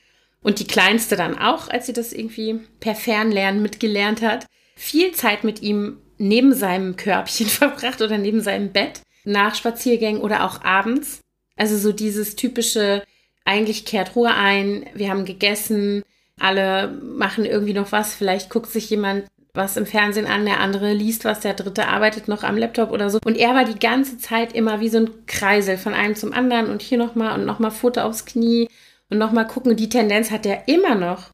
und 0.42 0.60
die 0.60 0.66
Kleinste 0.66 1.16
dann 1.16 1.38
auch, 1.38 1.68
als 1.68 1.86
sie 1.86 1.92
das 1.92 2.12
irgendwie 2.12 2.60
per 2.78 2.94
Fernlernen 2.94 3.62
mitgelernt 3.62 4.22
hat, 4.22 4.46
viel 4.76 5.12
Zeit 5.12 5.42
mit 5.42 5.62
ihm 5.62 5.98
neben 6.18 6.54
seinem 6.54 6.96
Körbchen 6.96 7.46
verbracht 7.48 8.00
oder 8.00 8.18
neben 8.18 8.40
seinem 8.40 8.72
Bett, 8.72 9.00
nach 9.24 9.54
Spaziergängen 9.54 10.22
oder 10.22 10.44
auch 10.44 10.62
abends. 10.62 11.20
Also 11.56 11.76
so 11.76 11.90
dieses 11.90 12.36
typische, 12.36 13.02
eigentlich 13.44 13.84
kehrt 13.84 14.14
Ruhe 14.14 14.34
ein, 14.34 14.86
wir 14.94 15.10
haben 15.10 15.24
gegessen, 15.24 16.04
alle 16.40 16.88
machen 16.88 17.44
irgendwie 17.44 17.72
noch 17.72 17.92
was, 17.92 18.14
vielleicht 18.14 18.50
guckt 18.50 18.70
sich 18.70 18.90
jemand 18.90 19.24
was 19.56 19.76
im 19.76 19.86
Fernsehen 19.86 20.26
an, 20.26 20.44
der 20.44 20.60
andere 20.60 20.92
liest 20.92 21.24
was, 21.24 21.40
der 21.40 21.54
dritte 21.54 21.88
arbeitet 21.88 22.28
noch 22.28 22.44
am 22.44 22.58
Laptop 22.58 22.90
oder 22.90 23.10
so. 23.10 23.18
Und 23.24 23.36
er 23.36 23.54
war 23.54 23.64
die 23.64 23.78
ganze 23.78 24.18
Zeit 24.18 24.52
immer 24.52 24.80
wie 24.80 24.90
so 24.90 24.98
ein 24.98 25.26
Kreisel 25.26 25.78
von 25.78 25.94
einem 25.94 26.14
zum 26.14 26.32
anderen 26.32 26.70
und 26.70 26.82
hier 26.82 26.98
nochmal 26.98 27.38
und 27.38 27.46
nochmal 27.46 27.70
Futter 27.70 28.04
aufs 28.04 28.26
Knie 28.26 28.68
und 29.10 29.18
nochmal 29.18 29.46
gucken. 29.46 29.76
Die 29.76 29.88
Tendenz 29.88 30.30
hat 30.30 30.46
er 30.46 30.68
immer 30.68 30.94
noch. 30.94 31.30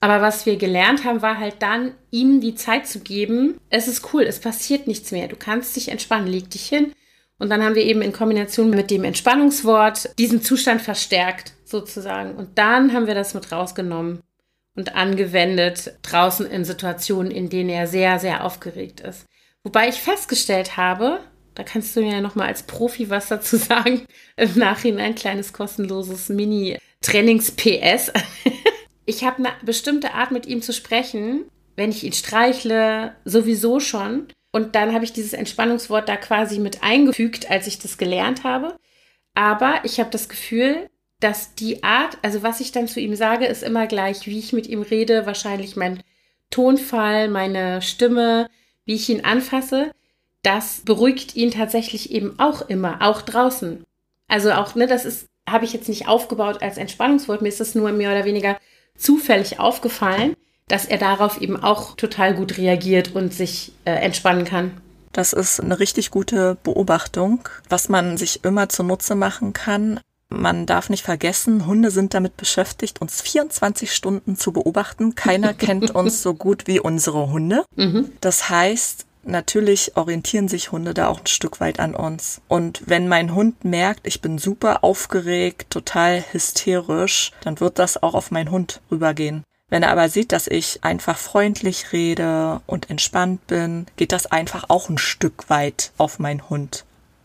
Aber 0.00 0.20
was 0.20 0.46
wir 0.46 0.56
gelernt 0.56 1.04
haben, 1.04 1.22
war 1.22 1.38
halt 1.38 1.62
dann, 1.62 1.94
ihm 2.10 2.40
die 2.40 2.56
Zeit 2.56 2.88
zu 2.88 2.98
geben. 2.98 3.60
Es 3.70 3.86
ist 3.86 4.12
cool, 4.12 4.22
es 4.22 4.40
passiert 4.40 4.88
nichts 4.88 5.12
mehr. 5.12 5.28
Du 5.28 5.36
kannst 5.36 5.76
dich 5.76 5.90
entspannen, 5.90 6.26
leg 6.26 6.50
dich 6.50 6.66
hin. 6.66 6.92
Und 7.38 7.50
dann 7.50 7.62
haben 7.62 7.76
wir 7.76 7.84
eben 7.84 8.02
in 8.02 8.12
Kombination 8.12 8.70
mit 8.70 8.90
dem 8.90 9.04
Entspannungswort 9.04 10.18
diesen 10.18 10.42
Zustand 10.42 10.82
verstärkt, 10.82 11.52
sozusagen. 11.64 12.34
Und 12.34 12.58
dann 12.58 12.92
haben 12.92 13.06
wir 13.06 13.14
das 13.14 13.34
mit 13.34 13.52
rausgenommen 13.52 14.20
und 14.74 14.94
angewendet 14.94 15.94
draußen 16.02 16.46
in 16.46 16.64
Situationen, 16.64 17.30
in 17.30 17.48
denen 17.48 17.70
er 17.70 17.86
sehr, 17.86 18.18
sehr 18.18 18.44
aufgeregt 18.44 19.00
ist. 19.00 19.26
Wobei 19.64 19.88
ich 19.88 19.96
festgestellt 19.96 20.76
habe, 20.76 21.20
da 21.54 21.62
kannst 21.62 21.94
du 21.94 22.00
mir 22.00 22.12
ja 22.12 22.20
nochmal 22.20 22.48
als 22.48 22.62
Profi 22.64 23.10
was 23.10 23.28
dazu 23.28 23.56
sagen, 23.58 24.06
im 24.36 24.58
Nachhinein 24.58 25.06
ein 25.06 25.14
kleines 25.14 25.52
kostenloses 25.52 26.28
Mini-Trainings-PS. 26.28 28.12
ich 29.06 29.24
habe 29.24 29.38
eine 29.38 29.52
bestimmte 29.62 30.14
Art, 30.14 30.30
mit 30.30 30.46
ihm 30.46 30.62
zu 30.62 30.72
sprechen, 30.72 31.44
wenn 31.76 31.90
ich 31.90 32.04
ihn 32.04 32.12
streichle, 32.12 33.14
sowieso 33.24 33.80
schon. 33.80 34.28
Und 34.52 34.74
dann 34.74 34.92
habe 34.92 35.04
ich 35.04 35.12
dieses 35.12 35.32
Entspannungswort 35.32 36.08
da 36.08 36.16
quasi 36.16 36.58
mit 36.58 36.82
eingefügt, 36.82 37.50
als 37.50 37.66
ich 37.66 37.78
das 37.78 37.96
gelernt 37.96 38.44
habe. 38.44 38.76
Aber 39.34 39.80
ich 39.84 39.98
habe 39.98 40.10
das 40.10 40.28
Gefühl, 40.28 40.90
dass 41.22 41.54
die 41.54 41.84
Art, 41.84 42.18
also 42.22 42.42
was 42.42 42.60
ich 42.60 42.72
dann 42.72 42.88
zu 42.88 42.98
ihm 42.98 43.14
sage, 43.14 43.46
ist 43.46 43.62
immer 43.62 43.86
gleich, 43.86 44.26
wie 44.26 44.38
ich 44.38 44.52
mit 44.52 44.66
ihm 44.66 44.82
rede, 44.82 45.24
wahrscheinlich 45.24 45.76
mein 45.76 46.02
Tonfall, 46.50 47.28
meine 47.28 47.80
Stimme, 47.80 48.48
wie 48.84 48.94
ich 48.94 49.08
ihn 49.08 49.24
anfasse. 49.24 49.92
Das 50.42 50.82
beruhigt 50.84 51.36
ihn 51.36 51.52
tatsächlich 51.52 52.10
eben 52.10 52.38
auch 52.38 52.68
immer, 52.68 52.98
auch 53.00 53.22
draußen. 53.22 53.84
Also 54.26 54.52
auch, 54.52 54.74
ne, 54.74 54.88
das 54.88 55.04
ist, 55.04 55.26
habe 55.48 55.64
ich 55.64 55.72
jetzt 55.72 55.88
nicht 55.88 56.08
aufgebaut 56.08 56.60
als 56.62 56.76
Entspannungswort, 56.76 57.40
mir 57.40 57.48
ist 57.48 57.60
das 57.60 57.74
nur 57.74 57.92
mehr 57.92 58.10
oder 58.10 58.24
weniger 58.24 58.58
zufällig 58.96 59.60
aufgefallen, 59.60 60.34
dass 60.66 60.86
er 60.86 60.98
darauf 60.98 61.40
eben 61.40 61.62
auch 61.62 61.96
total 61.96 62.34
gut 62.34 62.58
reagiert 62.58 63.14
und 63.14 63.32
sich 63.32 63.72
äh, 63.84 63.92
entspannen 63.92 64.44
kann. 64.44 64.80
Das 65.12 65.32
ist 65.32 65.60
eine 65.60 65.78
richtig 65.78 66.10
gute 66.10 66.56
Beobachtung, 66.64 67.48
was 67.68 67.88
man 67.88 68.16
sich 68.16 68.44
immer 68.44 68.68
zunutze 68.68 69.14
machen 69.14 69.52
kann. 69.52 70.00
Man 70.32 70.66
darf 70.66 70.88
nicht 70.90 71.04
vergessen, 71.04 71.66
Hunde 71.66 71.90
sind 71.90 72.14
damit 72.14 72.36
beschäftigt, 72.36 73.00
uns 73.00 73.20
24 73.20 73.92
Stunden 73.92 74.36
zu 74.36 74.52
beobachten. 74.52 75.14
Keiner 75.14 75.54
kennt 75.54 75.92
uns 75.94 76.22
so 76.22 76.34
gut 76.34 76.66
wie 76.66 76.80
unsere 76.80 77.30
Hunde. 77.30 77.64
Mhm. 77.76 78.12
Das 78.20 78.48
heißt, 78.48 79.06
natürlich 79.24 79.96
orientieren 79.96 80.48
sich 80.48 80.72
Hunde 80.72 80.94
da 80.94 81.08
auch 81.08 81.20
ein 81.20 81.26
Stück 81.26 81.60
weit 81.60 81.80
an 81.80 81.94
uns. 81.94 82.40
Und 82.48 82.82
wenn 82.86 83.08
mein 83.08 83.34
Hund 83.34 83.64
merkt, 83.64 84.06
ich 84.06 84.20
bin 84.20 84.38
super 84.38 84.82
aufgeregt, 84.84 85.70
total 85.70 86.24
hysterisch, 86.32 87.32
dann 87.42 87.60
wird 87.60 87.78
das 87.78 88.02
auch 88.02 88.14
auf 88.14 88.30
meinen 88.30 88.50
Hund 88.50 88.80
rübergehen. 88.90 89.44
Wenn 89.68 89.82
er 89.82 89.90
aber 89.90 90.10
sieht, 90.10 90.32
dass 90.32 90.48
ich 90.48 90.84
einfach 90.84 91.16
freundlich 91.16 91.92
rede 91.94 92.60
und 92.66 92.90
entspannt 92.90 93.46
bin, 93.46 93.86
geht 93.96 94.12
das 94.12 94.26
einfach 94.26 94.64
auch 94.68 94.90
ein 94.90 94.98
Stück 94.98 95.48
weit 95.48 95.92
auf 95.96 96.18
meinen 96.18 96.50
Hund. 96.50 96.84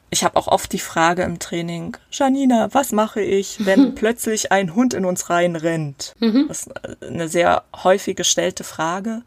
Ich 0.10 0.24
habe 0.24 0.38
auch 0.38 0.48
oft 0.48 0.72
die 0.72 0.80
Frage 0.80 1.24
im 1.24 1.39
Training, 1.39 1.98
Janina, 2.12 2.70
was 2.74 2.91
mache 2.91 3.22
ich, 3.22 3.65
wenn 3.65 3.96
plötzlich 3.96 4.52
ein 4.52 4.74
Hund 4.76 4.93
in 4.93 5.06
uns 5.06 5.30
reinrennt? 5.30 6.15
Mhm. 6.20 6.46
Das 6.48 6.67
ist 6.67 7.04
eine 7.04 7.28
sehr 7.28 7.63
häufig 7.84 8.15
gestellte 8.15 8.63
Frage. 8.63 9.24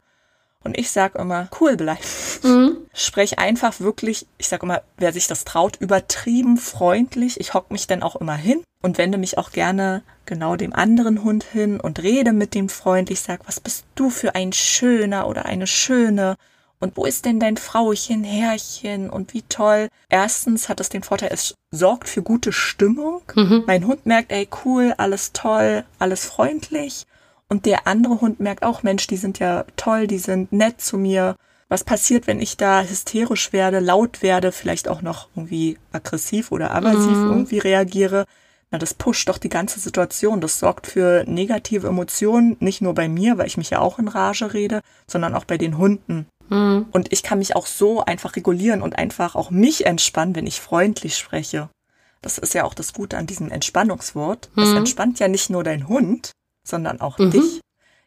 Und 0.63 0.79
ich 0.79 0.91
sage 0.91 1.19
immer, 1.19 1.49
cool 1.61 1.77
bleiben. 1.77 2.01
Mhm. 2.43 2.77
Sprech 2.93 3.39
einfach 3.39 3.81
wirklich, 3.81 4.27
ich 4.37 4.49
sage 4.49 4.67
immer, 4.67 4.83
wer 4.99 5.13
sich 5.13 5.27
das 5.27 5.45
traut, 5.45 5.77
übertrieben 5.77 6.59
freundlich. 6.59 7.41
Ich 7.41 7.55
hock 7.55 7.71
mich 7.71 7.87
dann 7.87 8.03
auch 8.03 8.17
immer 8.17 8.35
hin 8.35 8.63
und 8.83 8.99
wende 8.99 9.17
mich 9.17 9.39
auch 9.39 9.53
gerne 9.53 10.03
genau 10.27 10.57
dem 10.57 10.75
anderen 10.75 11.25
Hund 11.25 11.45
hin 11.45 11.81
und 11.81 12.03
rede 12.03 12.33
mit 12.33 12.55
dem 12.55 12.69
Freund. 12.69 13.11
Ich 13.11 13.23
sage, 13.23 13.43
was 13.47 13.59
bist 13.59 13.85
du 13.95 14.11
für 14.11 14.35
ein 14.35 14.53
schöner 14.53 15.29
oder 15.29 15.47
eine 15.47 15.67
schöne? 15.67 16.37
Und 16.81 16.97
wo 16.97 17.05
ist 17.05 17.27
denn 17.27 17.39
dein 17.39 17.59
Frauchen, 17.59 18.25
Herrchen? 18.25 19.11
Und 19.11 19.35
wie 19.35 19.43
toll. 19.43 19.89
Erstens 20.09 20.69
hat 20.71 20.81
es 20.81 20.89
den 20.89 21.03
Vorteil, 21.03 21.29
es 21.31 21.55
sorgt 21.71 22.09
für 22.09 22.23
gute 22.23 22.53
Stimmung. 22.53 23.21
Mhm. 23.35 23.65
Mein 23.67 23.87
Hund 23.87 24.07
merkt, 24.07 24.33
ey, 24.33 24.49
cool, 24.65 24.95
alles 24.97 25.33
toll, 25.33 25.85
alles 25.99 26.25
freundlich. 26.25 27.05
Und 27.49 27.67
der 27.67 27.87
andere 27.87 28.21
Hund 28.23 28.41
merkt 28.41 28.63
auch, 28.63 28.83
Mensch, 28.83 29.07
die 29.07 29.19
sind 29.19 29.39
ja 29.39 29.65
toll, 29.77 30.07
die 30.07 30.19
sind 30.19 30.53
nett 30.53 30.81
zu 30.81 30.97
mir. 30.97 31.37
Was 31.69 31.85
passiert, 31.85 32.27
wenn 32.27 32.41
ich 32.41 32.57
da 32.57 32.83
hysterisch 32.83 33.53
werde, 33.53 33.79
laut 33.79 34.23
werde, 34.23 34.51
vielleicht 34.51 34.89
auch 34.89 35.03
noch 35.03 35.29
irgendwie 35.37 35.79
aggressiv 35.93 36.51
oder 36.51 36.73
aversiv 36.73 37.17
mhm. 37.17 37.31
irgendwie 37.31 37.59
reagiere? 37.59 38.25
Na, 38.71 38.79
das 38.79 38.95
pusht 38.95 39.29
doch 39.29 39.39
die 39.39 39.49
ganze 39.49 39.81
Situation. 39.81 40.41
Das 40.41 40.59
sorgt 40.59 40.87
für 40.87 41.25
negative 41.27 41.89
Emotionen, 41.89 42.57
nicht 42.61 42.81
nur 42.81 42.95
bei 42.95 43.09
mir, 43.09 43.37
weil 43.37 43.49
ich 43.49 43.57
mich 43.57 43.71
ja 43.71 43.81
auch 43.81 43.99
in 43.99 44.09
Rage 44.09 44.55
rede, 44.55 44.81
sondern 45.07 45.35
auch 45.35 45.45
bei 45.45 45.59
den 45.59 45.77
Hunden. 45.77 46.27
Mhm. 46.51 46.87
Und 46.91 47.13
ich 47.13 47.23
kann 47.23 47.39
mich 47.39 47.57
auch 47.57 47.67
so 47.67 48.05
einfach 48.05 48.37
regulieren 48.37 48.83
und 48.83 48.99
einfach 48.99 49.35
auch 49.35 49.51
mich 49.51 49.87
entspannen, 49.87 50.35
wenn 50.35 50.47
ich 50.47 50.61
freundlich 50.61 51.17
spreche. 51.17 51.71
Das 52.23 52.37
ist 52.37 52.53
ja 52.53 52.65
auch 52.65 52.75
das 52.75 52.93
Gute 52.93 53.17
an 53.17 53.27
diesem 53.27 53.51
Entspannungswort. 53.51 54.51
Es 54.57 54.71
mhm. 54.71 54.79
entspannt 54.79 55.19
ja 55.21 55.29
nicht 55.29 55.49
nur 55.49 55.65
dein 55.65 55.89
Hund, 55.89 56.33
sondern 56.63 57.01
auch 57.01 57.19
mhm. 57.19 57.31
dich. 57.31 57.61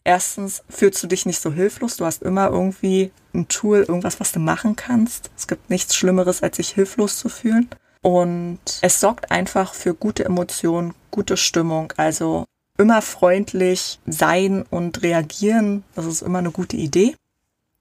Erstens 0.03 0.63
fühlst 0.69 1.01
du 1.01 1.07
dich 1.07 1.25
nicht 1.25 1.41
so 1.41 1.51
hilflos. 1.51 1.95
Du 1.95 2.05
hast 2.05 2.21
immer 2.21 2.49
irgendwie 2.49 3.11
ein 3.33 3.47
Tool, 3.47 3.79
irgendwas, 3.79 4.19
was 4.19 4.33
du 4.33 4.39
machen 4.39 4.75
kannst. 4.75 5.31
Es 5.37 5.47
gibt 5.47 5.69
nichts 5.69 5.95
Schlimmeres, 5.95 6.43
als 6.43 6.57
sich 6.57 6.69
hilflos 6.69 7.17
zu 7.17 7.29
fühlen. 7.29 7.69
Und 8.01 8.59
es 8.81 8.99
sorgt 8.99 9.31
einfach 9.31 9.73
für 9.73 9.93
gute 9.93 10.25
Emotionen, 10.25 10.93
gute 11.09 11.37
Stimmung. 11.37 11.93
Also 11.95 12.45
immer 12.77 13.01
freundlich 13.01 13.99
sein 14.05 14.63
und 14.69 15.01
reagieren. 15.01 15.83
Das 15.95 16.05
ist 16.05 16.21
immer 16.21 16.39
eine 16.39 16.51
gute 16.51 16.75
Idee. 16.75 17.15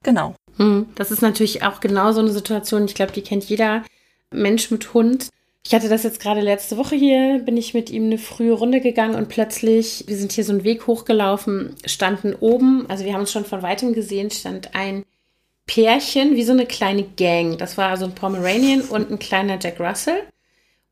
Genau. 0.04 0.36
Hm, 0.56 0.86
das 0.94 1.10
ist 1.10 1.22
natürlich 1.22 1.62
auch 1.62 1.80
genau 1.80 2.12
so 2.12 2.20
eine 2.20 2.32
Situation. 2.32 2.84
Ich 2.84 2.94
glaube, 2.94 3.12
die 3.12 3.22
kennt 3.22 3.44
jeder 3.44 3.84
Mensch 4.30 4.70
mit 4.70 4.94
Hund 4.94 5.28
ich 5.64 5.74
hatte 5.74 5.88
das 5.88 6.02
jetzt 6.02 6.20
gerade 6.20 6.40
letzte 6.40 6.76
Woche 6.76 6.96
hier, 6.96 7.40
bin 7.44 7.56
ich 7.56 7.72
mit 7.72 7.88
ihm 7.88 8.06
eine 8.06 8.18
frühe 8.18 8.52
Runde 8.52 8.80
gegangen 8.80 9.14
und 9.14 9.28
plötzlich, 9.28 10.04
wir 10.08 10.16
sind 10.16 10.32
hier 10.32 10.44
so 10.44 10.52
einen 10.52 10.64
Weg 10.64 10.86
hochgelaufen, 10.86 11.76
standen 11.86 12.34
oben, 12.34 12.84
also 12.90 13.04
wir 13.04 13.12
haben 13.12 13.20
uns 13.20 13.32
schon 13.32 13.44
von 13.44 13.62
weitem 13.62 13.94
gesehen, 13.94 14.30
stand 14.30 14.74
ein 14.74 15.04
Pärchen, 15.66 16.34
wie 16.34 16.42
so 16.42 16.52
eine 16.52 16.66
kleine 16.66 17.04
Gang. 17.04 17.56
Das 17.56 17.78
war 17.78 17.96
so 17.96 18.04
ein 18.04 18.14
Pomeranian 18.14 18.80
und 18.82 19.10
ein 19.10 19.20
kleiner 19.20 19.58
Jack 19.60 19.78
Russell. 19.78 20.24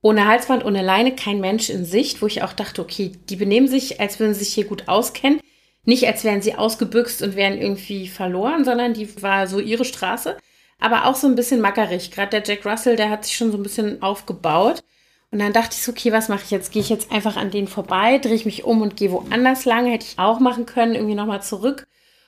Ohne 0.02 0.26
Halsband, 0.26 0.64
ohne 0.64 0.82
Leine, 0.82 1.14
kein 1.14 1.40
Mensch 1.40 1.68
in 1.68 1.84
Sicht, 1.84 2.22
wo 2.22 2.26
ich 2.26 2.42
auch 2.42 2.52
dachte, 2.52 2.80
okay, 2.80 3.12
die 3.28 3.36
benehmen 3.36 3.68
sich, 3.68 4.00
als 4.00 4.18
würden 4.20 4.32
sie 4.32 4.44
sich 4.44 4.54
hier 4.54 4.64
gut 4.64 4.88
auskennen. 4.88 5.40
Nicht, 5.84 6.06
als 6.06 6.24
wären 6.24 6.42
sie 6.42 6.54
ausgebüxt 6.54 7.22
und 7.22 7.36
wären 7.36 7.58
irgendwie 7.58 8.08
verloren, 8.08 8.64
sondern 8.64 8.94
die 8.94 9.22
war 9.22 9.46
so 9.46 9.58
ihre 9.60 9.84
Straße 9.84 10.36
aber 10.80 11.04
auch 11.04 11.14
so 11.14 11.26
ein 11.26 11.36
bisschen 11.36 11.60
mackerig. 11.60 12.10
Gerade 12.10 12.40
der 12.40 12.42
Jack 12.42 12.66
Russell, 12.66 12.96
der 12.96 13.10
hat 13.10 13.24
sich 13.24 13.36
schon 13.36 13.52
so 13.52 13.58
ein 13.58 13.62
bisschen 13.62 14.02
aufgebaut. 14.02 14.82
Und 15.30 15.38
dann 15.38 15.52
dachte 15.52 15.76
ich 15.76 15.82
so, 15.82 15.92
okay, 15.92 16.10
was 16.10 16.28
mache 16.28 16.42
ich 16.44 16.50
jetzt? 16.50 16.72
Gehe 16.72 16.82
ich 16.82 16.88
jetzt 16.88 17.12
einfach 17.12 17.36
an 17.36 17.52
den 17.52 17.68
vorbei, 17.68 18.18
drehe 18.18 18.34
ich 18.34 18.46
mich 18.46 18.64
um 18.64 18.82
und 18.82 18.96
gehe 18.96 19.12
woanders 19.12 19.64
lang? 19.64 19.86
Hätte 19.86 20.06
ich 20.06 20.18
auch 20.18 20.40
machen 20.40 20.66
können, 20.66 20.94
irgendwie 20.94 21.14
nochmal 21.14 21.42
zurück. 21.42 21.86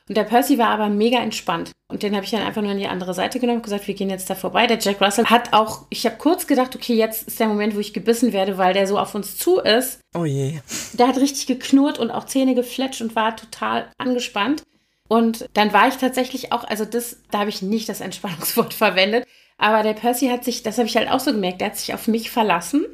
Und 0.09 0.17
der 0.17 0.25
Percy 0.25 0.59
war 0.59 0.69
aber 0.69 0.89
mega 0.89 1.19
entspannt. 1.19 1.73
Und 1.89 2.03
den 2.03 2.15
habe 2.15 2.25
ich 2.25 2.31
dann 2.31 2.43
einfach 2.43 2.63
nur 2.63 2.71
an 2.71 2.79
die 2.79 2.89
andere 2.89 3.15
Seite 3.15 3.39
genommen 3.39 3.59
und 3.59 3.65
gesagt, 3.65 3.87
wir 3.87 3.95
gehen 3.95 4.11
jetzt 4.11 4.29
da 4.29 4.35
vorbei. 4.35 4.67
Der 4.67 4.79
Jack 4.79 5.01
Russell 5.01 5.27
hat 5.27 5.53
auch, 5.53 5.87
ich 5.91 6.07
habe 6.07 6.17
kurz 6.17 6.47
gedacht, 6.47 6.75
okay, 6.75 6.95
jetzt 6.95 7.29
ist 7.29 7.39
der 7.39 7.49
Moment, 7.49 7.75
wo 7.75 7.81
ich 7.81 7.93
gebissen 7.93 8.33
werde, 8.33 8.59
weil 8.59 8.75
der 8.75 8.87
so 8.87 8.99
auf 8.99 9.15
uns 9.15 9.37
zu 9.37 9.59
ist. 9.59 10.01
Oh 10.15 10.25
je. 10.25 10.61
Der 10.95 11.09
hat 11.09 11.19
richtig 11.19 11.47
geknurrt 11.47 11.99
und 11.99 12.11
auch 12.11 12.25
Zähne 12.25 12.55
gefletscht 12.55 13.03
und 13.03 13.15
war 13.15 13.37
total 13.37 13.91
angespannt. 13.99 14.63
Und 15.09 15.47
dann 15.53 15.75
war 15.75 15.89
ich 15.89 15.97
tatsächlich 15.97 16.53
auch, 16.53 16.65
also 16.65 16.87
das, 16.87 17.19
da 17.31 17.41
habe 17.41 17.51
ich 17.51 17.61
nicht 17.61 17.89
das 17.89 18.01
Entspannungswort 18.01 18.73
verwendet, 18.75 19.27
aber 19.59 19.83
der 19.83 19.93
Percy 19.93 20.29
hat 20.29 20.45
sich, 20.45 20.63
das 20.63 20.79
habe 20.79 20.89
ich 20.89 20.97
halt 20.97 21.11
auch 21.11 21.21
so 21.21 21.33
gemerkt, 21.33 21.61
der 21.61 21.69
hat 21.69 21.77
sich 21.77 21.93
auf 21.93 22.09
mich 22.09 22.31
verlassen. 22.31 22.87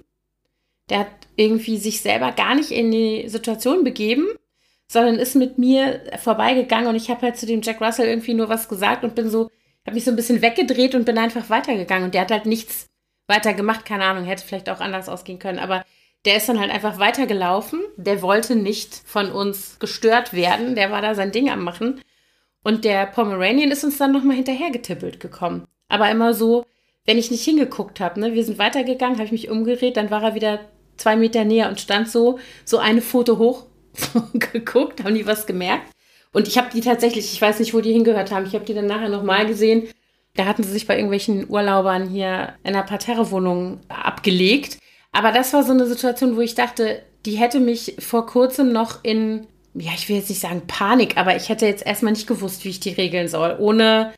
Der 0.91 1.01
hat 1.01 1.11
irgendwie 1.37 1.79
sich 1.79 2.01
selber 2.01 2.33
gar 2.33 2.55
nicht 2.55 2.73
in 2.73 2.91
die 2.91 3.29
Situation 3.29 3.85
begeben, 3.85 4.27
sondern 4.91 5.17
ist 5.17 5.37
mit 5.37 5.59
mir 5.59 6.01
vorbeigegangen 6.19 6.89
und 6.89 6.97
ich 6.97 7.11
habe 7.11 7.23
halt 7.23 7.37
zu 7.37 7.47
dem 7.47 7.63
Jack 7.63 7.81
Russell 7.81 8.09
irgendwie 8.09 8.35
nur 8.35 8.49
was 8.49 8.69
gesagt 8.69 9.05
und 9.05 9.15
bin 9.15 9.31
so, 9.31 9.51
habe 9.87 9.95
mich 9.95 10.05
so 10.05 10.11
ein 10.11 10.17
bisschen 10.17 10.43
weggedreht 10.43 10.95
und 10.95 11.05
bin 11.05 11.19
einfach 11.19 11.51
weitergegangen 11.51 12.05
und 12.05 12.15
der 12.15 12.23
hat 12.23 12.31
halt 12.31 12.47
nichts 12.47 12.87
weiter 13.27 13.53
gemacht, 13.55 13.85
keine 13.85 14.05
Ahnung, 14.05 14.25
hätte 14.25 14.45
vielleicht 14.45 14.71
auch 14.71 14.81
anders 14.81 15.09
ausgehen 15.09 15.39
können, 15.39 15.59
aber 15.59 15.85
der 16.25 16.37
ist 16.37 16.49
dann 16.49 16.59
halt 16.59 16.71
einfach 16.71 16.99
weitergelaufen. 16.99 17.81
Der 17.97 18.23
wollte 18.23 18.57
nicht 18.57 18.95
von 18.95 19.31
uns 19.31 19.79
gestört 19.79 20.33
werden. 20.33 20.75
Der 20.75 20.91
war 20.91 21.01
da 21.01 21.15
sein 21.15 21.33
Ding 21.33 21.49
am 21.49 21.63
machen. 21.63 22.01
Und 22.65 22.85
der 22.85 23.07
Pomeranian 23.07 23.71
ist 23.71 23.85
uns 23.85 23.99
dann 23.99 24.13
nochmal 24.13 24.37
hinterhergetippelt 24.37 25.21
gekommen. 25.21 25.65
Aber 25.89 26.11
immer 26.11 26.35
so, 26.35 26.67
wenn 27.07 27.19
ich 27.19 27.31
nicht 27.31 27.45
hingeguckt 27.45 28.01
habe. 28.01 28.21
Ne? 28.21 28.35
Wir 28.35 28.45
sind 28.45 28.59
weitergegangen, 28.59 29.17
habe 29.17 29.27
ich 29.27 29.33
mich 29.33 29.49
umgedreht, 29.49 29.97
dann 29.97 30.11
war 30.11 30.23
er 30.23 30.35
wieder 30.35 30.61
zwei 30.97 31.17
Meter 31.17 31.45
näher 31.45 31.69
und 31.69 31.81
stand 31.81 32.11
so, 32.11 32.39
so 32.65 32.79
eine 32.79 33.01
Foto 33.01 33.39
hoch 33.39 33.65
geguckt, 34.35 35.05
haben 35.05 35.15
die 35.15 35.27
was 35.27 35.47
gemerkt. 35.47 35.93
Und 36.33 36.47
ich 36.47 36.59
habe 36.59 36.69
die 36.73 36.81
tatsächlich, 36.81 37.33
ich 37.33 37.41
weiß 37.41 37.59
nicht, 37.59 37.75
wo 37.75 37.81
die 37.81 37.93
hingehört 37.93 38.31
haben, 38.31 38.47
ich 38.47 38.55
habe 38.55 38.65
die 38.65 38.75
dann 38.75 38.87
nachher 38.87 39.09
nochmal 39.09 39.47
gesehen. 39.47 39.89
Da 40.35 40.45
hatten 40.45 40.63
sie 40.63 40.71
sich 40.71 40.87
bei 40.87 40.95
irgendwelchen 40.95 41.49
Urlaubern 41.49 42.09
hier 42.09 42.55
in 42.63 42.75
einer 42.75 42.85
Parterrewohnung 42.85 43.81
abgelegt. 43.89 44.79
Aber 45.11 45.33
das 45.33 45.53
war 45.53 45.65
so 45.65 45.73
eine 45.73 45.87
Situation, 45.87 46.37
wo 46.37 46.41
ich 46.41 46.55
dachte, 46.55 47.03
die 47.27 47.37
hätte 47.37 47.61
mich 47.61 47.97
vor 47.99 48.27
kurzem 48.27 48.73
noch 48.73 49.03
in, 49.03 49.47
ja, 49.75 49.91
ich 49.95 50.09
will 50.09 50.17
jetzt 50.17 50.29
nicht 50.29 50.41
sagen 50.41 50.63
Panik, 50.67 51.17
aber 51.17 51.35
ich 51.35 51.49
hätte 51.49 51.67
jetzt 51.67 51.85
erstmal 51.85 52.13
nicht 52.13 52.27
gewusst, 52.27 52.65
wie 52.65 52.71
ich 52.71 52.81
die 52.81 52.93
regeln 52.93 53.29
soll, 53.29 53.57
ohne 53.59 54.13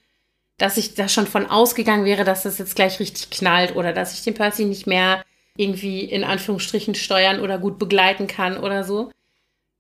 dass 0.59 0.77
ich 0.77 0.95
da 0.95 1.09
schon 1.09 1.27
von 1.27 1.47
ausgegangen 1.47 2.05
wäre, 2.05 2.25
dass 2.25 2.43
das 2.43 2.59
jetzt 2.59 2.77
gleich 2.77 3.01
richtig 3.01 3.31
knallt 3.31 3.75
oder 3.77 3.95
dass 3.95 4.13
ich 4.13 4.23
den 4.23 4.35
Percy 4.35 4.67
nicht 4.67 4.87
mehr 4.87 5.25
irgendwie 5.57 6.05
in 6.05 6.23
Anführungsstrichen 6.23 6.95
steuern 6.95 7.41
oder 7.41 7.59
gut 7.59 7.79
begleiten 7.79 8.27
kann 8.27 8.59
oder 8.59 8.85
so. 8.85 9.11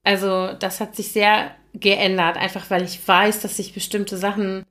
Also 0.05 0.53
das 0.53 0.80
hat 0.80 0.96
sich 0.96 1.12
sehr 1.12 1.53
geändert, 1.74 2.36
einfach 2.36 2.70
weil 2.70 2.82
ich 2.82 3.07
weiß, 3.07 3.40
dass 3.40 3.59
ich 3.59 3.74
bestimmte 3.74 4.16
Sachen, 4.16 4.64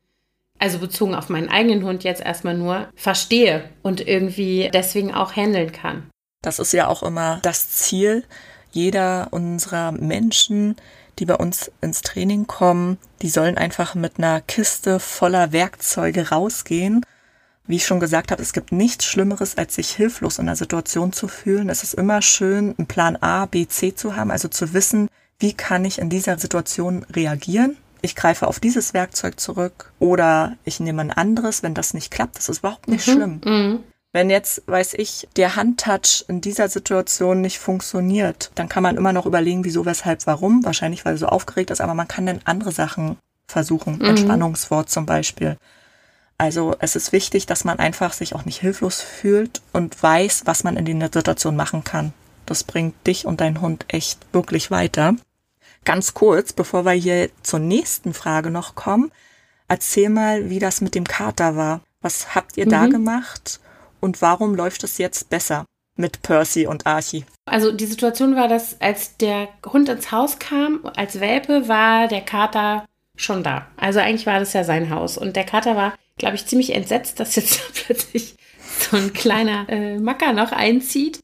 also 0.58 0.80
bezogen 0.80 1.16
auf 1.16 1.30
meinen 1.30 1.50
eigenen 1.50 1.84
Hund 1.84 2.04
jetzt 2.04 2.22
erstmal 2.22 2.56
nur, 2.56 2.90
verstehe 2.96 3.70
und 3.82 4.06
irgendwie 4.06 4.70
deswegen 4.74 5.14
auch 5.14 5.36
handeln 5.36 5.72
kann. 5.72 6.10
Das 6.42 6.60
ist 6.60 6.74
ja 6.74 6.88
auch 6.88 7.04
immer 7.04 7.40
das 7.42 7.70
Ziel 7.70 8.24
jeder 8.72 9.28
unserer 9.32 9.92
Menschen, 9.92 10.76
die 11.18 11.26
bei 11.26 11.36
uns 11.36 11.72
ins 11.82 12.02
Training 12.02 12.48
kommen, 12.48 12.98
die 13.22 13.30
sollen 13.30 13.58
einfach 13.58 13.96
mit 13.96 14.18
einer 14.18 14.42
Kiste 14.42 15.00
voller 15.00 15.52
Werkzeuge 15.52 16.30
rausgehen. 16.30 17.04
Wie 17.70 17.76
ich 17.76 17.86
schon 17.86 18.00
gesagt 18.00 18.32
habe, 18.32 18.42
es 18.42 18.52
gibt 18.52 18.72
nichts 18.72 19.06
Schlimmeres, 19.06 19.56
als 19.56 19.76
sich 19.76 19.92
hilflos 19.92 20.40
in 20.40 20.48
einer 20.48 20.56
Situation 20.56 21.14
zu 21.14 21.28
fühlen. 21.28 21.70
Es 21.70 21.84
ist 21.84 21.94
immer 21.94 22.24
schön, 22.24 22.74
einen 22.76 22.88
Plan 22.88 23.16
A, 23.18 23.46
B, 23.46 23.68
C 23.68 23.94
zu 23.94 24.16
haben, 24.16 24.32
also 24.32 24.48
zu 24.48 24.74
wissen, 24.74 25.08
wie 25.38 25.54
kann 25.54 25.86
ich 25.86 26.00
in 26.00 26.10
dieser 26.10 26.40
Situation 26.40 27.06
reagieren. 27.14 27.78
Ich 28.02 28.16
greife 28.16 28.48
auf 28.48 28.60
dieses 28.60 28.96
Werkzeug 28.96 29.40
zurück 29.40 29.92
oder 30.00 30.58
ich 30.66 30.80
nehme 30.80 31.04
ein 31.04 31.12
anderes, 31.12 31.62
wenn 31.62 31.76
das 31.76 31.94
nicht 31.94 32.10
klappt. 32.10 32.38
Das 32.40 32.50
ist 32.50 32.60
überhaupt 32.60 32.88
nicht 32.88 33.08
mhm. 33.08 33.12
schlimm. 33.12 33.42
Mhm. 33.46 33.80
Wenn 34.14 34.32
jetzt, 34.32 34.64
weiß 34.66 34.96
ich, 34.96 35.28
der 35.36 35.56
Handtouch 35.56 36.26
in 36.28 36.42
dieser 36.42 36.70
Situation 36.70 37.42
nicht 37.42 37.60
funktioniert, 37.60 38.50
dann 38.56 38.68
kann 38.68 38.82
man 38.82 38.98
immer 38.98 39.14
noch 39.14 39.28
überlegen, 39.28 39.64
wieso, 39.64 39.86
weshalb, 39.86 40.26
warum. 40.26 40.66
Wahrscheinlich, 40.66 41.06
weil 41.06 41.14
er 41.14 41.20
so 41.20 41.28
aufgeregt 41.28 41.70
ist, 41.70 41.82
aber 41.82 41.94
man 41.94 42.08
kann 42.08 42.26
dann 42.26 42.42
andere 42.46 42.72
Sachen 42.72 43.18
versuchen. 43.48 44.00
Mhm. 44.00 44.06
Entspannungswort 44.06 44.90
zum 44.90 45.06
Beispiel. 45.06 45.56
Also 46.40 46.76
es 46.80 46.96
ist 46.96 47.12
wichtig, 47.12 47.46
dass 47.46 47.66
man 47.66 47.78
einfach 47.78 48.14
sich 48.14 48.34
auch 48.34 48.46
nicht 48.46 48.60
hilflos 48.60 49.02
fühlt 49.02 49.62
und 49.74 50.02
weiß, 50.02 50.44
was 50.46 50.64
man 50.64 50.76
in 50.76 51.00
der 51.00 51.12
Situation 51.14 51.56
machen 51.56 51.84
kann. 51.84 52.14
Das 52.48 52.64
bringt 52.64 52.96
dich 53.06 53.28
und 53.28 53.42
deinen 53.42 53.62
Hund 53.62 53.86
echt 53.90 54.20
wirklich 54.34 54.72
weiter. 54.72 55.16
Ganz 55.86 56.16
kurz, 56.16 56.54
bevor 56.54 56.86
wir 56.86 56.94
hier 56.94 57.30
zur 57.44 57.60
nächsten 57.60 58.16
Frage 58.16 58.50
noch 58.50 58.74
kommen, 58.74 59.12
erzähl 59.68 60.10
mal, 60.10 60.50
wie 60.50 60.60
das 60.60 60.82
mit 60.82 60.96
dem 60.96 61.06
Kater 61.06 61.56
war. 61.56 61.82
Was 62.02 62.34
habt 62.34 62.58
ihr 62.58 62.66
mhm. 62.66 62.72
da 62.72 62.88
gemacht? 62.88 63.60
und 64.00 64.22
warum 64.22 64.56
läuft 64.56 64.84
es 64.84 64.98
jetzt 64.98 65.30
besser 65.30 65.66
mit 65.96 66.22
Percy 66.22 66.68
und 66.68 66.86
Archie? 66.88 67.26
Also 67.46 67.72
die 67.72 67.86
Situation 67.86 68.36
war, 68.36 68.48
dass 68.48 68.80
als 68.80 69.18
der 69.18 69.50
Hund 69.66 69.90
ins 69.90 70.12
Haus 70.12 70.40
kam, 70.40 70.80
als 70.96 71.20
Welpe, 71.20 71.68
war 71.68 72.08
der 72.08 72.22
Kater 72.22 72.86
schon 73.16 73.44
da. 73.44 73.68
Also 73.78 74.00
eigentlich 74.00 74.26
war 74.26 74.40
das 74.40 74.54
ja 74.54 74.64
sein 74.64 74.90
Haus. 74.90 75.18
Und 75.18 75.36
der 75.36 75.44
Kater 75.44 75.76
war, 75.76 75.94
glaube 76.20 76.36
ich, 76.36 76.46
ziemlich 76.46 76.76
entsetzt, 76.76 77.20
dass 77.20 77.36
jetzt 77.36 77.74
plötzlich 77.86 78.36
so 78.80 78.98
ein 78.98 79.14
kleiner 79.14 79.68
äh, 79.70 79.98
Macker 79.98 80.34
noch 80.34 80.52
einzieht. 80.52 81.20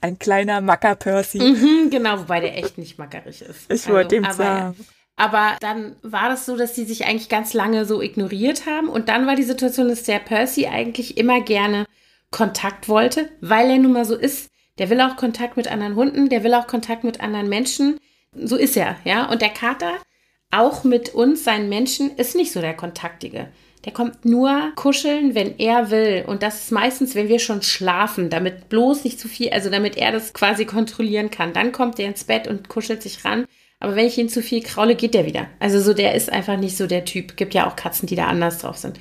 Ein 0.00 0.18
kleiner 0.18 0.60
Macker 0.60 0.96
Percy. 0.96 1.38
Mhm, 1.38 1.90
genau, 1.90 2.18
wobei 2.20 2.40
der 2.40 2.56
echt 2.56 2.78
nicht 2.78 2.98
mackerig 2.98 3.42
ist. 3.42 3.64
Ich 3.66 3.70
also, 3.70 3.92
wollte 3.92 4.16
ihm 4.16 4.24
sagen. 4.32 4.74
Aber 5.14 5.56
dann 5.60 5.96
war 6.02 6.28
das 6.28 6.46
so, 6.46 6.56
dass 6.56 6.74
sie 6.74 6.84
sich 6.84 7.04
eigentlich 7.04 7.28
ganz 7.28 7.52
lange 7.52 7.84
so 7.84 8.00
ignoriert 8.00 8.66
haben. 8.66 8.88
Und 8.88 9.08
dann 9.08 9.26
war 9.26 9.34
die 9.34 9.42
Situation, 9.42 9.88
dass 9.88 10.04
der 10.04 10.20
Percy 10.20 10.66
eigentlich 10.66 11.16
immer 11.18 11.40
gerne 11.40 11.86
Kontakt 12.30 12.88
wollte, 12.88 13.28
weil 13.40 13.70
er 13.70 13.78
nun 13.78 13.92
mal 13.92 14.04
so 14.04 14.16
ist. 14.16 14.50
Der 14.78 14.90
will 14.90 15.00
auch 15.00 15.16
Kontakt 15.16 15.56
mit 15.56 15.66
anderen 15.68 15.96
Hunden, 15.96 16.28
der 16.28 16.44
will 16.44 16.54
auch 16.54 16.68
Kontakt 16.68 17.02
mit 17.02 17.20
anderen 17.20 17.48
Menschen. 17.48 17.98
So 18.32 18.56
ist 18.56 18.76
er, 18.76 18.96
ja. 19.04 19.28
Und 19.28 19.42
der 19.42 19.48
Kater, 19.48 19.94
auch 20.52 20.84
mit 20.84 21.14
uns, 21.14 21.42
seinen 21.42 21.68
Menschen, 21.68 22.16
ist 22.16 22.36
nicht 22.36 22.52
so 22.52 22.60
der 22.60 22.74
Kontaktige. 22.74 23.48
Der 23.84 23.92
kommt 23.92 24.24
nur 24.24 24.72
kuscheln, 24.74 25.34
wenn 25.34 25.58
er 25.58 25.90
will. 25.90 26.24
Und 26.26 26.42
das 26.42 26.64
ist 26.64 26.72
meistens, 26.72 27.14
wenn 27.14 27.28
wir 27.28 27.38
schon 27.38 27.62
schlafen, 27.62 28.30
damit 28.30 28.68
bloß 28.68 29.04
nicht 29.04 29.20
zu 29.20 29.28
viel, 29.28 29.50
also 29.50 29.70
damit 29.70 29.96
er 29.96 30.12
das 30.12 30.32
quasi 30.32 30.64
kontrollieren 30.64 31.30
kann. 31.30 31.52
Dann 31.52 31.72
kommt 31.72 31.98
er 31.98 32.08
ins 32.08 32.24
Bett 32.24 32.48
und 32.48 32.68
kuschelt 32.68 33.02
sich 33.02 33.24
ran. 33.24 33.46
Aber 33.80 33.94
wenn 33.94 34.06
ich 34.06 34.18
ihn 34.18 34.28
zu 34.28 34.42
viel 34.42 34.62
kraule, 34.62 34.96
geht 34.96 35.14
der 35.14 35.26
wieder. 35.26 35.46
Also 35.60 35.80
so, 35.80 35.94
der 35.94 36.14
ist 36.14 36.30
einfach 36.30 36.56
nicht 36.56 36.76
so 36.76 36.86
der 36.86 37.04
Typ. 37.04 37.36
Gibt 37.36 37.54
ja 37.54 37.68
auch 37.68 37.76
Katzen, 37.76 38.08
die 38.08 38.16
da 38.16 38.26
anders 38.26 38.58
drauf 38.58 38.76
sind. 38.76 38.98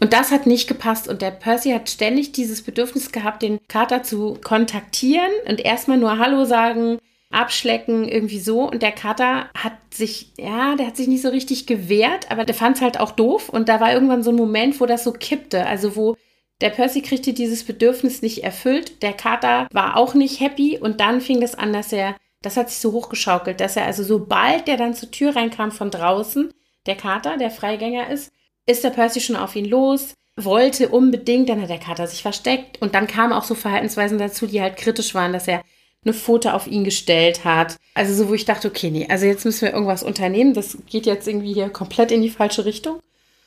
Und 0.00 0.12
das 0.12 0.30
hat 0.30 0.46
nicht 0.46 0.68
gepasst. 0.68 1.08
Und 1.08 1.20
der 1.22 1.32
Percy 1.32 1.72
hat 1.72 1.90
ständig 1.90 2.32
dieses 2.32 2.62
Bedürfnis 2.62 3.12
gehabt, 3.12 3.42
den 3.42 3.58
Kater 3.68 4.02
zu 4.02 4.38
kontaktieren 4.42 5.30
und 5.46 5.60
erstmal 5.60 5.98
nur 5.98 6.18
Hallo 6.18 6.44
sagen, 6.44 6.98
abschlecken, 7.30 8.08
irgendwie 8.08 8.40
so. 8.40 8.68
Und 8.68 8.82
der 8.82 8.92
Kater 8.92 9.48
hat 9.56 9.72
sich, 9.92 10.32
ja, 10.36 10.74
der 10.74 10.86
hat 10.86 10.96
sich 10.96 11.08
nicht 11.08 11.22
so 11.22 11.28
richtig 11.28 11.66
gewehrt, 11.66 12.30
aber 12.30 12.44
der 12.44 12.54
fand 12.54 12.76
es 12.76 12.82
halt 12.82 12.98
auch 12.98 13.12
doof. 13.12 13.48
Und 13.48 13.68
da 13.68 13.80
war 13.80 13.92
irgendwann 13.92 14.22
so 14.22 14.30
ein 14.30 14.36
Moment, 14.36 14.80
wo 14.80 14.86
das 14.86 15.04
so 15.04 15.12
kippte. 15.12 15.66
Also 15.66 15.96
wo 15.96 16.16
der 16.60 16.70
Percy 16.70 17.00
kriegte 17.02 17.32
dieses 17.32 17.64
Bedürfnis 17.64 18.20
nicht 18.20 18.44
erfüllt. 18.44 19.02
Der 19.02 19.12
Kater 19.12 19.68
war 19.72 19.96
auch 19.96 20.14
nicht 20.14 20.40
happy. 20.40 20.78
Und 20.78 21.00
dann 21.00 21.20
fing 21.20 21.40
das 21.40 21.54
an, 21.54 21.72
dass 21.72 21.92
er, 21.92 22.16
das 22.42 22.56
hat 22.56 22.68
sich 22.68 22.80
so 22.80 22.92
hochgeschaukelt, 22.92 23.60
dass 23.60 23.76
er 23.76 23.86
also 23.86 24.02
sobald 24.02 24.66
der 24.66 24.76
dann 24.76 24.94
zur 24.94 25.10
Tür 25.10 25.36
reinkam 25.36 25.70
von 25.70 25.90
draußen, 25.90 26.52
der 26.86 26.96
Kater, 26.96 27.36
der 27.36 27.50
Freigänger 27.50 28.10
ist, 28.10 28.32
ist 28.66 28.84
der 28.84 28.90
Percy 28.90 29.20
schon 29.20 29.36
auf 29.36 29.54
ihn 29.54 29.66
los, 29.66 30.14
wollte 30.36 30.88
unbedingt, 30.88 31.48
dann 31.48 31.60
hat 31.60 31.70
der 31.70 31.78
Kater 31.78 32.06
sich 32.06 32.22
versteckt 32.22 32.80
und 32.80 32.94
dann 32.94 33.06
kamen 33.06 33.32
auch 33.32 33.44
so 33.44 33.54
Verhaltensweisen 33.54 34.18
dazu, 34.18 34.46
die 34.46 34.62
halt 34.62 34.76
kritisch 34.76 35.14
waren, 35.14 35.32
dass 35.32 35.48
er 35.48 35.62
eine 36.04 36.14
Foto 36.14 36.50
auf 36.50 36.66
ihn 36.66 36.84
gestellt 36.84 37.44
hat. 37.44 37.76
Also 37.94 38.14
so, 38.14 38.28
wo 38.28 38.34
ich 38.34 38.44
dachte, 38.44 38.68
okay, 38.68 38.90
nee, 38.90 39.06
also 39.08 39.26
jetzt 39.26 39.44
müssen 39.44 39.62
wir 39.62 39.72
irgendwas 39.72 40.02
unternehmen. 40.02 40.54
Das 40.54 40.78
geht 40.86 41.06
jetzt 41.06 41.28
irgendwie 41.28 41.52
hier 41.52 41.68
komplett 41.68 42.10
in 42.10 42.22
die 42.22 42.30
falsche 42.30 42.64
Richtung. 42.64 43.00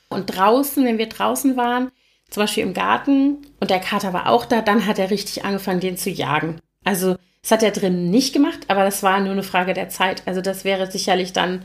Und 0.08 0.26
draußen, 0.26 0.84
wenn 0.84 0.98
wir 0.98 1.08
draußen 1.08 1.56
waren, 1.56 1.90
zum 2.30 2.42
Beispiel 2.42 2.62
im 2.62 2.74
Garten 2.74 3.38
und 3.60 3.70
der 3.70 3.80
Kater 3.80 4.12
war 4.12 4.28
auch 4.28 4.44
da, 4.44 4.60
dann 4.60 4.86
hat 4.86 4.98
er 4.98 5.10
richtig 5.10 5.44
angefangen, 5.44 5.80
den 5.80 5.96
zu 5.96 6.10
jagen. 6.10 6.60
Also 6.84 7.16
das 7.42 7.50
hat 7.50 7.62
er 7.62 7.72
drin 7.72 8.10
nicht 8.10 8.32
gemacht, 8.32 8.60
aber 8.68 8.84
das 8.84 9.02
war 9.02 9.20
nur 9.20 9.32
eine 9.32 9.42
Frage 9.42 9.74
der 9.74 9.88
Zeit. 9.88 10.22
Also 10.26 10.40
das 10.40 10.64
wäre 10.64 10.90
sicherlich 10.90 11.32
dann 11.32 11.64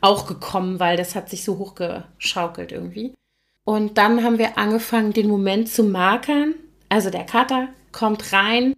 auch 0.00 0.26
gekommen, 0.26 0.80
weil 0.80 0.96
das 0.96 1.14
hat 1.14 1.30
sich 1.30 1.44
so 1.44 1.58
hochgeschaukelt 1.58 2.72
irgendwie. 2.72 3.14
Und 3.64 3.96
dann 3.96 4.22
haben 4.22 4.38
wir 4.38 4.58
angefangen, 4.58 5.12
den 5.12 5.28
Moment 5.28 5.68
zu 5.68 5.82
markern. 5.82 6.54
Also 6.88 7.10
der 7.10 7.24
Kater 7.24 7.68
kommt 7.90 8.32
rein, 8.32 8.74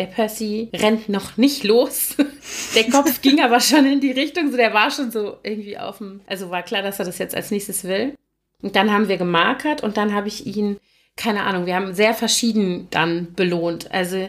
der 0.00 0.06
Percy 0.06 0.70
rennt 0.74 1.10
noch 1.10 1.36
nicht 1.36 1.62
los. 1.62 2.16
Der 2.74 2.88
Kopf 2.88 3.20
ging 3.20 3.40
aber 3.42 3.60
schon 3.60 3.84
in 3.84 4.00
die 4.00 4.12
Richtung, 4.12 4.50
so 4.50 4.56
der 4.56 4.72
war 4.72 4.90
schon 4.90 5.10
so 5.10 5.36
irgendwie 5.42 5.76
auf 5.76 5.98
dem, 5.98 6.22
also 6.26 6.50
war 6.50 6.62
klar, 6.62 6.82
dass 6.82 6.98
er 6.98 7.04
das 7.04 7.18
jetzt 7.18 7.34
als 7.34 7.50
nächstes 7.50 7.84
will. 7.84 8.14
Und 8.62 8.76
dann 8.76 8.90
haben 8.90 9.08
wir 9.08 9.18
gemarkert 9.18 9.82
und 9.82 9.98
dann 9.98 10.14
habe 10.14 10.28
ich 10.28 10.46
ihn, 10.46 10.78
keine 11.16 11.42
Ahnung, 11.42 11.66
wir 11.66 11.74
haben 11.74 11.92
sehr 11.92 12.14
verschieden 12.14 12.88
dann 12.90 13.34
belohnt. 13.34 13.92
Also 13.92 14.28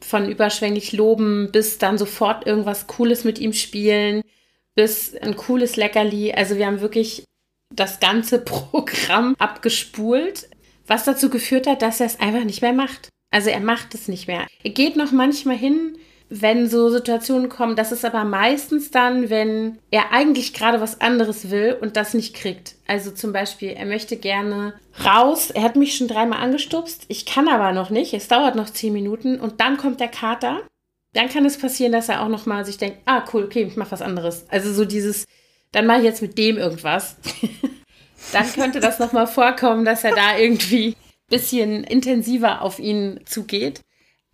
von 0.00 0.28
überschwänglich 0.28 0.92
loben 0.92 1.50
bis 1.52 1.78
dann 1.78 1.98
sofort 1.98 2.44
irgendwas 2.44 2.88
Cooles 2.88 3.22
mit 3.22 3.38
ihm 3.38 3.52
spielen 3.52 4.22
bis 4.74 5.14
ein 5.14 5.36
cooles 5.36 5.76
Leckerli. 5.76 6.32
Also 6.32 6.56
wir 6.56 6.66
haben 6.66 6.80
wirklich 6.80 7.24
das 7.72 8.00
ganze 8.00 8.38
Programm 8.44 9.36
abgespult, 9.38 10.48
was 10.88 11.04
dazu 11.04 11.30
geführt 11.30 11.68
hat, 11.68 11.80
dass 11.80 12.00
er 12.00 12.06
es 12.06 12.18
einfach 12.18 12.42
nicht 12.42 12.60
mehr 12.60 12.72
macht. 12.72 13.12
Also 13.32 13.50
er 13.50 13.60
macht 13.60 13.94
es 13.94 14.06
nicht 14.06 14.28
mehr. 14.28 14.46
Er 14.62 14.70
geht 14.70 14.94
noch 14.94 15.10
manchmal 15.10 15.56
hin, 15.56 15.96
wenn 16.28 16.68
so 16.68 16.88
Situationen 16.88 17.48
kommen. 17.48 17.74
Das 17.74 17.90
ist 17.90 18.04
aber 18.04 18.24
meistens 18.24 18.92
dann, 18.92 19.28
wenn 19.28 19.78
er 19.90 20.12
eigentlich 20.12 20.54
gerade 20.54 20.80
was 20.80 21.00
anderes 21.00 21.50
will 21.50 21.76
und 21.80 21.96
das 21.96 22.14
nicht 22.14 22.34
kriegt. 22.34 22.76
Also 22.86 23.10
zum 23.10 23.32
Beispiel, 23.32 23.70
er 23.70 23.86
möchte 23.86 24.16
gerne 24.16 24.74
raus. 25.04 25.50
Er 25.50 25.62
hat 25.62 25.74
mich 25.74 25.96
schon 25.96 26.08
dreimal 26.08 26.40
angestupst. 26.40 27.06
Ich 27.08 27.26
kann 27.26 27.48
aber 27.48 27.72
noch 27.72 27.90
nicht. 27.90 28.14
Es 28.14 28.28
dauert 28.28 28.54
noch 28.54 28.70
zehn 28.70 28.92
Minuten 28.92 29.40
und 29.40 29.60
dann 29.60 29.76
kommt 29.76 29.98
der 29.98 30.08
Kater 30.08 30.60
dann 31.12 31.28
kann 31.28 31.44
es 31.44 31.58
passieren, 31.58 31.92
dass 31.92 32.08
er 32.08 32.22
auch 32.22 32.28
noch 32.28 32.46
mal 32.46 32.64
sich 32.64 32.78
denkt, 32.78 32.98
ah 33.04 33.24
cool, 33.32 33.44
okay, 33.44 33.64
ich 33.64 33.76
mache 33.76 33.92
was 33.92 34.02
anderes. 34.02 34.46
Also 34.48 34.72
so 34.72 34.84
dieses, 34.84 35.26
dann 35.72 35.86
mache 35.86 35.98
ich 35.98 36.04
jetzt 36.04 36.22
mit 36.22 36.38
dem 36.38 36.56
irgendwas. 36.56 37.16
dann 38.32 38.50
könnte 38.52 38.80
das 38.80 38.98
noch 38.98 39.12
mal 39.12 39.26
vorkommen, 39.26 39.84
dass 39.84 40.04
er 40.04 40.14
da 40.14 40.38
irgendwie 40.38 40.96
bisschen 41.32 41.82
intensiver 41.82 42.62
auf 42.62 42.78
ihn 42.78 43.20
zugeht. 43.24 43.80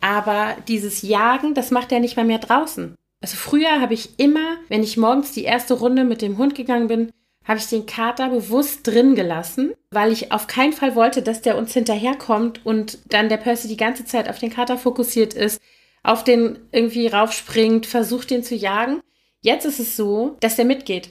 Aber 0.01 0.55
dieses 0.67 1.01
Jagen, 1.01 1.53
das 1.53 1.71
macht 1.71 1.91
er 1.91 1.99
nicht 1.99 2.15
mal 2.15 2.25
mehr 2.25 2.39
draußen. 2.39 2.95
Also 3.21 3.35
früher 3.35 3.81
habe 3.81 3.93
ich 3.93 4.19
immer, 4.19 4.57
wenn 4.67 4.83
ich 4.83 4.97
morgens 4.97 5.31
die 5.31 5.43
erste 5.43 5.73
Runde 5.73 6.03
mit 6.03 6.21
dem 6.21 6.37
Hund 6.37 6.55
gegangen 6.55 6.87
bin, 6.87 7.11
habe 7.45 7.59
ich 7.59 7.67
den 7.67 7.85
Kater 7.85 8.29
bewusst 8.29 8.85
drin 8.85 9.15
gelassen, 9.15 9.73
weil 9.91 10.11
ich 10.11 10.31
auf 10.31 10.47
keinen 10.47 10.73
Fall 10.73 10.95
wollte, 10.95 11.21
dass 11.21 11.41
der 11.41 11.57
uns 11.57 11.73
hinterherkommt 11.73 12.65
und 12.65 12.99
dann 13.07 13.27
der 13.27 13.37
Percy 13.37 13.67
die 13.67 13.77
ganze 13.77 14.05
Zeit 14.05 14.29
auf 14.29 14.37
den 14.39 14.51
Kater 14.51 14.77
fokussiert 14.77 15.33
ist, 15.33 15.59
auf 16.03 16.23
den 16.23 16.59
irgendwie 16.71 17.07
raufspringt, 17.07 17.85
versucht 17.85 18.29
den 18.29 18.43
zu 18.43 18.55
jagen. 18.55 19.01
Jetzt 19.41 19.65
ist 19.65 19.79
es 19.79 19.97
so, 19.97 20.37
dass 20.41 20.57
der 20.57 20.65
mitgeht. 20.65 21.09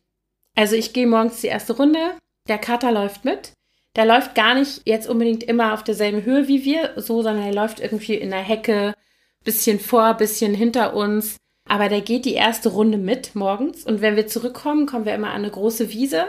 Also 0.54 0.76
ich 0.76 0.92
gehe 0.92 1.06
morgens 1.06 1.40
die 1.40 1.48
erste 1.48 1.76
Runde, 1.76 2.14
der 2.48 2.58
Kater 2.58 2.92
läuft 2.92 3.24
mit. 3.24 3.52
Der 3.98 4.06
läuft 4.06 4.36
gar 4.36 4.54
nicht 4.54 4.82
jetzt 4.84 5.08
unbedingt 5.08 5.42
immer 5.42 5.74
auf 5.74 5.82
derselben 5.82 6.24
Höhe 6.24 6.46
wie 6.46 6.64
wir, 6.64 6.92
so, 6.94 7.20
sondern 7.20 7.44
er 7.44 7.52
läuft 7.52 7.80
irgendwie 7.80 8.14
in 8.14 8.30
der 8.30 8.38
Hecke, 8.38 8.94
bisschen 9.42 9.80
vor, 9.80 10.14
bisschen 10.14 10.54
hinter 10.54 10.94
uns. 10.94 11.36
Aber 11.68 11.88
der 11.88 12.00
geht 12.00 12.24
die 12.24 12.34
erste 12.34 12.68
Runde 12.68 12.96
mit 12.96 13.34
morgens. 13.34 13.82
Und 13.82 14.00
wenn 14.00 14.14
wir 14.14 14.28
zurückkommen, 14.28 14.86
kommen 14.86 15.04
wir 15.04 15.16
immer 15.16 15.30
an 15.30 15.42
eine 15.42 15.50
große 15.50 15.92
Wiese, 15.92 16.26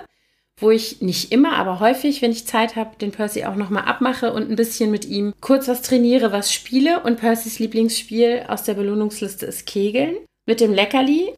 wo 0.58 0.72
ich 0.72 1.02
nicht 1.02 1.32
immer, 1.32 1.58
aber 1.58 1.80
häufig, 1.80 2.24
wenn 2.24 2.32
ich 2.32 2.48
Zeit 2.48 2.76
habe, 2.76 2.98
den 2.98 3.12
Percy 3.12 3.46
auch 3.46 3.56
nochmal 3.56 3.84
abmache 3.84 4.34
und 4.34 4.50
ein 4.50 4.56
bisschen 4.56 4.90
mit 4.90 5.06
ihm 5.06 5.36
kurz 5.40 5.68
was 5.68 5.84
trainiere, 5.84 6.32
was 6.32 6.52
spiele. 6.52 7.04
Und 7.04 7.20
Percys 7.20 7.60
Lieblingsspiel 7.60 8.46
aus 8.48 8.64
der 8.64 8.74
Belohnungsliste 8.74 9.46
ist 9.46 9.68
Kegeln 9.68 10.18
mit 10.48 10.60
dem 10.60 10.74
Leckerli. 10.74 11.36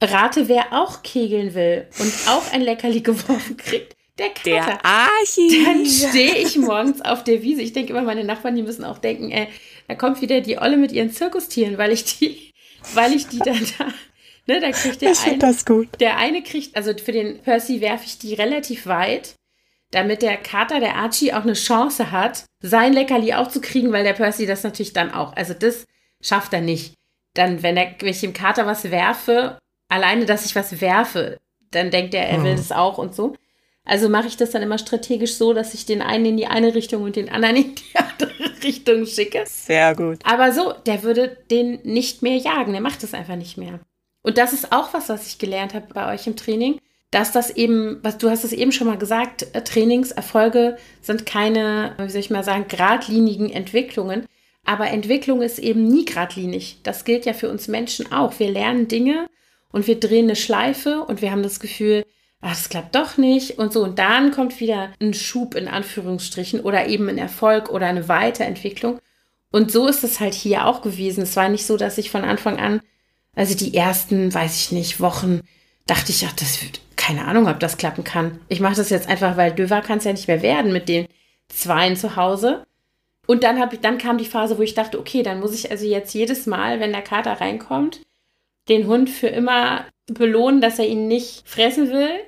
Rate, 0.00 0.46
wer 0.46 0.72
auch 0.72 1.02
kegeln 1.02 1.54
will 1.54 1.88
und 1.98 2.12
auch 2.28 2.52
ein 2.52 2.62
Leckerli 2.62 3.00
geworfen 3.02 3.56
kriegt. 3.56 3.95
Der 4.18 4.30
Kater. 4.30 4.50
Der 4.50 4.84
Archie. 4.84 5.64
Dann 5.64 5.84
stehe 5.84 6.36
ich 6.36 6.56
morgens 6.56 7.02
auf 7.02 7.22
der 7.24 7.42
Wiese. 7.42 7.62
Ich 7.62 7.72
denke 7.72 7.92
immer, 7.92 8.02
meine 8.02 8.24
Nachbarn, 8.24 8.56
die 8.56 8.62
müssen 8.62 8.84
auch 8.84 8.98
denken, 8.98 9.30
ey, 9.30 9.48
da 9.88 9.94
kommt 9.94 10.20
wieder 10.22 10.40
die 10.40 10.58
Olle 10.58 10.76
mit 10.76 10.92
ihren 10.92 11.10
Zirkustieren, 11.10 11.76
weil 11.76 11.92
ich 11.92 12.04
die 12.04 12.52
weil 12.94 13.12
ich 13.12 13.26
die 13.28 13.38
dann 13.38 13.66
da, 13.78 13.86
ne, 14.46 14.60
da 14.60 14.70
kriegt 14.70 15.02
der 15.02 15.12
ich 15.12 15.24
eine, 15.24 15.38
das 15.38 15.64
gut. 15.64 15.88
der 16.00 16.16
eine 16.16 16.42
kriegt, 16.42 16.76
also 16.76 16.92
für 16.96 17.12
den 17.12 17.40
Percy 17.42 17.80
werfe 17.80 18.04
ich 18.06 18.18
die 18.18 18.34
relativ 18.34 18.86
weit, 18.86 19.34
damit 19.90 20.22
der 20.22 20.36
Kater, 20.36 20.80
der 20.80 20.96
Archie, 20.96 21.32
auch 21.32 21.42
eine 21.42 21.54
Chance 21.54 22.10
hat, 22.10 22.44
sein 22.60 22.92
Leckerli 22.92 23.34
auch 23.34 23.48
zu 23.48 23.60
kriegen, 23.60 23.92
weil 23.92 24.04
der 24.04 24.14
Percy 24.14 24.46
das 24.46 24.62
natürlich 24.62 24.92
dann 24.92 25.12
auch, 25.12 25.34
also 25.36 25.54
das 25.54 25.84
schafft 26.20 26.52
er 26.52 26.60
nicht. 26.60 26.94
Dann, 27.34 27.62
wenn, 27.62 27.76
er, 27.76 27.94
wenn 28.00 28.08
ich 28.08 28.20
dem 28.20 28.32
Kater 28.32 28.66
was 28.66 28.90
werfe, 28.90 29.58
alleine, 29.88 30.26
dass 30.26 30.46
ich 30.46 30.56
was 30.56 30.80
werfe, 30.80 31.38
dann 31.70 31.90
denkt 31.90 32.14
er, 32.14 32.28
er 32.28 32.42
will 32.42 32.52
hm. 32.52 32.56
das 32.56 32.72
auch 32.72 32.98
und 32.98 33.14
so. 33.14 33.36
Also 33.86 34.08
mache 34.08 34.26
ich 34.26 34.36
das 34.36 34.50
dann 34.50 34.62
immer 34.62 34.78
strategisch 34.78 35.34
so, 35.34 35.54
dass 35.54 35.72
ich 35.72 35.86
den 35.86 36.02
einen 36.02 36.26
in 36.26 36.36
die 36.36 36.48
eine 36.48 36.74
Richtung 36.74 37.04
und 37.04 37.14
den 37.14 37.28
anderen 37.28 37.56
in 37.56 37.74
die 37.76 37.82
andere 37.94 38.62
Richtung 38.62 39.06
schicke. 39.06 39.44
Sehr 39.46 39.94
gut. 39.94 40.18
Aber 40.24 40.52
so, 40.52 40.74
der 40.84 41.04
würde 41.04 41.36
den 41.50 41.78
nicht 41.84 42.20
mehr 42.20 42.36
jagen. 42.36 42.72
Der 42.72 42.80
macht 42.80 43.04
das 43.04 43.14
einfach 43.14 43.36
nicht 43.36 43.56
mehr. 43.56 43.78
Und 44.22 44.38
das 44.38 44.52
ist 44.52 44.72
auch 44.72 44.92
was, 44.92 45.08
was 45.08 45.28
ich 45.28 45.38
gelernt 45.38 45.72
habe 45.72 45.86
bei 45.94 46.12
euch 46.12 46.26
im 46.26 46.34
Training, 46.34 46.80
dass 47.12 47.30
das 47.30 47.50
eben, 47.50 48.00
was 48.02 48.18
du 48.18 48.28
hast 48.28 48.42
es 48.42 48.52
eben 48.52 48.72
schon 48.72 48.88
mal 48.88 48.98
gesagt, 48.98 49.46
äh, 49.52 49.62
Trainingserfolge 49.62 50.76
sind 51.00 51.24
keine, 51.24 51.94
wie 51.98 52.10
soll 52.10 52.20
ich 52.20 52.30
mal 52.30 52.42
sagen, 52.42 52.66
geradlinigen 52.68 53.50
Entwicklungen. 53.50 54.26
Aber 54.64 54.88
Entwicklung 54.88 55.42
ist 55.42 55.60
eben 55.60 55.86
nie 55.86 56.04
geradlinig. 56.04 56.80
Das 56.82 57.04
gilt 57.04 57.24
ja 57.24 57.34
für 57.34 57.48
uns 57.48 57.68
Menschen 57.68 58.10
auch. 58.10 58.36
Wir 58.40 58.50
lernen 58.50 58.88
Dinge 58.88 59.28
und 59.70 59.86
wir 59.86 60.00
drehen 60.00 60.24
eine 60.24 60.34
Schleife 60.34 61.04
und 61.04 61.22
wir 61.22 61.30
haben 61.30 61.44
das 61.44 61.60
Gefühl, 61.60 62.04
ach, 62.40 62.50
das 62.50 62.68
klappt 62.68 62.94
doch 62.94 63.16
nicht 63.16 63.58
und 63.58 63.72
so. 63.72 63.82
Und 63.82 63.98
dann 63.98 64.30
kommt 64.30 64.60
wieder 64.60 64.92
ein 65.00 65.14
Schub 65.14 65.54
in 65.54 65.68
Anführungsstrichen 65.68 66.60
oder 66.60 66.86
eben 66.86 67.08
ein 67.08 67.18
Erfolg 67.18 67.70
oder 67.70 67.86
eine 67.86 68.08
Weiterentwicklung. 68.08 68.98
Und 69.50 69.70
so 69.70 69.86
ist 69.86 70.04
es 70.04 70.20
halt 70.20 70.34
hier 70.34 70.66
auch 70.66 70.82
gewesen. 70.82 71.22
Es 71.22 71.36
war 71.36 71.48
nicht 71.48 71.66
so, 71.66 71.76
dass 71.76 71.98
ich 71.98 72.10
von 72.10 72.24
Anfang 72.24 72.58
an, 72.58 72.80
also 73.34 73.54
die 73.54 73.74
ersten, 73.74 74.32
weiß 74.32 74.56
ich 74.56 74.72
nicht, 74.72 75.00
Wochen, 75.00 75.40
dachte 75.86 76.10
ich, 76.10 76.26
ach, 76.26 76.32
das 76.32 76.62
wird, 76.62 76.80
keine 76.96 77.26
Ahnung, 77.26 77.48
ob 77.48 77.60
das 77.60 77.78
klappen 77.78 78.04
kann. 78.04 78.40
Ich 78.48 78.60
mache 78.60 78.76
das 78.76 78.90
jetzt 78.90 79.08
einfach, 79.08 79.36
weil 79.36 79.52
Döver 79.52 79.80
kann 79.82 79.98
es 79.98 80.04
ja 80.04 80.12
nicht 80.12 80.28
mehr 80.28 80.42
werden 80.42 80.72
mit 80.72 80.88
den 80.88 81.06
Zweien 81.48 81.96
zu 81.96 82.16
Hause. 82.16 82.66
Und 83.26 83.42
dann, 83.44 83.60
hab 83.60 83.72
ich, 83.72 83.80
dann 83.80 83.98
kam 83.98 84.18
die 84.18 84.24
Phase, 84.24 84.58
wo 84.58 84.62
ich 84.62 84.74
dachte, 84.74 84.98
okay, 84.98 85.22
dann 85.22 85.40
muss 85.40 85.54
ich 85.54 85.70
also 85.70 85.84
jetzt 85.84 86.14
jedes 86.14 86.46
Mal, 86.46 86.80
wenn 86.80 86.92
der 86.92 87.02
Kater 87.02 87.40
reinkommt, 87.40 88.00
den 88.68 88.86
Hund 88.86 89.10
für 89.10 89.28
immer 89.28 89.84
belohnen, 90.06 90.60
dass 90.60 90.78
er 90.78 90.86
ihn 90.86 91.08
nicht 91.08 91.48
fressen 91.48 91.90
will. 91.90 92.20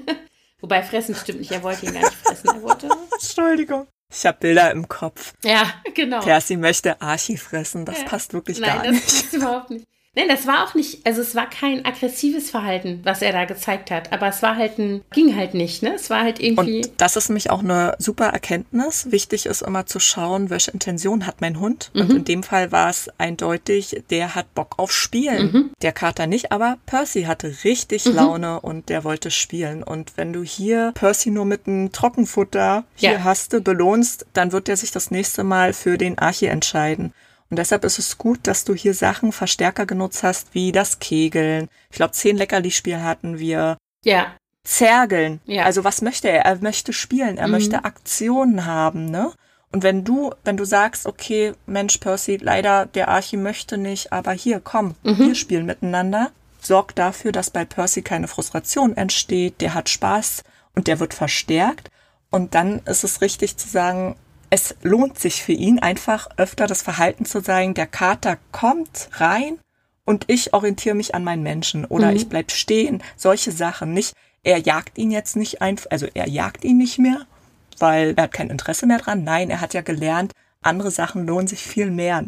Wobei 0.60 0.82
fressen 0.82 1.14
stimmt 1.14 1.40
nicht, 1.40 1.52
er 1.52 1.62
wollte 1.62 1.86
ihn 1.86 1.92
gar 1.92 2.00
nicht 2.00 2.14
fressen. 2.14 2.48
Er 2.48 2.62
wollte. 2.62 2.88
Entschuldigung. 3.12 3.86
Ich 4.10 4.24
habe 4.24 4.38
Bilder 4.38 4.70
im 4.70 4.88
Kopf. 4.88 5.34
Ja, 5.42 5.74
genau. 5.94 6.20
Percy 6.20 6.56
möchte 6.56 7.00
Archie 7.00 7.36
fressen. 7.36 7.84
Das 7.84 7.98
ja. 7.98 8.04
passt 8.04 8.32
wirklich 8.32 8.58
Nein, 8.58 8.82
gar 8.82 8.90
nicht. 8.90 9.04
das 9.04 9.22
passt 9.22 9.34
überhaupt 9.34 9.70
nicht. 9.70 9.86
Nein, 10.16 10.28
das 10.28 10.46
war 10.46 10.64
auch 10.64 10.74
nicht, 10.74 11.06
also 11.06 11.20
es 11.20 11.34
war 11.34 11.48
kein 11.48 11.84
aggressives 11.84 12.50
Verhalten, 12.50 13.00
was 13.04 13.20
er 13.20 13.32
da 13.32 13.44
gezeigt 13.44 13.90
hat, 13.90 14.14
aber 14.14 14.28
es 14.28 14.42
war 14.42 14.56
halt 14.56 14.78
ein, 14.78 15.02
ging 15.12 15.36
halt 15.36 15.52
nicht, 15.52 15.82
ne? 15.82 15.94
Es 15.94 16.08
war 16.08 16.22
halt 16.22 16.40
irgendwie. 16.40 16.86
Und 16.86 16.92
das 16.96 17.16
ist 17.16 17.28
nämlich 17.28 17.50
auch 17.50 17.60
eine 17.60 17.94
super 17.98 18.28
Erkenntnis. 18.28 19.10
Wichtig 19.10 19.44
ist 19.44 19.60
immer 19.60 19.84
zu 19.84 20.00
schauen, 20.00 20.48
welche 20.48 20.70
Intention 20.70 21.26
hat 21.26 21.42
mein 21.42 21.60
Hund. 21.60 21.90
Mhm. 21.92 22.00
Und 22.00 22.10
in 22.12 22.24
dem 22.24 22.42
Fall 22.42 22.72
war 22.72 22.88
es 22.88 23.10
eindeutig, 23.18 24.04
der 24.08 24.34
hat 24.34 24.54
Bock 24.54 24.78
auf 24.78 24.90
Spielen. 24.90 25.52
Mhm. 25.52 25.70
Der 25.82 25.92
Kater 25.92 26.26
nicht, 26.26 26.50
aber 26.50 26.78
Percy 26.86 27.24
hatte 27.24 27.54
richtig 27.64 28.06
mhm. 28.06 28.14
Laune 28.14 28.60
und 28.60 28.88
der 28.88 29.04
wollte 29.04 29.30
spielen. 29.30 29.82
Und 29.82 30.16
wenn 30.16 30.32
du 30.32 30.42
hier 30.42 30.92
Percy 30.94 31.30
nur 31.30 31.44
mit 31.44 31.66
einem 31.66 31.92
Trockenfutter 31.92 32.84
hier 32.94 33.12
ja. 33.12 33.24
hast, 33.24 33.62
belohnst, 33.62 34.24
dann 34.32 34.52
wird 34.52 34.70
er 34.70 34.78
sich 34.78 34.92
das 34.92 35.10
nächste 35.10 35.44
Mal 35.44 35.74
für 35.74 35.98
den 35.98 36.16
Archie 36.16 36.46
entscheiden. 36.46 37.12
Und 37.50 37.58
deshalb 37.58 37.84
ist 37.84 37.98
es 37.98 38.18
gut, 38.18 38.40
dass 38.42 38.64
du 38.64 38.74
hier 38.74 38.94
Sachen 38.94 39.32
Verstärker 39.32 39.86
genutzt 39.86 40.22
hast, 40.22 40.54
wie 40.54 40.72
das 40.72 40.98
Kegeln. 40.98 41.68
Ich 41.90 41.96
glaube, 41.96 42.12
zehn 42.12 42.36
Leckerli-Spiel 42.36 43.00
hatten 43.02 43.38
wir. 43.38 43.76
Ja. 44.04 44.34
Zergeln. 44.64 45.40
Ja. 45.44 45.64
Also 45.64 45.84
was 45.84 46.02
möchte 46.02 46.28
er? 46.28 46.44
Er 46.44 46.56
möchte 46.56 46.92
spielen, 46.92 47.38
er 47.38 47.46
mhm. 47.46 47.52
möchte 47.52 47.84
Aktionen 47.84 48.64
haben, 48.66 49.06
ne? 49.06 49.32
Und 49.72 49.82
wenn 49.82 50.04
du, 50.04 50.32
wenn 50.44 50.56
du 50.56 50.64
sagst, 50.64 51.06
okay, 51.06 51.52
Mensch, 51.66 51.98
Percy, 51.98 52.38
leider 52.40 52.86
der 52.86 53.08
Archie 53.08 53.36
möchte 53.36 53.76
nicht, 53.76 54.12
aber 54.12 54.32
hier, 54.32 54.60
komm, 54.60 54.94
mhm. 55.02 55.18
wir 55.18 55.34
spielen 55.34 55.66
miteinander, 55.66 56.30
sorg 56.60 56.94
dafür, 56.94 57.32
dass 57.32 57.50
bei 57.50 57.64
Percy 57.64 58.02
keine 58.02 58.28
Frustration 58.28 58.96
entsteht, 58.96 59.60
der 59.60 59.74
hat 59.74 59.88
Spaß 59.88 60.44
und 60.74 60.86
der 60.86 61.00
wird 61.00 61.14
verstärkt. 61.14 61.90
Und 62.30 62.54
dann 62.54 62.80
ist 62.86 63.04
es 63.04 63.20
richtig 63.20 63.56
zu 63.56 63.68
sagen, 63.68 64.16
es 64.50 64.76
lohnt 64.82 65.18
sich 65.18 65.42
für 65.42 65.52
ihn 65.52 65.78
einfach 65.78 66.28
öfter 66.36 66.66
das 66.66 66.82
Verhalten 66.82 67.24
zu 67.24 67.40
sagen, 67.40 67.74
der 67.74 67.86
Kater 67.86 68.38
kommt 68.52 69.08
rein 69.12 69.58
und 70.04 70.24
ich 70.28 70.54
orientiere 70.54 70.94
mich 70.94 71.14
an 71.14 71.24
meinen 71.24 71.42
Menschen 71.42 71.84
oder 71.84 72.10
mhm. 72.10 72.16
ich 72.16 72.28
bleib 72.28 72.50
stehen, 72.50 73.02
solche 73.16 73.52
Sachen 73.52 73.92
nicht. 73.92 74.14
Er 74.42 74.58
jagt 74.58 74.98
ihn 74.98 75.10
jetzt 75.10 75.36
nicht 75.36 75.60
einfach, 75.60 75.90
also 75.90 76.06
er 76.14 76.28
jagt 76.28 76.64
ihn 76.64 76.78
nicht 76.78 76.98
mehr, 76.98 77.26
weil 77.78 78.14
er 78.16 78.24
hat 78.24 78.32
kein 78.32 78.50
Interesse 78.50 78.86
mehr 78.86 78.98
dran. 78.98 79.24
Nein, 79.24 79.50
er 79.50 79.60
hat 79.60 79.74
ja 79.74 79.80
gelernt, 79.80 80.32
andere 80.62 80.90
Sachen 80.90 81.26
lohnen 81.26 81.48
sich 81.48 81.62
viel 81.62 81.90
mehr. 81.90 82.24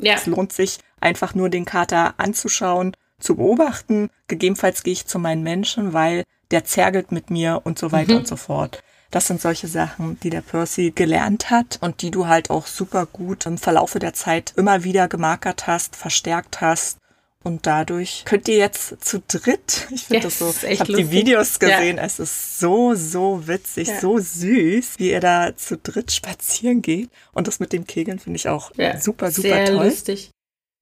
Ja. 0.00 0.14
Es 0.14 0.26
lohnt 0.26 0.52
sich 0.52 0.78
einfach 1.00 1.34
nur 1.34 1.48
den 1.48 1.64
Kater 1.64 2.14
anzuschauen, 2.16 2.96
zu 3.20 3.36
beobachten. 3.36 4.10
Gegebenenfalls 4.26 4.82
gehe 4.82 4.92
ich 4.92 5.06
zu 5.06 5.18
meinen 5.18 5.42
Menschen, 5.42 5.92
weil 5.92 6.24
der 6.50 6.64
zergelt 6.64 7.12
mit 7.12 7.30
mir 7.30 7.60
und 7.64 7.78
so 7.78 7.92
weiter 7.92 8.12
mhm. 8.12 8.18
und 8.18 8.28
so 8.28 8.36
fort. 8.36 8.82
Das 9.12 9.26
sind 9.26 9.42
solche 9.42 9.68
Sachen, 9.68 10.18
die 10.20 10.30
der 10.30 10.40
Percy 10.40 10.90
gelernt 10.90 11.50
hat 11.50 11.78
und 11.82 12.00
die 12.00 12.10
du 12.10 12.26
halt 12.26 12.48
auch 12.48 12.66
super 12.66 13.04
gut 13.04 13.44
im 13.44 13.58
Verlaufe 13.58 13.98
der 13.98 14.14
Zeit 14.14 14.54
immer 14.56 14.84
wieder 14.84 15.06
gemarkert 15.06 15.66
hast, 15.66 15.96
verstärkt 15.96 16.62
hast. 16.62 16.96
Und 17.44 17.66
dadurch 17.66 18.22
könnt 18.24 18.48
ihr 18.48 18.56
jetzt 18.56 19.04
zu 19.04 19.20
dritt, 19.28 19.86
ich 19.90 20.04
finde 20.04 20.24
yes, 20.24 20.38
das 20.38 20.60
so, 20.62 20.66
ich 20.66 20.80
habe 20.80 20.94
die 20.94 21.10
Videos 21.10 21.58
gesehen, 21.58 21.98
ja. 21.98 22.04
es 22.04 22.20
ist 22.20 22.58
so, 22.58 22.94
so 22.94 23.46
witzig, 23.46 23.88
ja. 23.88 24.00
so 24.00 24.18
süß, 24.18 24.98
wie 24.98 25.10
ihr 25.10 25.20
da 25.20 25.54
zu 25.54 25.76
dritt 25.76 26.10
spazieren 26.10 26.80
geht. 26.80 27.10
Und 27.32 27.48
das 27.48 27.60
mit 27.60 27.74
dem 27.74 27.86
Kegeln 27.86 28.18
finde 28.18 28.38
ich 28.38 28.48
auch 28.48 28.72
ja, 28.76 28.98
super, 28.98 29.30
super 29.30 29.48
sehr 29.48 29.64
toll. 29.66 29.88
lustig. 29.88 30.30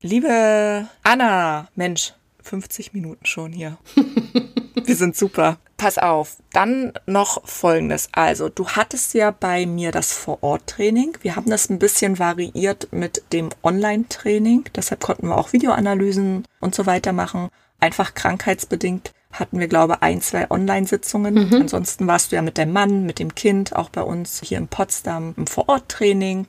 Liebe 0.02 0.86
Anna, 1.02 1.68
Mensch, 1.74 2.14
50 2.44 2.92
Minuten 2.92 3.26
schon 3.26 3.52
hier. 3.52 3.76
Wir 4.84 4.94
sind 4.94 5.16
super. 5.16 5.58
Pass 5.80 5.96
auf, 5.96 6.36
dann 6.52 6.92
noch 7.06 7.40
Folgendes. 7.48 8.10
Also, 8.12 8.50
du 8.50 8.68
hattest 8.68 9.14
ja 9.14 9.30
bei 9.30 9.64
mir 9.64 9.92
das 9.92 10.12
Vor-Ort-Training. 10.12 11.16
Wir 11.22 11.36
haben 11.36 11.48
das 11.48 11.70
ein 11.70 11.78
bisschen 11.78 12.18
variiert 12.18 12.88
mit 12.92 13.22
dem 13.32 13.48
Online-Training. 13.62 14.64
Deshalb 14.76 15.00
konnten 15.00 15.28
wir 15.28 15.38
auch 15.38 15.54
Videoanalysen 15.54 16.46
und 16.60 16.74
so 16.74 16.84
weiter 16.84 17.14
machen. 17.14 17.48
Einfach 17.80 18.12
krankheitsbedingt 18.12 19.14
hatten 19.32 19.58
wir, 19.58 19.68
glaube 19.68 19.94
ich, 19.94 20.02
ein, 20.02 20.20
zwei 20.20 20.50
Online-Sitzungen. 20.50 21.48
Mhm. 21.48 21.62
Ansonsten 21.62 22.06
warst 22.06 22.30
du 22.30 22.36
ja 22.36 22.42
mit 22.42 22.58
dem 22.58 22.74
Mann, 22.74 23.06
mit 23.06 23.18
dem 23.18 23.34
Kind, 23.34 23.74
auch 23.74 23.88
bei 23.88 24.02
uns 24.02 24.42
hier 24.44 24.58
in 24.58 24.68
Potsdam 24.68 25.32
im 25.38 25.46
Vor-Ort-Training. 25.46 26.48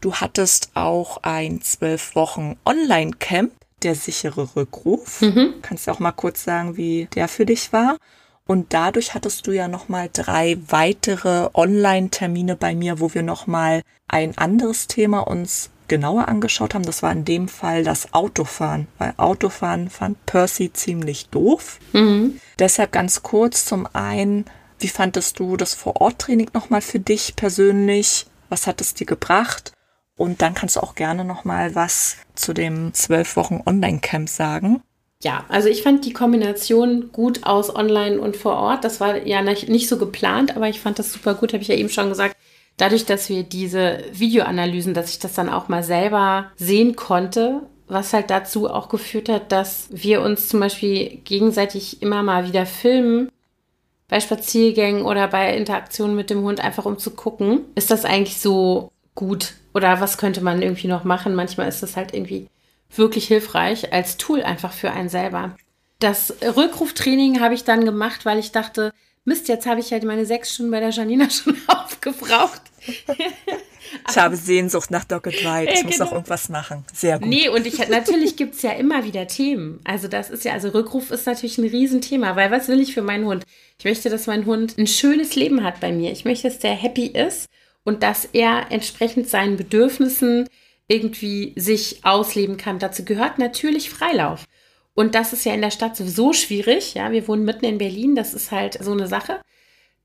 Du 0.00 0.14
hattest 0.14 0.72
auch 0.74 1.18
ein 1.22 1.62
zwölf 1.62 2.16
Wochen 2.16 2.56
Online-Camp, 2.64 3.52
der 3.84 3.94
sichere 3.94 4.56
Rückruf. 4.56 5.20
Mhm. 5.20 5.54
Kannst 5.62 5.86
du 5.86 5.92
auch 5.92 6.00
mal 6.00 6.10
kurz 6.10 6.42
sagen, 6.42 6.76
wie 6.76 7.06
der 7.14 7.28
für 7.28 7.46
dich 7.46 7.72
war? 7.72 7.96
Und 8.52 8.74
dadurch 8.74 9.14
hattest 9.14 9.46
du 9.46 9.52
ja 9.52 9.66
nochmal 9.66 10.10
drei 10.12 10.58
weitere 10.68 11.48
Online-Termine 11.54 12.54
bei 12.54 12.74
mir, 12.74 13.00
wo 13.00 13.14
wir 13.14 13.22
nochmal 13.22 13.80
ein 14.08 14.36
anderes 14.36 14.88
Thema 14.88 15.20
uns 15.20 15.70
genauer 15.88 16.28
angeschaut 16.28 16.74
haben. 16.74 16.84
Das 16.84 17.02
war 17.02 17.12
in 17.12 17.24
dem 17.24 17.48
Fall 17.48 17.82
das 17.82 18.12
Autofahren, 18.12 18.88
weil 18.98 19.14
Autofahren 19.16 19.88
fand 19.88 20.26
Percy 20.26 20.70
ziemlich 20.70 21.30
doof. 21.30 21.78
Mhm. 21.94 22.42
Deshalb 22.58 22.92
ganz 22.92 23.22
kurz 23.22 23.64
zum 23.64 23.88
einen, 23.94 24.44
wie 24.78 24.88
fandest 24.88 25.38
du 25.38 25.56
das 25.56 25.72
Vor-Ort-Training 25.72 26.50
nochmal 26.52 26.82
für 26.82 27.00
dich 27.00 27.36
persönlich? 27.36 28.26
Was 28.50 28.66
hat 28.66 28.82
es 28.82 28.92
dir 28.92 29.06
gebracht? 29.06 29.72
Und 30.14 30.42
dann 30.42 30.52
kannst 30.52 30.76
du 30.76 30.80
auch 30.80 30.94
gerne 30.94 31.24
nochmal 31.24 31.74
was 31.74 32.18
zu 32.34 32.52
dem 32.52 32.92
zwölf 32.92 33.36
Wochen 33.36 33.62
Online-Camp 33.64 34.28
sagen. 34.28 34.82
Ja, 35.22 35.44
also 35.48 35.68
ich 35.68 35.82
fand 35.82 36.04
die 36.04 36.12
Kombination 36.12 37.10
gut 37.12 37.44
aus 37.44 37.74
Online 37.74 38.20
und 38.20 38.36
vor 38.36 38.54
Ort. 38.54 38.84
Das 38.84 39.00
war 39.00 39.24
ja 39.24 39.40
nicht 39.42 39.88
so 39.88 39.96
geplant, 39.96 40.56
aber 40.56 40.68
ich 40.68 40.80
fand 40.80 40.98
das 40.98 41.12
super 41.12 41.34
gut, 41.34 41.52
habe 41.52 41.62
ich 41.62 41.68
ja 41.68 41.76
eben 41.76 41.88
schon 41.88 42.08
gesagt. 42.08 42.36
Dadurch, 42.76 43.04
dass 43.04 43.28
wir 43.28 43.44
diese 43.44 44.02
Videoanalysen, 44.12 44.94
dass 44.94 45.10
ich 45.10 45.20
das 45.20 45.34
dann 45.34 45.48
auch 45.48 45.68
mal 45.68 45.84
selber 45.84 46.50
sehen 46.56 46.96
konnte, 46.96 47.60
was 47.86 48.12
halt 48.12 48.30
dazu 48.30 48.68
auch 48.68 48.88
geführt 48.88 49.28
hat, 49.28 49.52
dass 49.52 49.88
wir 49.90 50.22
uns 50.22 50.48
zum 50.48 50.58
Beispiel 50.58 51.20
gegenseitig 51.24 52.02
immer 52.02 52.22
mal 52.22 52.48
wieder 52.48 52.66
filmen, 52.66 53.30
bei 54.08 54.20
Spaziergängen 54.20 55.04
oder 55.04 55.28
bei 55.28 55.56
Interaktionen 55.56 56.16
mit 56.16 56.30
dem 56.30 56.42
Hund, 56.42 56.60
einfach 56.60 56.84
um 56.84 56.98
zu 56.98 57.12
gucken, 57.12 57.60
ist 57.76 57.90
das 57.90 58.04
eigentlich 58.04 58.40
so 58.40 58.90
gut 59.14 59.54
oder 59.72 60.00
was 60.00 60.18
könnte 60.18 60.42
man 60.42 60.60
irgendwie 60.60 60.88
noch 60.88 61.04
machen. 61.04 61.34
Manchmal 61.34 61.68
ist 61.68 61.82
das 61.82 61.96
halt 61.96 62.12
irgendwie 62.12 62.48
wirklich 62.94 63.26
hilfreich 63.26 63.92
als 63.92 64.16
Tool 64.16 64.42
einfach 64.42 64.72
für 64.72 64.90
einen 64.90 65.08
selber. 65.08 65.56
Das 65.98 66.34
Rückruftraining 66.42 67.40
habe 67.40 67.54
ich 67.54 67.64
dann 67.64 67.84
gemacht, 67.84 68.24
weil 68.24 68.38
ich 68.38 68.52
dachte, 68.52 68.92
Mist, 69.24 69.46
jetzt 69.48 69.66
habe 69.66 69.78
ich 69.78 69.92
halt 69.92 70.02
meine 70.02 70.26
sechs 70.26 70.52
Stunden 70.52 70.72
bei 70.72 70.80
der 70.80 70.90
Janina 70.90 71.30
schon 71.30 71.56
aufgebraucht. 71.68 72.62
ich 72.86 74.16
habe 74.16 74.34
Sehnsucht 74.34 74.90
nach 74.90 75.04
Docket 75.04 75.44
White. 75.44 75.72
Ich 75.72 75.78
ja, 75.78 75.84
muss 75.84 75.92
genau. 75.92 76.04
noch 76.06 76.12
irgendwas 76.12 76.48
machen. 76.48 76.84
Sehr 76.92 77.20
gut. 77.20 77.28
Nee, 77.28 77.48
und 77.48 77.66
ich, 77.66 77.88
natürlich 77.88 78.36
gibt 78.36 78.56
es 78.56 78.62
ja 78.62 78.72
immer 78.72 79.04
wieder 79.04 79.28
Themen. 79.28 79.80
Also 79.84 80.08
das 80.08 80.28
ist 80.28 80.44
ja, 80.44 80.54
also 80.54 80.70
Rückruf 80.70 81.12
ist 81.12 81.26
natürlich 81.26 81.58
ein 81.58 81.68
Riesenthema, 81.68 82.34
weil 82.34 82.50
was 82.50 82.66
will 82.66 82.80
ich 82.80 82.94
für 82.94 83.02
meinen 83.02 83.26
Hund? 83.26 83.44
Ich 83.78 83.84
möchte, 83.84 84.10
dass 84.10 84.26
mein 84.26 84.44
Hund 84.44 84.76
ein 84.76 84.88
schönes 84.88 85.36
Leben 85.36 85.62
hat 85.62 85.78
bei 85.78 85.92
mir. 85.92 86.10
Ich 86.10 86.24
möchte, 86.24 86.48
dass 86.48 86.58
der 86.58 86.74
happy 86.74 87.06
ist 87.06 87.46
und 87.84 88.02
dass 88.02 88.24
er 88.32 88.70
entsprechend 88.70 89.28
seinen 89.28 89.56
Bedürfnissen 89.56 90.48
irgendwie 90.92 91.54
sich 91.56 92.04
ausleben 92.04 92.56
kann. 92.56 92.78
Dazu 92.78 93.04
gehört 93.04 93.38
natürlich 93.38 93.90
Freilauf. 93.90 94.44
Und 94.94 95.14
das 95.14 95.32
ist 95.32 95.44
ja 95.44 95.54
in 95.54 95.62
der 95.62 95.70
Stadt 95.70 95.96
sowieso 95.96 96.32
schwierig. 96.32 96.94
Ja, 96.94 97.12
wir 97.12 97.26
wohnen 97.28 97.44
mitten 97.44 97.64
in 97.64 97.78
Berlin, 97.78 98.14
das 98.14 98.34
ist 98.34 98.52
halt 98.52 98.78
so 98.82 98.92
eine 98.92 99.06
Sache. 99.06 99.40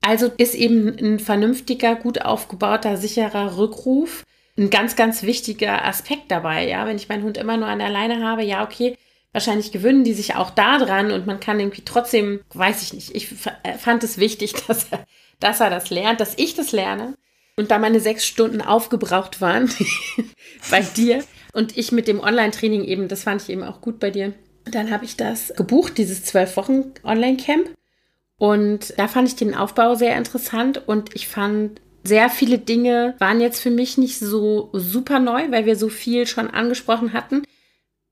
Also 0.00 0.30
ist 0.38 0.54
eben 0.54 0.88
ein 0.88 1.18
vernünftiger, 1.18 1.94
gut 1.96 2.22
aufgebauter, 2.22 2.96
sicherer 2.96 3.58
Rückruf 3.58 4.24
ein 4.58 4.70
ganz, 4.70 4.96
ganz 4.96 5.22
wichtiger 5.22 5.84
Aspekt 5.84 6.30
dabei. 6.30 6.68
Ja, 6.68 6.86
wenn 6.86 6.96
ich 6.96 7.08
meinen 7.08 7.22
Hund 7.22 7.38
immer 7.38 7.56
nur 7.56 7.68
an 7.68 7.78
der 7.78 7.90
Leine 7.90 8.24
habe, 8.26 8.42
ja, 8.42 8.64
okay, 8.64 8.96
wahrscheinlich 9.32 9.72
gewöhnen 9.72 10.04
die 10.04 10.14
sich 10.14 10.34
auch 10.34 10.50
da 10.50 10.78
dran 10.78 11.12
und 11.12 11.26
man 11.26 11.40
kann 11.40 11.60
irgendwie 11.60 11.84
trotzdem, 11.84 12.40
weiß 12.54 12.82
ich 12.82 12.92
nicht, 12.92 13.14
ich 13.14 13.28
fand 13.78 14.02
es 14.02 14.18
wichtig, 14.18 14.54
dass 14.66 14.88
er, 14.90 15.06
dass 15.38 15.60
er 15.60 15.70
das 15.70 15.90
lernt, 15.90 16.20
dass 16.20 16.34
ich 16.36 16.54
das 16.54 16.72
lerne. 16.72 17.14
Und 17.58 17.72
da 17.72 17.80
meine 17.80 17.98
sechs 17.98 18.24
Stunden 18.24 18.62
aufgebraucht 18.62 19.40
waren 19.40 19.68
bei 20.70 20.80
dir 20.80 21.24
und 21.52 21.76
ich 21.76 21.90
mit 21.90 22.06
dem 22.06 22.20
Online-Training 22.20 22.84
eben, 22.84 23.08
das 23.08 23.24
fand 23.24 23.42
ich 23.42 23.48
eben 23.48 23.64
auch 23.64 23.80
gut 23.80 23.98
bei 23.98 24.12
dir, 24.12 24.32
dann 24.64 24.92
habe 24.92 25.04
ich 25.04 25.16
das 25.16 25.52
gebucht, 25.56 25.98
dieses 25.98 26.22
zwölf 26.22 26.56
Wochen 26.56 26.92
Online-Camp. 27.02 27.70
Und 28.36 28.96
da 28.96 29.08
fand 29.08 29.26
ich 29.26 29.34
den 29.34 29.56
Aufbau 29.56 29.96
sehr 29.96 30.16
interessant 30.16 30.86
und 30.86 31.16
ich 31.16 31.26
fand, 31.26 31.80
sehr 32.04 32.30
viele 32.30 32.58
Dinge 32.58 33.16
waren 33.18 33.40
jetzt 33.40 33.60
für 33.60 33.72
mich 33.72 33.98
nicht 33.98 34.20
so 34.20 34.70
super 34.72 35.18
neu, 35.18 35.50
weil 35.50 35.66
wir 35.66 35.74
so 35.74 35.88
viel 35.88 36.28
schon 36.28 36.48
angesprochen 36.50 37.12
hatten. 37.12 37.42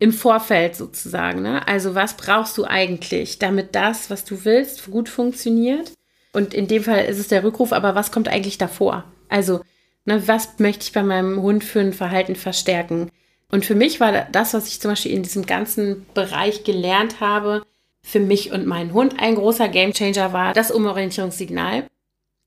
Im 0.01 0.13
Vorfeld 0.13 0.75
sozusagen. 0.75 1.43
Ne? 1.43 1.69
Also 1.69 1.95
was 1.95 2.17
brauchst 2.17 2.59
du 2.59 2.65
eigentlich, 2.65 3.39
damit 3.39 3.77
das, 3.77 4.11
was 4.11 4.25
du 4.25 4.45
willst, 4.45 4.91
gut 4.91 5.09
funktioniert? 5.09 5.93
Und 6.33 6.53
in 6.53 6.67
dem 6.67 6.83
Fall 6.83 7.05
ist 7.05 7.21
es 7.21 7.29
der 7.29 7.45
Rückruf, 7.45 7.73
aber 7.73 7.95
was 7.95 8.11
kommt 8.11 8.27
eigentlich 8.27 8.59
davor? 8.59 9.05
Also, 9.29 9.61
ne, 10.05 10.27
was 10.29 10.59
möchte 10.59 10.85
ich 10.85 10.93
bei 10.93 11.03
meinem 11.03 11.41
Hund 11.43 11.65
für 11.65 11.81
ein 11.81 11.93
Verhalten 11.93 12.37
verstärken? 12.37 13.11
Und 13.51 13.65
für 13.65 13.75
mich 13.75 14.01
war 14.01 14.27
das, 14.33 14.55
was 14.55 14.69
ich 14.69 14.81
zum 14.81 14.91
Beispiel 14.93 15.13
in 15.13 15.23
diesem 15.23 15.47
ganzen 15.47 16.07
Bereich 16.15 16.65
gelernt 16.65 17.21
habe, 17.21 17.63
für 18.03 18.21
mich 18.21 18.53
und 18.53 18.67
meinen 18.67 18.93
Hund 18.93 19.17
ein 19.19 19.35
großer 19.35 19.69
Gamechanger 19.69 20.33
war 20.33 20.53
das 20.53 20.71
Umorientierungssignal, 20.71 21.89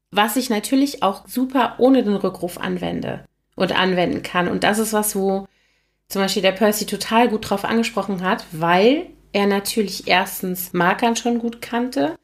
was 0.09 0.37
ich 0.37 0.49
natürlich 0.49 1.03
auch 1.03 1.27
super 1.27 1.75
ohne 1.79 2.01
den 2.01 2.15
Rückruf 2.15 2.57
anwende 2.57 3.25
und 3.57 3.77
anwenden 3.77 4.23
kann. 4.23 4.47
Und 4.47 4.63
das 4.63 4.79
ist 4.79 4.93
was, 4.93 5.17
wo 5.17 5.47
zum 6.07 6.21
Beispiel 6.21 6.41
der 6.41 6.53
Percy 6.53 6.85
total 6.85 7.27
gut 7.27 7.49
drauf 7.49 7.65
angesprochen 7.65 8.23
hat, 8.23 8.45
weil 8.53 9.07
er 9.33 9.47
natürlich 9.47 10.07
erstens 10.07 10.71
Markern 10.71 11.17
schon 11.17 11.39
gut 11.39 11.61
kannte, 11.61 12.15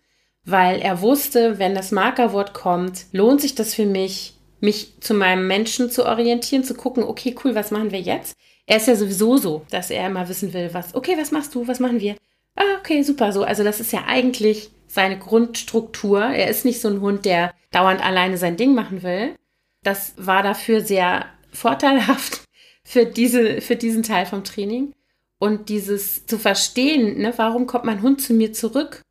weil 0.45 0.79
er 0.79 1.01
wusste, 1.01 1.59
wenn 1.59 1.75
das 1.75 1.91
Markerwort 1.91 2.53
kommt, 2.53 3.05
lohnt 3.11 3.41
sich 3.41 3.53
das 3.53 3.73
für 3.73 3.85
mich, 3.85 4.34
mich 4.59 4.99
zu 4.99 5.13
meinem 5.13 5.47
Menschen 5.47 5.89
zu 5.89 6.05
orientieren, 6.05 6.63
zu 6.63 6.73
gucken, 6.75 7.03
okay, 7.03 7.35
cool, 7.43 7.55
was 7.55 7.71
machen 7.71 7.91
wir 7.91 7.99
jetzt? 7.99 8.35
Er 8.65 8.77
ist 8.77 8.87
ja 8.87 8.95
sowieso 8.95 9.37
so, 9.37 9.65
dass 9.69 9.91
er 9.91 10.07
immer 10.07 10.27
wissen 10.27 10.53
will, 10.53 10.73
was, 10.73 10.95
okay, 10.95 11.15
was 11.17 11.31
machst 11.31 11.53
du, 11.53 11.67
was 11.67 11.79
machen 11.79 11.99
wir? 11.99 12.15
Ah, 12.55 12.79
okay, 12.79 13.03
super, 13.03 13.31
so. 13.31 13.43
Also 13.43 13.63
das 13.63 13.79
ist 13.79 13.91
ja 13.91 14.05
eigentlich 14.07 14.71
seine 14.87 15.19
Grundstruktur. 15.19 16.21
Er 16.21 16.49
ist 16.49 16.65
nicht 16.65 16.81
so 16.81 16.87
ein 16.87 17.01
Hund, 17.01 17.25
der 17.25 17.53
dauernd 17.71 18.03
alleine 18.03 18.37
sein 18.37 18.57
Ding 18.57 18.73
machen 18.73 19.03
will. 19.03 19.35
Das 19.83 20.13
war 20.17 20.41
dafür 20.41 20.81
sehr 20.81 21.25
vorteilhaft 21.51 22.43
für, 22.83 23.05
diese, 23.05 23.61
für 23.61 23.75
diesen 23.75 24.03
Teil 24.03 24.25
vom 24.25 24.43
Training. 24.43 24.93
Und 25.37 25.69
dieses 25.69 26.25
zu 26.25 26.39
verstehen, 26.39 27.17
ne, 27.19 27.33
warum 27.35 27.67
kommt 27.67 27.83
mein 27.83 28.01
Hund 28.01 28.21
zu 28.21 28.33
mir 28.33 28.53
zurück? 28.53 29.01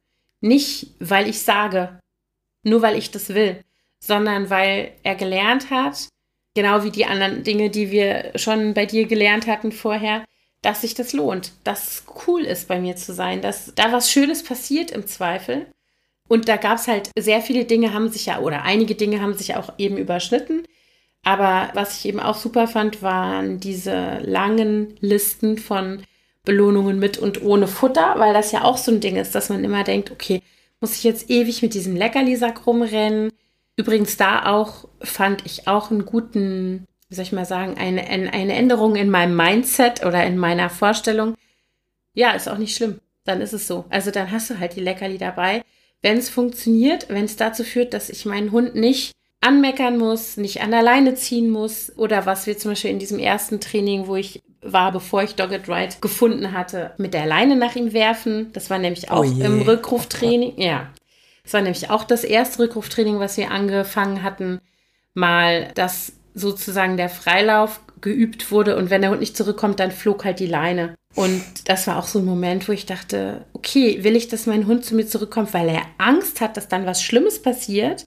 Nicht, 0.40 0.94
weil 0.98 1.28
ich 1.28 1.42
sage, 1.42 2.00
nur 2.62 2.82
weil 2.82 2.96
ich 2.96 3.10
das 3.10 3.28
will, 3.28 3.62
sondern 4.06 4.50
weil 4.50 4.92
er 5.02 5.14
gelernt 5.14 5.70
hat, 5.70 6.08
genau 6.54 6.84
wie 6.84 6.90
die 6.90 7.06
anderen 7.06 7.42
Dinge, 7.42 7.70
die 7.70 7.90
wir 7.90 8.32
schon 8.36 8.74
bei 8.74 8.86
dir 8.86 9.06
gelernt 9.06 9.46
hatten 9.46 9.72
vorher, 9.72 10.24
dass 10.62 10.80
sich 10.80 10.94
das 10.94 11.12
lohnt, 11.12 11.52
dass 11.64 11.88
es 11.88 12.04
cool 12.26 12.42
ist, 12.42 12.68
bei 12.68 12.80
mir 12.80 12.96
zu 12.96 13.12
sein, 13.12 13.42
dass 13.42 13.72
da 13.74 13.92
was 13.92 14.10
Schönes 14.10 14.42
passiert 14.42 14.90
im 14.90 15.06
Zweifel. 15.06 15.66
Und 16.26 16.48
da 16.48 16.56
gab 16.56 16.78
es 16.78 16.88
halt 16.88 17.10
sehr 17.18 17.42
viele 17.42 17.64
Dinge, 17.66 17.92
haben 17.92 18.08
sich 18.08 18.26
ja, 18.26 18.38
oder 18.40 18.62
einige 18.62 18.94
Dinge 18.94 19.20
haben 19.20 19.34
sich 19.34 19.56
auch 19.56 19.74
eben 19.76 19.98
überschnitten. 19.98 20.66
Aber 21.22 21.70
was 21.74 21.98
ich 21.98 22.06
eben 22.06 22.20
auch 22.20 22.36
super 22.36 22.66
fand, 22.66 23.02
waren 23.02 23.60
diese 23.60 24.18
langen 24.22 24.96
Listen 25.00 25.58
von 25.58 26.02
Belohnungen 26.44 26.98
mit 26.98 27.18
und 27.18 27.42
ohne 27.42 27.66
Futter, 27.66 28.14
weil 28.18 28.32
das 28.34 28.52
ja 28.52 28.64
auch 28.64 28.76
so 28.76 28.92
ein 28.92 29.00
Ding 29.00 29.16
ist, 29.16 29.34
dass 29.34 29.48
man 29.48 29.64
immer 29.64 29.84
denkt, 29.84 30.10
okay, 30.10 30.42
muss 30.80 30.96
ich 30.96 31.04
jetzt 31.04 31.30
ewig 31.30 31.62
mit 31.62 31.74
diesem 31.74 31.96
Leckerlisack 31.96 32.66
rumrennen? 32.66 33.30
Übrigens 33.76 34.16
da 34.16 34.46
auch 34.46 34.88
fand 35.00 35.44
ich 35.46 35.66
auch 35.66 35.90
einen 35.90 36.06
guten, 36.06 36.86
wie 37.08 37.14
soll 37.14 37.24
ich 37.24 37.32
mal 37.32 37.44
sagen, 37.44 37.76
eine, 37.76 38.06
eine 38.06 38.54
Änderung 38.54 38.96
in 38.96 39.10
meinem 39.10 39.36
Mindset 39.36 40.04
oder 40.04 40.24
in 40.24 40.38
meiner 40.38 40.70
Vorstellung. 40.70 41.34
Ja, 42.14 42.32
ist 42.32 42.48
auch 42.48 42.58
nicht 42.58 42.76
schlimm. 42.76 43.00
Dann 43.24 43.40
ist 43.40 43.52
es 43.52 43.66
so. 43.66 43.84
Also 43.88 44.10
dann 44.10 44.30
hast 44.30 44.50
du 44.50 44.60
halt 44.60 44.76
die 44.76 44.80
Leckerli 44.80 45.18
dabei. 45.18 45.62
Wenn 46.02 46.18
es 46.18 46.28
funktioniert, 46.28 47.08
wenn 47.08 47.24
es 47.24 47.36
dazu 47.36 47.64
führt, 47.64 47.94
dass 47.94 48.10
ich 48.10 48.26
meinen 48.26 48.52
Hund 48.52 48.74
nicht 48.74 49.12
anmeckern 49.40 49.98
muss, 49.98 50.36
nicht 50.36 50.62
an 50.62 50.70
der 50.70 50.82
Leine 50.82 51.14
ziehen 51.14 51.50
muss 51.50 51.92
oder 51.96 52.26
was 52.26 52.46
wir 52.46 52.56
zum 52.56 52.72
Beispiel 52.72 52.90
in 52.90 52.98
diesem 52.98 53.18
ersten 53.18 53.60
Training, 53.60 54.06
wo 54.06 54.16
ich 54.16 54.42
war, 54.62 54.92
bevor 54.92 55.22
ich 55.22 55.34
Dogged 55.34 55.68
Ride 55.68 55.96
gefunden 56.00 56.52
hatte, 56.52 56.92
mit 56.96 57.12
der 57.12 57.26
Leine 57.26 57.56
nach 57.56 57.76
ihm 57.76 57.92
werfen. 57.92 58.50
Das 58.52 58.70
war 58.70 58.78
nämlich 58.78 59.10
auch 59.10 59.24
oh 59.24 59.40
im 59.40 59.62
Rückruftraining. 59.62 60.58
Ja, 60.58 60.90
das 61.44 61.52
war 61.52 61.62
nämlich 61.62 61.90
auch 61.90 62.04
das 62.04 62.24
erste 62.24 62.62
Rückruftraining, 62.62 63.20
was 63.20 63.36
wir 63.36 63.50
angefangen 63.50 64.22
hatten, 64.22 64.60
mal, 65.12 65.70
dass 65.74 66.12
sozusagen 66.34 66.96
der 66.96 67.10
Freilauf 67.10 67.80
geübt 68.00 68.50
wurde 68.50 68.76
und 68.76 68.90
wenn 68.90 69.02
der 69.02 69.10
Hund 69.10 69.20
nicht 69.20 69.36
zurückkommt, 69.36 69.78
dann 69.78 69.92
flog 69.92 70.24
halt 70.24 70.40
die 70.40 70.46
Leine. 70.46 70.96
Und 71.14 71.42
das 71.66 71.86
war 71.86 71.98
auch 71.98 72.08
so 72.08 72.18
ein 72.18 72.24
Moment, 72.24 72.66
wo 72.68 72.72
ich 72.72 72.86
dachte, 72.86 73.44
okay, 73.52 74.02
will 74.02 74.16
ich, 74.16 74.28
dass 74.28 74.46
mein 74.46 74.66
Hund 74.66 74.84
zu 74.84 74.94
mir 74.94 75.06
zurückkommt, 75.06 75.54
weil 75.54 75.68
er 75.68 75.82
Angst 75.98 76.40
hat, 76.40 76.56
dass 76.56 76.68
dann 76.68 76.86
was 76.86 77.02
Schlimmes 77.02 77.40
passiert? 77.40 78.04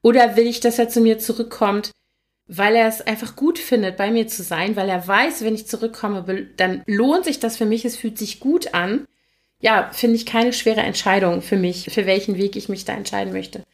Oder 0.00 0.36
will 0.36 0.46
ich, 0.46 0.60
dass 0.60 0.78
er 0.78 0.88
zu 0.88 1.00
mir 1.00 1.18
zurückkommt, 1.18 1.90
weil 2.46 2.76
er 2.76 2.88
es 2.88 3.02
einfach 3.02 3.36
gut 3.36 3.58
findet, 3.58 3.96
bei 3.96 4.10
mir 4.10 4.26
zu 4.26 4.42
sein, 4.42 4.76
weil 4.76 4.88
er 4.88 5.06
weiß, 5.06 5.44
wenn 5.44 5.54
ich 5.54 5.66
zurückkomme, 5.66 6.24
dann 6.56 6.82
lohnt 6.86 7.24
sich 7.24 7.40
das 7.40 7.56
für 7.56 7.66
mich, 7.66 7.84
es 7.84 7.96
fühlt 7.96 8.16
sich 8.16 8.40
gut 8.40 8.72
an 8.72 9.06
ja, 9.66 9.90
finde 9.92 10.14
ich 10.14 10.26
keine 10.26 10.52
schwere 10.52 10.82
Entscheidung 10.82 11.42
für 11.42 11.56
mich, 11.56 11.90
für 11.90 12.06
welchen 12.06 12.38
Weg 12.38 12.54
ich 12.54 12.68
mich 12.68 12.84
da 12.84 12.92
entscheiden 12.92 13.32
möchte. 13.32 13.64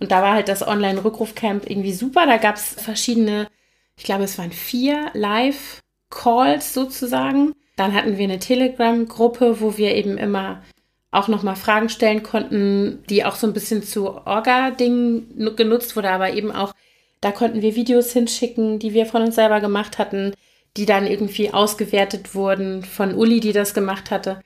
Und 0.00 0.10
da 0.10 0.22
war 0.22 0.32
halt 0.32 0.48
das 0.48 0.66
Online-Rückrufcamp 0.66 1.68
irgendwie 1.68 1.92
super. 1.92 2.24
Da 2.26 2.38
gab 2.38 2.56
es 2.56 2.72
verschiedene, 2.72 3.48
ich 3.94 4.04
glaube, 4.04 4.24
es 4.24 4.38
waren 4.38 4.52
vier 4.52 5.10
Live-Calls 5.12 6.72
sozusagen. 6.72 7.52
Dann 7.76 7.92
hatten 7.92 8.16
wir 8.16 8.24
eine 8.24 8.38
Telegram-Gruppe, 8.38 9.60
wo 9.60 9.76
wir 9.76 9.94
eben 9.94 10.16
immer 10.16 10.62
auch 11.10 11.28
nochmal 11.28 11.56
Fragen 11.56 11.90
stellen 11.90 12.22
konnten, 12.22 13.04
die 13.10 13.26
auch 13.26 13.36
so 13.36 13.46
ein 13.46 13.52
bisschen 13.52 13.82
zu 13.82 14.16
Orga-Dingen 14.26 15.54
genutzt 15.56 15.94
wurde, 15.94 16.08
aber 16.08 16.32
eben 16.32 16.52
auch, 16.52 16.72
da 17.20 17.32
konnten 17.32 17.60
wir 17.60 17.76
Videos 17.76 18.14
hinschicken, 18.14 18.78
die 18.78 18.94
wir 18.94 19.04
von 19.04 19.20
uns 19.20 19.34
selber 19.34 19.60
gemacht 19.60 19.98
hatten, 19.98 20.32
die 20.78 20.86
dann 20.86 21.06
irgendwie 21.06 21.52
ausgewertet 21.52 22.34
wurden 22.34 22.82
von 22.82 23.14
Uli, 23.14 23.40
die 23.40 23.52
das 23.52 23.74
gemacht 23.74 24.10
hatte. 24.10 24.40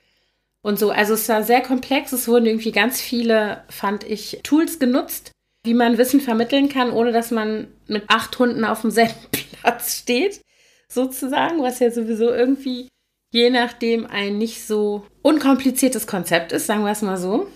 Und 0.61 0.77
so, 0.77 0.91
also 0.91 1.13
es 1.13 1.29
war 1.29 1.43
sehr 1.43 1.61
komplex. 1.61 2.11
Es 2.11 2.27
wurden 2.27 2.45
irgendwie 2.45 2.71
ganz 2.71 2.99
viele, 2.99 3.63
fand 3.69 4.03
ich, 4.03 4.39
Tools 4.43 4.79
genutzt, 4.79 5.31
wie 5.63 5.73
man 5.73 5.97
Wissen 5.97 6.21
vermitteln 6.21 6.69
kann, 6.69 6.91
ohne 6.91 7.11
dass 7.11 7.31
man 7.31 7.67
mit 7.87 8.03
acht 8.07 8.37
Hunden 8.39 8.65
auf 8.65 8.81
demselben 8.81 9.15
Platz 9.61 9.97
steht, 9.97 10.41
sozusagen, 10.87 11.61
was 11.61 11.79
ja 11.79 11.91
sowieso 11.91 12.31
irgendwie 12.31 12.89
je 13.31 13.49
nachdem 13.49 14.05
ein 14.07 14.37
nicht 14.37 14.65
so 14.65 15.05
unkompliziertes 15.21 16.07
Konzept 16.07 16.51
ist, 16.51 16.65
sagen 16.65 16.83
wir 16.83 16.91
es 16.91 17.01
mal 17.01 17.17
so. 17.17 17.47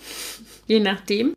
Je 0.66 0.80
nachdem. 0.80 1.34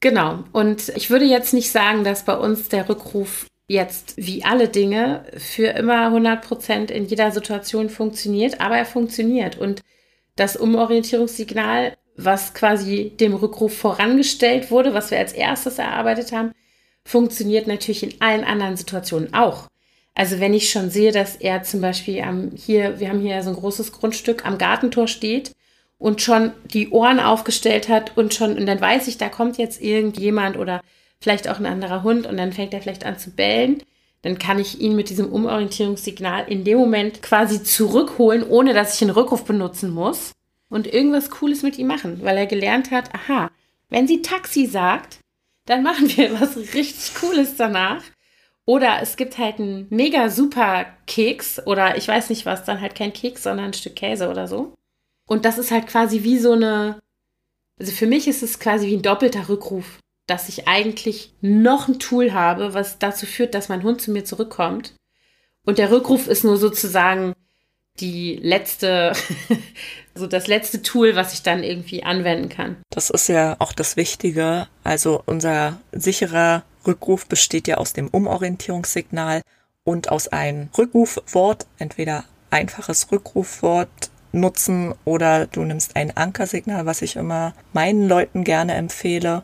Genau. 0.00 0.44
Und 0.52 0.90
ich 0.90 1.10
würde 1.10 1.24
jetzt 1.24 1.54
nicht 1.54 1.70
sagen, 1.70 2.04
dass 2.04 2.24
bei 2.24 2.36
uns 2.36 2.68
der 2.68 2.88
Rückruf 2.88 3.46
jetzt 3.66 4.14
wie 4.16 4.44
alle 4.44 4.68
Dinge 4.68 5.24
für 5.36 5.66
immer 5.66 6.06
100 6.06 6.42
Prozent 6.42 6.90
in 6.90 7.06
jeder 7.06 7.30
Situation 7.30 7.90
funktioniert, 7.90 8.60
aber 8.60 8.76
er 8.76 8.86
funktioniert. 8.86 9.58
Und 9.58 9.82
das 10.38 10.56
Umorientierungssignal, 10.56 11.96
was 12.16 12.54
quasi 12.54 13.12
dem 13.18 13.34
Rückruf 13.34 13.76
vorangestellt 13.76 14.70
wurde, 14.70 14.94
was 14.94 15.10
wir 15.10 15.18
als 15.18 15.32
erstes 15.32 15.78
erarbeitet 15.78 16.32
haben, 16.32 16.52
funktioniert 17.04 17.66
natürlich 17.66 18.02
in 18.02 18.20
allen 18.20 18.44
anderen 18.44 18.76
Situationen 18.76 19.34
auch. 19.34 19.68
Also 20.14 20.40
wenn 20.40 20.54
ich 20.54 20.70
schon 20.70 20.90
sehe, 20.90 21.12
dass 21.12 21.36
er 21.36 21.62
zum 21.62 21.80
Beispiel 21.80 22.20
am, 22.22 22.50
hier, 22.54 22.98
wir 23.00 23.08
haben 23.08 23.20
hier 23.20 23.42
so 23.42 23.50
ein 23.50 23.56
großes 23.56 23.92
Grundstück 23.92 24.44
am 24.44 24.58
Gartentor 24.58 25.06
steht 25.06 25.52
und 25.96 26.20
schon 26.20 26.52
die 26.72 26.90
Ohren 26.90 27.20
aufgestellt 27.20 27.88
hat 27.88 28.16
und 28.16 28.34
schon, 28.34 28.56
und 28.56 28.66
dann 28.66 28.80
weiß 28.80 29.08
ich, 29.08 29.18
da 29.18 29.28
kommt 29.28 29.58
jetzt 29.58 29.80
irgendjemand 29.80 30.56
oder 30.56 30.80
vielleicht 31.20 31.48
auch 31.48 31.58
ein 31.58 31.66
anderer 31.66 32.02
Hund 32.02 32.26
und 32.26 32.36
dann 32.36 32.52
fängt 32.52 32.74
er 32.74 32.80
vielleicht 32.80 33.04
an 33.06 33.18
zu 33.18 33.30
bellen, 33.30 33.82
dann 34.22 34.38
kann 34.38 34.58
ich 34.58 34.80
ihn 34.80 34.96
mit 34.96 35.10
diesem 35.10 35.32
Umorientierungssignal 35.32 36.48
in 36.48 36.64
dem 36.64 36.78
Moment 36.78 37.22
quasi 37.22 37.62
zurückholen, 37.62 38.42
ohne 38.42 38.74
dass 38.74 38.94
ich 38.94 39.02
einen 39.02 39.10
Rückruf 39.10 39.44
benutzen 39.44 39.90
muss 39.90 40.32
und 40.68 40.92
irgendwas 40.92 41.30
Cooles 41.30 41.62
mit 41.62 41.78
ihm 41.78 41.86
machen, 41.86 42.20
weil 42.22 42.36
er 42.36 42.46
gelernt 42.46 42.90
hat, 42.90 43.14
aha, 43.14 43.50
wenn 43.88 44.08
sie 44.08 44.22
Taxi 44.22 44.66
sagt, 44.66 45.20
dann 45.66 45.82
machen 45.82 46.08
wir 46.16 46.32
was 46.40 46.56
richtig 46.56 47.14
Cooles 47.14 47.56
danach 47.56 48.02
oder 48.68 49.00
es 49.00 49.16
gibt 49.16 49.38
halt 49.38 49.58
einen 49.58 49.86
mega 49.88 50.28
super 50.28 50.84
Keks 51.06 51.66
oder 51.66 51.96
ich 51.96 52.06
weiß 52.06 52.28
nicht 52.28 52.44
was, 52.44 52.64
dann 52.64 52.80
halt 52.80 52.94
kein 52.94 53.14
Keks, 53.14 53.44
sondern 53.44 53.66
ein 53.66 53.72
Stück 53.72 53.96
Käse 53.96 54.28
oder 54.28 54.46
so. 54.46 54.74
Und 55.26 55.44
das 55.44 55.56
ist 55.56 55.70
halt 55.70 55.86
quasi 55.86 56.22
wie 56.22 56.38
so 56.38 56.52
eine, 56.52 56.98
also 57.78 57.92
für 57.92 58.06
mich 58.06 58.28
ist 58.28 58.42
es 58.42 58.58
quasi 58.58 58.88
wie 58.88 58.96
ein 58.96 59.02
doppelter 59.02 59.48
Rückruf, 59.48 60.00
dass 60.28 60.48
ich 60.48 60.68
eigentlich 60.68 61.32
noch 61.40 61.88
ein 61.88 61.98
Tool 61.98 62.32
habe, 62.32 62.74
was 62.74 62.98
dazu 62.98 63.26
führt, 63.26 63.54
dass 63.54 63.68
mein 63.68 63.82
Hund 63.82 64.00
zu 64.00 64.12
mir 64.12 64.24
zurückkommt. 64.24 64.94
Und 65.64 65.78
der 65.78 65.90
Rückruf 65.90 66.28
ist 66.28 66.44
nur 66.44 66.58
sozusagen 66.58 67.34
die 67.98 68.36
letzte, 68.36 69.12
so 70.14 70.26
das 70.26 70.46
letzte 70.46 70.82
Tool, 70.82 71.16
was 71.16 71.32
ich 71.32 71.42
dann 71.42 71.62
irgendwie 71.62 72.04
anwenden 72.04 72.48
kann. 72.48 72.76
Das 72.90 73.10
ist 73.10 73.28
ja 73.28 73.56
auch 73.58 73.72
das 73.72 73.96
Wichtige. 73.96 74.68
Also 74.84 75.22
unser 75.26 75.80
sicherer 75.92 76.62
Rückruf 76.86 77.26
besteht 77.26 77.66
ja 77.66 77.78
aus 77.78 77.94
dem 77.94 78.08
Umorientierungssignal 78.08 79.42
und 79.82 80.10
aus 80.10 80.28
einem 80.28 80.68
Rückrufwort, 80.76 81.66
entweder 81.78 82.24
einfaches 82.50 83.10
Rückrufwort 83.10 84.10
nutzen 84.32 84.94
oder 85.04 85.46
du 85.46 85.64
nimmst 85.64 85.96
ein 85.96 86.16
Ankersignal, 86.16 86.86
was 86.86 87.00
ich 87.02 87.16
immer 87.16 87.54
meinen 87.72 88.06
Leuten 88.06 88.44
gerne 88.44 88.74
empfehle, 88.74 89.42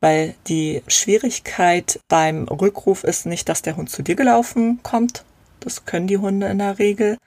weil 0.00 0.34
die 0.46 0.82
Schwierigkeit 0.86 2.00
beim 2.08 2.44
Rückruf 2.44 3.04
ist 3.04 3.26
nicht, 3.26 3.48
dass 3.48 3.62
der 3.62 3.76
Hund 3.76 3.90
zu 3.90 4.02
dir 4.02 4.14
gelaufen 4.14 4.80
kommt. 4.82 5.24
Das 5.60 5.84
können 5.84 6.06
die 6.06 6.18
Hunde 6.18 6.46
in 6.46 6.58
der 6.58 6.78
Regel, 6.78 7.18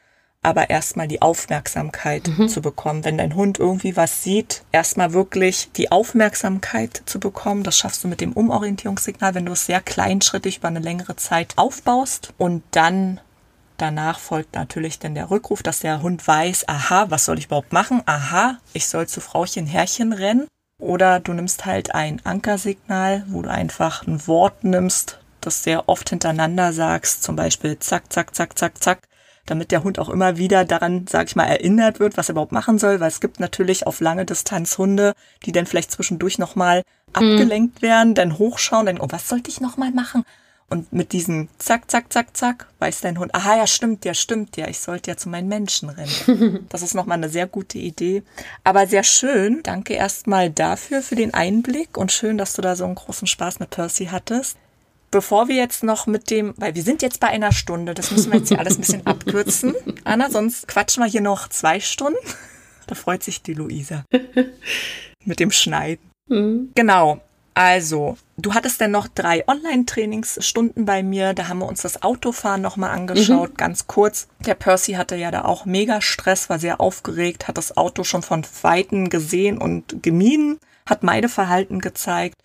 aber 0.41 0.69
erstmal 0.69 1.07
die 1.07 1.21
Aufmerksamkeit 1.21 2.27
mhm. 2.27 2.47
zu 2.47 2.61
bekommen. 2.61 3.03
Wenn 3.03 3.17
dein 3.17 3.35
Hund 3.35 3.59
irgendwie 3.59 3.95
was 3.97 4.23
sieht, 4.23 4.63
erstmal 4.71 5.13
wirklich 5.13 5.69
die 5.75 5.91
Aufmerksamkeit 5.91 7.03
zu 7.05 7.19
bekommen. 7.19 7.63
Das 7.63 7.77
schaffst 7.77 8.03
du 8.03 8.07
mit 8.07 8.21
dem 8.21 8.33
Umorientierungssignal, 8.33 9.35
wenn 9.35 9.45
du 9.45 9.51
es 9.51 9.65
sehr 9.65 9.81
kleinschrittig 9.81 10.57
über 10.57 10.69
eine 10.69 10.79
längere 10.79 11.15
Zeit 11.15 11.53
aufbaust 11.57 12.33
und 12.37 12.63
dann 12.71 13.19
Danach 13.81 14.19
folgt 14.19 14.53
natürlich 14.53 14.99
dann 14.99 15.15
der 15.15 15.31
Rückruf, 15.31 15.63
dass 15.63 15.79
der 15.79 16.03
Hund 16.03 16.27
weiß, 16.27 16.69
aha, 16.69 17.07
was 17.09 17.25
soll 17.25 17.39
ich 17.39 17.45
überhaupt 17.45 17.73
machen? 17.73 18.03
Aha, 18.05 18.59
ich 18.73 18.87
soll 18.87 19.07
zu 19.07 19.21
Frauchen 19.21 19.65
Herrchen 19.65 20.13
rennen. 20.13 20.45
Oder 20.81 21.19
du 21.19 21.31
nimmst 21.33 21.65
halt 21.65 21.95
ein 21.95 22.19
Ankersignal, 22.25 23.23
wo 23.27 23.41
du 23.41 23.49
einfach 23.49 24.05
ein 24.05 24.27
Wort 24.27 24.63
nimmst, 24.63 25.19
das 25.39 25.63
sehr 25.63 25.87
oft 25.87 26.09
hintereinander 26.09 26.73
sagst, 26.73 27.23
zum 27.23 27.35
Beispiel 27.35 27.79
zack, 27.79 28.11
zack, 28.11 28.35
zack, 28.35 28.57
zack, 28.57 28.83
zack 28.83 28.99
damit 29.45 29.71
der 29.71 29.83
Hund 29.83 29.99
auch 29.99 30.09
immer 30.09 30.37
wieder 30.37 30.65
daran, 30.65 31.05
sag 31.09 31.27
ich 31.27 31.35
mal, 31.35 31.45
erinnert 31.45 31.99
wird, 31.99 32.17
was 32.17 32.29
er 32.29 32.33
überhaupt 32.33 32.51
machen 32.51 32.77
soll, 32.77 32.99
weil 32.99 33.07
es 33.07 33.19
gibt 33.19 33.39
natürlich 33.39 33.87
auf 33.87 33.99
lange 33.99 34.25
Distanz 34.25 34.77
Hunde, 34.77 35.13
die 35.45 35.51
dann 35.51 35.65
vielleicht 35.65 35.91
zwischendurch 35.91 36.37
nochmal 36.37 36.83
mhm. 37.07 37.13
abgelenkt 37.13 37.81
werden, 37.81 38.15
dann 38.15 38.37
hochschauen, 38.37 38.85
dann, 38.85 38.99
oh, 38.99 39.07
was 39.09 39.27
sollte 39.27 39.49
ich 39.49 39.59
nochmal 39.59 39.91
machen? 39.91 40.23
Und 40.71 40.93
mit 40.93 41.11
diesem 41.11 41.49
Zack, 41.57 41.91
Zack, 41.91 42.13
Zack, 42.13 42.35
Zack 42.35 42.67
weiß 42.79 43.01
dein 43.01 43.19
Hund, 43.19 43.35
aha, 43.35 43.57
ja, 43.57 43.67
stimmt, 43.67 44.05
ja, 44.05 44.13
stimmt, 44.13 44.55
ja, 44.55 44.69
ich 44.69 44.79
sollte 44.79 45.11
ja 45.11 45.17
zu 45.17 45.27
meinen 45.27 45.49
Menschen 45.49 45.89
rennen. 45.89 46.65
Das 46.69 46.81
ist 46.81 46.95
nochmal 46.95 47.17
eine 47.17 47.27
sehr 47.27 47.45
gute 47.45 47.77
Idee. 47.77 48.23
Aber 48.63 48.87
sehr 48.87 49.03
schön. 49.03 49.61
Danke 49.63 49.93
erstmal 49.95 50.49
dafür, 50.49 51.01
für 51.01 51.15
den 51.15 51.33
Einblick 51.33 51.97
und 51.97 52.13
schön, 52.13 52.37
dass 52.37 52.53
du 52.53 52.61
da 52.61 52.77
so 52.77 52.85
einen 52.85 52.95
großen 52.95 53.27
Spaß 53.27 53.59
mit 53.59 53.69
Percy 53.69 54.05
hattest 54.05 54.57
bevor 55.11 55.49
wir 55.49 55.55
jetzt 55.55 55.83
noch 55.83 56.07
mit 56.07 56.29
dem, 56.29 56.53
weil 56.55 56.73
wir 56.73 56.83
sind 56.83 57.01
jetzt 57.01 57.19
bei 57.19 57.27
einer 57.27 57.51
Stunde, 57.51 57.93
das 57.93 58.11
müssen 58.11 58.31
wir 58.31 58.39
jetzt 58.39 58.47
hier 58.47 58.59
alles 58.59 58.77
ein 58.77 58.81
bisschen 58.81 59.05
abkürzen. 59.05 59.75
Anna, 60.05 60.29
sonst 60.29 60.69
quatschen 60.69 61.03
wir 61.03 61.09
hier 61.09 61.19
noch 61.19 61.49
zwei 61.49 61.81
Stunden. 61.81 62.17
Da 62.87 62.95
freut 62.95 63.21
sich 63.21 63.41
die 63.41 63.53
Luisa. 63.53 64.05
mit 65.25 65.39
dem 65.39 65.51
Schneiden. 65.51 66.09
Mhm. 66.27 66.71
Genau. 66.75 67.21
Also, 67.53 68.17
du 68.37 68.53
hattest 68.53 68.79
dann 68.79 68.91
noch 68.91 69.07
drei 69.07 69.45
Online-Trainingsstunden 69.47 70.85
bei 70.85 71.03
mir. 71.03 71.33
Da 71.33 71.49
haben 71.49 71.59
wir 71.59 71.67
uns 71.67 71.81
das 71.81 72.01
Autofahren 72.01 72.61
nochmal 72.61 72.91
angeschaut, 72.91 73.51
mhm. 73.51 73.57
ganz 73.57 73.87
kurz. 73.87 74.27
Der 74.45 74.55
Percy 74.55 74.93
hatte 74.93 75.15
ja 75.15 75.31
da 75.31 75.43
auch 75.43 75.65
mega 75.65 76.01
Stress, 76.01 76.49
war 76.49 76.59
sehr 76.59 76.79
aufgeregt, 76.79 77.47
hat 77.47 77.57
das 77.57 77.75
Auto 77.75 78.03
schon 78.03 78.21
von 78.21 78.45
Weitem 78.61 79.09
gesehen 79.09 79.57
und 79.57 80.01
gemieden, 80.01 80.59
hat 80.85 81.03
Meideverhalten 81.03 81.79
gezeigt 81.79 82.37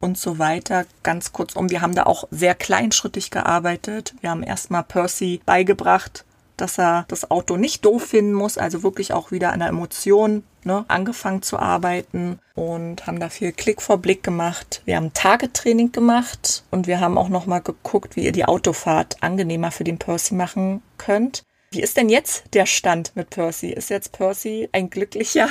und 0.00 0.18
so 0.18 0.38
weiter. 0.38 0.84
Ganz 1.02 1.32
kurz 1.32 1.56
um, 1.56 1.70
wir 1.70 1.80
haben 1.80 1.94
da 1.94 2.04
auch 2.04 2.28
sehr 2.30 2.54
kleinschrittig 2.54 3.30
gearbeitet. 3.30 4.14
Wir 4.20 4.30
haben 4.30 4.42
erstmal 4.42 4.82
Percy 4.82 5.40
beigebracht, 5.46 6.24
dass 6.56 6.78
er 6.78 7.04
das 7.08 7.30
Auto 7.30 7.56
nicht 7.56 7.84
doof 7.84 8.04
finden 8.04 8.32
muss, 8.32 8.58
also 8.58 8.82
wirklich 8.82 9.12
auch 9.12 9.30
wieder 9.30 9.52
an 9.52 9.60
der 9.60 9.68
Emotion 9.68 10.42
ne, 10.64 10.84
angefangen 10.88 11.42
zu 11.42 11.58
arbeiten 11.58 12.38
und 12.54 13.06
haben 13.06 13.20
da 13.20 13.28
viel 13.28 13.52
Klick 13.52 13.82
vor 13.82 13.98
Blick 13.98 14.22
gemacht. 14.22 14.82
Wir 14.84 14.96
haben 14.96 15.12
Tagetraining 15.12 15.92
gemacht 15.92 16.64
und 16.70 16.86
wir 16.86 17.00
haben 17.00 17.18
auch 17.18 17.28
nochmal 17.28 17.62
geguckt, 17.62 18.16
wie 18.16 18.24
ihr 18.24 18.32
die 18.32 18.44
Autofahrt 18.44 19.16
angenehmer 19.20 19.70
für 19.70 19.84
den 19.84 19.98
Percy 19.98 20.34
machen 20.34 20.82
könnt. 20.98 21.42
Wie 21.72 21.80
ist 21.80 21.96
denn 21.96 22.10
jetzt 22.10 22.44
der 22.52 22.66
Stand 22.66 23.16
mit 23.16 23.30
Percy? 23.30 23.70
Ist 23.70 23.88
jetzt 23.88 24.12
Percy 24.12 24.68
ein 24.72 24.90
glücklicher 24.90 25.48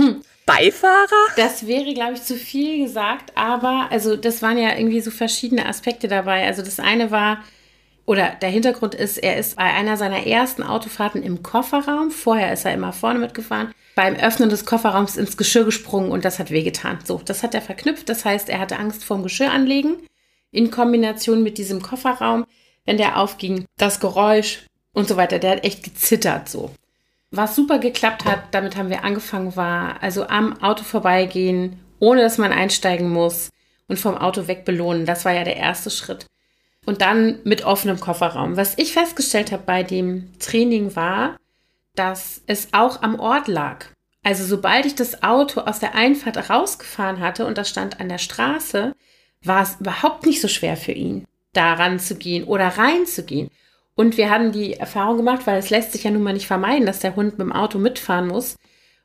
Beifahrer? 0.46 1.08
Das 1.36 1.66
wäre, 1.66 1.94
glaube 1.94 2.14
ich, 2.14 2.22
zu 2.22 2.36
viel 2.36 2.84
gesagt, 2.84 3.32
aber 3.36 3.88
also 3.90 4.16
das 4.16 4.42
waren 4.42 4.58
ja 4.58 4.76
irgendwie 4.76 5.00
so 5.00 5.10
verschiedene 5.10 5.64
Aspekte 5.66 6.08
dabei. 6.08 6.44
Also 6.46 6.60
das 6.60 6.78
eine 6.78 7.10
war, 7.10 7.42
oder 8.04 8.30
der 8.40 8.48
Hintergrund 8.48 8.94
ist, 8.94 9.18
er 9.18 9.36
ist 9.36 9.56
bei 9.56 9.64
einer 9.64 9.96
seiner 9.96 10.26
ersten 10.26 10.62
Autofahrten 10.62 11.22
im 11.22 11.42
Kofferraum. 11.42 12.10
Vorher 12.10 12.52
ist 12.52 12.64
er 12.64 12.74
immer 12.74 12.92
vorne 12.92 13.18
mitgefahren. 13.18 13.72
Beim 13.94 14.16
Öffnen 14.16 14.48
des 14.48 14.64
Kofferraums 14.64 15.16
ins 15.16 15.36
Geschirr 15.36 15.64
gesprungen 15.64 16.10
und 16.10 16.24
das 16.24 16.38
hat 16.38 16.50
wehgetan. 16.50 16.98
So, 17.04 17.20
das 17.24 17.42
hat 17.42 17.54
er 17.54 17.62
verknüpft. 17.62 18.08
Das 18.08 18.24
heißt, 18.24 18.48
er 18.48 18.58
hatte 18.58 18.78
Angst 18.78 19.04
vorm 19.04 19.22
Geschirr 19.22 19.52
anlegen 19.52 19.96
in 20.50 20.70
Kombination 20.70 21.42
mit 21.42 21.58
diesem 21.58 21.82
Kofferraum. 21.82 22.44
Wenn 22.84 22.96
der 22.96 23.18
aufging, 23.18 23.66
das 23.76 24.00
Geräusch 24.00 24.66
und 24.92 25.08
so 25.08 25.16
weiter. 25.16 25.38
Der 25.38 25.52
hat 25.52 25.64
echt 25.64 25.82
gezittert 25.84 26.48
so. 26.48 26.70
Was 27.30 27.56
super 27.56 27.78
geklappt 27.78 28.24
hat, 28.24 28.42
damit 28.50 28.76
haben 28.76 28.90
wir 28.90 29.04
angefangen, 29.04 29.56
war 29.56 30.02
also 30.02 30.26
am 30.26 30.60
Auto 30.62 30.84
vorbeigehen, 30.84 31.80
ohne 31.98 32.20
dass 32.20 32.36
man 32.36 32.52
einsteigen 32.52 33.08
muss 33.08 33.48
und 33.88 33.98
vom 33.98 34.18
Auto 34.18 34.48
weg 34.48 34.64
belohnen. 34.64 35.06
Das 35.06 35.24
war 35.24 35.32
ja 35.32 35.44
der 35.44 35.56
erste 35.56 35.90
Schritt. 35.90 36.26
Und 36.84 37.00
dann 37.00 37.38
mit 37.44 37.64
offenem 37.64 38.00
Kofferraum. 38.00 38.56
Was 38.56 38.76
ich 38.78 38.92
festgestellt 38.92 39.52
habe 39.52 39.62
bei 39.64 39.82
dem 39.82 40.32
Training 40.38 40.96
war, 40.96 41.36
dass 41.94 42.42
es 42.46 42.68
auch 42.72 43.02
am 43.02 43.20
Ort 43.20 43.48
lag. 43.48 43.86
Also 44.24 44.44
sobald 44.44 44.86
ich 44.86 44.94
das 44.94 45.22
Auto 45.22 45.60
aus 45.60 45.78
der 45.78 45.94
Einfahrt 45.94 46.50
rausgefahren 46.50 47.20
hatte 47.20 47.44
und 47.46 47.58
das 47.58 47.68
stand 47.68 48.00
an 48.00 48.08
der 48.08 48.18
Straße, 48.18 48.94
war 49.44 49.62
es 49.62 49.76
überhaupt 49.80 50.26
nicht 50.26 50.40
so 50.40 50.48
schwer 50.48 50.76
für 50.76 50.92
ihn, 50.92 51.26
da 51.52 51.74
ranzugehen 51.74 52.44
oder 52.44 52.68
reinzugehen. 52.68 53.50
Und 53.94 54.16
wir 54.16 54.30
haben 54.30 54.52
die 54.52 54.74
Erfahrung 54.74 55.18
gemacht, 55.18 55.46
weil 55.46 55.58
es 55.58 55.70
lässt 55.70 55.92
sich 55.92 56.04
ja 56.04 56.10
nun 56.10 56.22
mal 56.22 56.32
nicht 56.32 56.46
vermeiden, 56.46 56.86
dass 56.86 57.00
der 57.00 57.16
Hund 57.16 57.38
mit 57.38 57.40
dem 57.40 57.52
Auto 57.52 57.78
mitfahren 57.78 58.28
muss. 58.28 58.56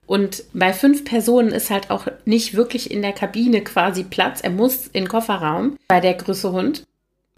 Und 0.05 0.43
bei 0.53 0.71
fünf 0.71 1.03
Personen 1.03 1.49
ist 1.49 1.69
halt 1.69 1.91
auch 1.91 2.07
nicht 2.23 2.53
wirklich 2.53 2.91
in 2.91 3.01
der 3.01 3.11
Kabine 3.11 3.61
quasi 3.63 4.03
Platz. 4.03 4.39
Er 4.41 4.51
muss 4.51 4.88
in 4.88 5.03
den 5.03 5.09
Kofferraum 5.09 5.78
bei 5.89 5.99
der 5.99 6.13
Größe 6.13 6.51
Hund. 6.53 6.86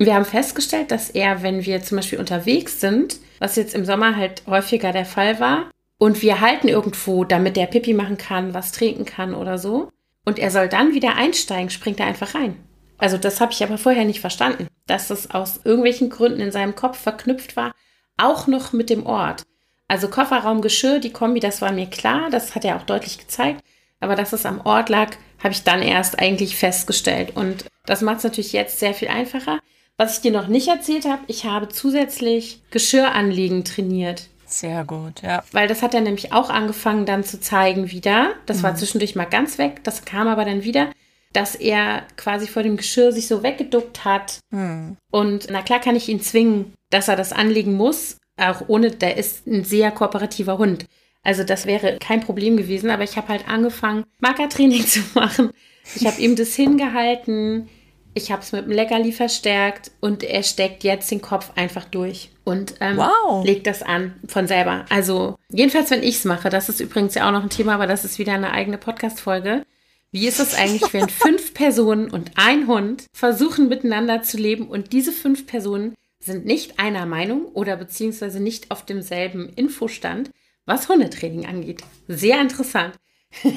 Wir 0.01 0.15
haben 0.15 0.23
festgestellt, 0.23 0.91
dass 0.91 1.09
er, 1.09 1.43
wenn 1.43 1.65
wir 1.65 1.83
zum 1.83 1.97
Beispiel 1.97 2.19
unterwegs 2.19 2.79
sind, 2.79 3.17
was 3.39 3.57
jetzt 3.57 3.75
im 3.75 3.83
Sommer 3.83 4.15
halt 4.15 4.43
häufiger 4.47 4.93
der 4.93 5.05
Fall 5.05 5.41
war. 5.41 5.69
Und 5.97 6.21
wir 6.21 6.39
halten 6.39 6.69
irgendwo, 6.69 7.25
damit 7.25 7.57
der 7.57 7.65
Pipi 7.65 7.93
machen 7.93 8.17
kann, 8.17 8.53
was 8.53 8.71
trinken 8.71 9.03
kann 9.03 9.35
oder 9.35 9.57
so. 9.57 9.91
Und 10.23 10.39
er 10.39 10.51
soll 10.51 10.69
dann 10.69 10.93
wieder 10.93 11.15
einsteigen, 11.15 11.69
springt 11.69 11.99
er 11.99 12.05
einfach 12.05 12.33
rein. 12.33 12.55
Also 12.97 13.17
das 13.17 13.41
habe 13.41 13.51
ich 13.51 13.61
aber 13.61 13.77
vorher 13.77 14.05
nicht 14.05 14.21
verstanden, 14.21 14.67
dass 14.87 15.09
es 15.09 15.31
aus 15.31 15.59
irgendwelchen 15.65 16.09
Gründen 16.09 16.39
in 16.39 16.53
seinem 16.53 16.75
Kopf 16.75 16.97
verknüpft 16.97 17.57
war, 17.57 17.73
auch 18.15 18.47
noch 18.47 18.71
mit 18.71 18.89
dem 18.89 19.05
Ort. 19.05 19.43
Also 19.89 20.07
Kofferraum, 20.07 20.61
Geschirr, 20.61 20.99
die 20.99 21.11
Kombi, 21.11 21.41
das 21.41 21.61
war 21.61 21.73
mir 21.73 21.87
klar, 21.87 22.29
das 22.29 22.55
hat 22.55 22.63
er 22.63 22.77
auch 22.77 22.83
deutlich 22.83 23.17
gezeigt. 23.17 23.61
Aber 23.99 24.15
dass 24.15 24.31
es 24.31 24.45
am 24.45 24.61
Ort 24.61 24.87
lag, 24.87 25.17
habe 25.43 25.53
ich 25.53 25.63
dann 25.63 25.81
erst 25.81 26.19
eigentlich 26.19 26.55
festgestellt. 26.55 27.35
Und 27.35 27.65
das 27.85 28.01
macht 28.01 28.19
es 28.19 28.23
natürlich 28.23 28.53
jetzt 28.53 28.79
sehr 28.79 28.93
viel 28.93 29.09
einfacher. 29.09 29.59
Was 29.99 30.15
ich 30.15 30.21
dir 30.21 30.31
noch 30.31 30.47
nicht 30.47 30.69
erzählt 30.69 31.03
habe, 31.03 31.23
ich 31.27 31.43
habe 31.43 31.67
zusätzlich 31.67 32.61
Geschirranliegen 32.71 33.65
trainiert. 33.65 34.29
Sehr 34.45 34.85
gut, 34.85 35.21
ja. 35.23 35.43
Weil 35.51 35.67
das 35.67 35.81
hat 35.81 35.93
er 35.93 35.99
nämlich 35.99 36.31
auch 36.31 36.49
angefangen 36.49 37.05
dann 37.05 37.25
zu 37.25 37.41
zeigen 37.41 37.91
wieder. 37.91 38.29
Das 38.45 38.59
mhm. 38.59 38.63
war 38.63 38.75
zwischendurch 38.75 39.17
mal 39.17 39.25
ganz 39.25 39.57
weg, 39.57 39.83
das 39.83 40.05
kam 40.05 40.29
aber 40.29 40.45
dann 40.45 40.63
wieder, 40.63 40.89
dass 41.33 41.53
er 41.53 42.03
quasi 42.15 42.47
vor 42.47 42.63
dem 42.63 42.77
Geschirr 42.77 43.11
sich 43.11 43.27
so 43.27 43.43
weggeduckt 43.43 44.05
hat. 44.05 44.39
Mhm. 44.51 44.95
Und 45.11 45.47
na 45.49 45.61
klar 45.63 45.81
kann 45.81 45.97
ich 45.97 46.07
ihn 46.07 46.21
zwingen, 46.21 46.73
dass 46.91 47.09
er 47.09 47.17
das 47.17 47.33
anlegen 47.33 47.73
muss, 47.73 48.15
auch 48.37 48.69
ohne, 48.69 48.91
der 48.91 49.17
ist 49.17 49.47
ein 49.47 49.65
sehr 49.65 49.91
kooperativer 49.91 50.57
Hund. 50.57 50.85
Also 51.23 51.43
das 51.43 51.65
wäre 51.65 51.97
kein 51.99 52.21
Problem 52.21 52.55
gewesen, 52.55 52.89
aber 52.89 53.03
ich 53.03 53.17
habe 53.17 53.27
halt 53.27 53.49
angefangen, 53.49 54.05
Markertraining 54.21 54.85
zu 54.87 55.01
machen. 55.13 55.51
Ich 55.93 56.07
habe 56.07 56.21
ihm 56.21 56.37
das 56.37 56.55
hingehalten, 56.55 57.67
ich 58.13 58.31
habe 58.31 58.41
es 58.41 58.51
mit 58.51 58.65
dem 58.65 58.71
Leckerli 58.71 59.11
verstärkt 59.11 59.91
und 59.99 60.23
er 60.23 60.43
steckt 60.43 60.83
jetzt 60.83 61.11
den 61.11 61.21
Kopf 61.21 61.51
einfach 61.55 61.85
durch 61.85 62.31
und 62.43 62.75
ähm, 62.79 62.97
wow. 62.97 63.45
legt 63.45 63.67
das 63.67 63.83
an 63.83 64.15
von 64.27 64.47
selber. 64.47 64.85
Also 64.89 65.35
jedenfalls, 65.51 65.91
wenn 65.91 66.03
ich 66.03 66.15
es 66.15 66.25
mache, 66.25 66.49
das 66.49 66.69
ist 66.69 66.79
übrigens 66.79 67.15
ja 67.15 67.27
auch 67.27 67.31
noch 67.31 67.43
ein 67.43 67.49
Thema, 67.49 67.75
aber 67.75 67.87
das 67.87 68.05
ist 68.05 68.19
wieder 68.19 68.33
eine 68.33 68.51
eigene 68.51 68.77
Podcast-Folge. 68.77 69.65
Wie 70.11 70.27
ist 70.27 70.39
es 70.39 70.55
eigentlich, 70.55 70.91
wenn 70.93 71.09
fünf 71.09 71.53
Personen 71.53 72.09
und 72.09 72.31
ein 72.35 72.67
Hund 72.67 73.05
versuchen 73.13 73.69
miteinander 73.69 74.23
zu 74.23 74.37
leben 74.37 74.67
und 74.67 74.91
diese 74.91 75.11
fünf 75.11 75.45
Personen 75.45 75.95
sind 76.19 76.45
nicht 76.45 76.79
einer 76.79 77.05
Meinung 77.05 77.45
oder 77.45 77.77
beziehungsweise 77.77 78.41
nicht 78.41 78.71
auf 78.71 78.85
demselben 78.85 79.49
Infostand, 79.55 80.31
was 80.65 80.89
Hundetraining 80.89 81.45
angeht. 81.45 81.83
Sehr 82.07 82.41
interessant. 82.41 82.95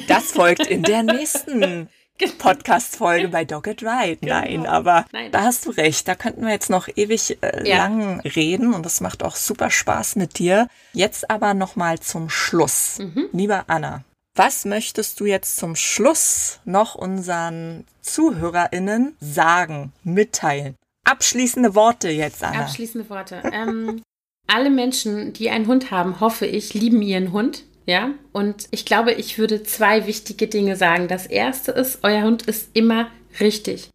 Das 0.07 0.31
folgt 0.31 0.67
in 0.67 0.83
der 0.83 1.03
nächsten 1.03 1.89
Podcast-Folge 2.37 3.27
bei 3.27 3.45
Dogged 3.45 3.81
Ride. 3.83 4.17
Genau. 4.17 4.39
Nein, 4.39 4.65
aber 4.65 5.05
Nein. 5.11 5.31
da 5.31 5.43
hast 5.43 5.65
du 5.65 5.71
recht. 5.71 6.07
Da 6.07 6.15
könnten 6.15 6.43
wir 6.43 6.51
jetzt 6.51 6.69
noch 6.69 6.87
ewig 6.95 7.37
äh, 7.41 7.67
ja. 7.67 7.77
lang 7.77 8.19
reden 8.21 8.73
und 8.73 8.85
das 8.85 9.01
macht 9.01 9.23
auch 9.23 9.35
super 9.35 9.69
Spaß 9.69 10.15
mit 10.15 10.39
dir. 10.39 10.67
Jetzt 10.93 11.29
aber 11.29 11.53
nochmal 11.53 11.99
zum 11.99 12.29
Schluss. 12.29 12.99
Mhm. 12.99 13.29
Lieber 13.31 13.65
Anna, 13.67 14.03
was 14.35 14.65
möchtest 14.65 15.19
du 15.19 15.25
jetzt 15.25 15.57
zum 15.57 15.75
Schluss 15.75 16.59
noch 16.65 16.95
unseren 16.95 17.85
ZuhörerInnen 18.01 19.15
sagen, 19.19 19.93
mitteilen? 20.03 20.75
Abschließende 21.05 21.75
Worte 21.75 22.09
jetzt, 22.09 22.43
Anna. 22.43 22.61
Abschließende 22.61 23.09
Worte. 23.09 23.43
ähm, 23.51 24.01
alle 24.47 24.69
Menschen, 24.69 25.33
die 25.33 25.49
einen 25.49 25.67
Hund 25.67 25.91
haben, 25.91 26.19
hoffe 26.19 26.45
ich, 26.45 26.73
lieben 26.73 27.01
ihren 27.01 27.31
Hund. 27.31 27.63
Ja, 27.85 28.11
und 28.31 28.67
ich 28.71 28.85
glaube, 28.85 29.11
ich 29.13 29.37
würde 29.37 29.63
zwei 29.63 30.07
wichtige 30.07 30.47
Dinge 30.47 30.75
sagen. 30.75 31.07
Das 31.07 31.27
erste 31.27 31.71
ist, 31.71 31.99
euer 32.03 32.23
Hund 32.23 32.43
ist 32.43 32.69
immer 32.73 33.07
richtig. 33.39 33.89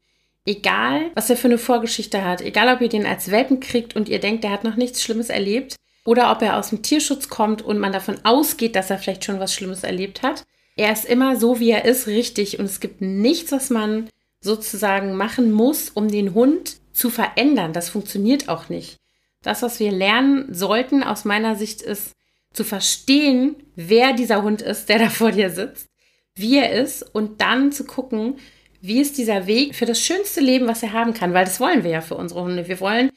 Egal, 0.44 1.10
was 1.14 1.30
er 1.30 1.36
für 1.36 1.48
eine 1.48 1.58
Vorgeschichte 1.58 2.24
hat, 2.24 2.40
egal, 2.40 2.74
ob 2.74 2.80
ihr 2.80 2.88
den 2.88 3.06
als 3.06 3.30
Welpen 3.30 3.60
kriegt 3.60 3.96
und 3.96 4.08
ihr 4.08 4.18
denkt, 4.18 4.44
der 4.44 4.50
hat 4.50 4.64
noch 4.64 4.76
nichts 4.76 5.02
Schlimmes 5.02 5.30
erlebt, 5.30 5.76
oder 6.08 6.32
ob 6.32 6.40
er 6.40 6.56
aus 6.56 6.70
dem 6.70 6.80
Tierschutz 6.80 7.28
kommt 7.28 7.60
und 7.60 7.78
man 7.78 7.92
davon 7.92 8.16
ausgeht, 8.24 8.76
dass 8.76 8.88
er 8.88 8.96
vielleicht 8.96 9.26
schon 9.26 9.40
was 9.40 9.52
Schlimmes 9.52 9.84
erlebt 9.84 10.22
hat. 10.22 10.44
Er 10.74 10.90
ist 10.90 11.04
immer 11.04 11.36
so, 11.36 11.60
wie 11.60 11.70
er 11.70 11.84
ist, 11.84 12.06
richtig. 12.06 12.58
Und 12.58 12.64
es 12.64 12.80
gibt 12.80 13.02
nichts, 13.02 13.52
was 13.52 13.68
man 13.68 14.08
sozusagen 14.40 15.16
machen 15.16 15.52
muss, 15.52 15.90
um 15.90 16.08
den 16.08 16.32
Hund 16.32 16.76
zu 16.92 17.10
verändern. 17.10 17.74
Das 17.74 17.90
funktioniert 17.90 18.48
auch 18.48 18.70
nicht. 18.70 18.96
Das, 19.42 19.60
was 19.60 19.80
wir 19.80 19.92
lernen 19.92 20.46
sollten 20.54 21.02
aus 21.02 21.26
meiner 21.26 21.56
Sicht, 21.56 21.82
ist 21.82 22.12
zu 22.52 22.64
verstehen, 22.64 23.56
wer 23.76 24.12
dieser 24.12 24.42
Hund 24.42 24.62
ist, 24.62 24.88
der 24.88 24.98
da 25.00 25.10
vor 25.10 25.32
dir 25.32 25.50
sitzt, 25.50 25.88
wie 26.34 26.58
er 26.58 26.72
ist 26.72 27.02
und 27.02 27.40
dann 27.40 27.72
zu 27.72 27.84
gucken, 27.84 28.36
wie 28.80 29.00
ist 29.00 29.18
dieser 29.18 29.46
Weg 29.46 29.74
für 29.74 29.86
das 29.86 30.00
schönste 30.00 30.40
Leben, 30.40 30.68
was 30.68 30.82
er 30.82 30.92
haben 30.92 31.12
kann, 31.12 31.34
weil 31.34 31.44
das 31.44 31.58
wollen 31.58 31.82
wir 31.82 31.90
ja 31.90 32.00
für 32.00 32.14
unsere 32.14 32.42
Hunde. 32.42 32.68
Wir 32.68 32.78
wollen, 32.80 33.10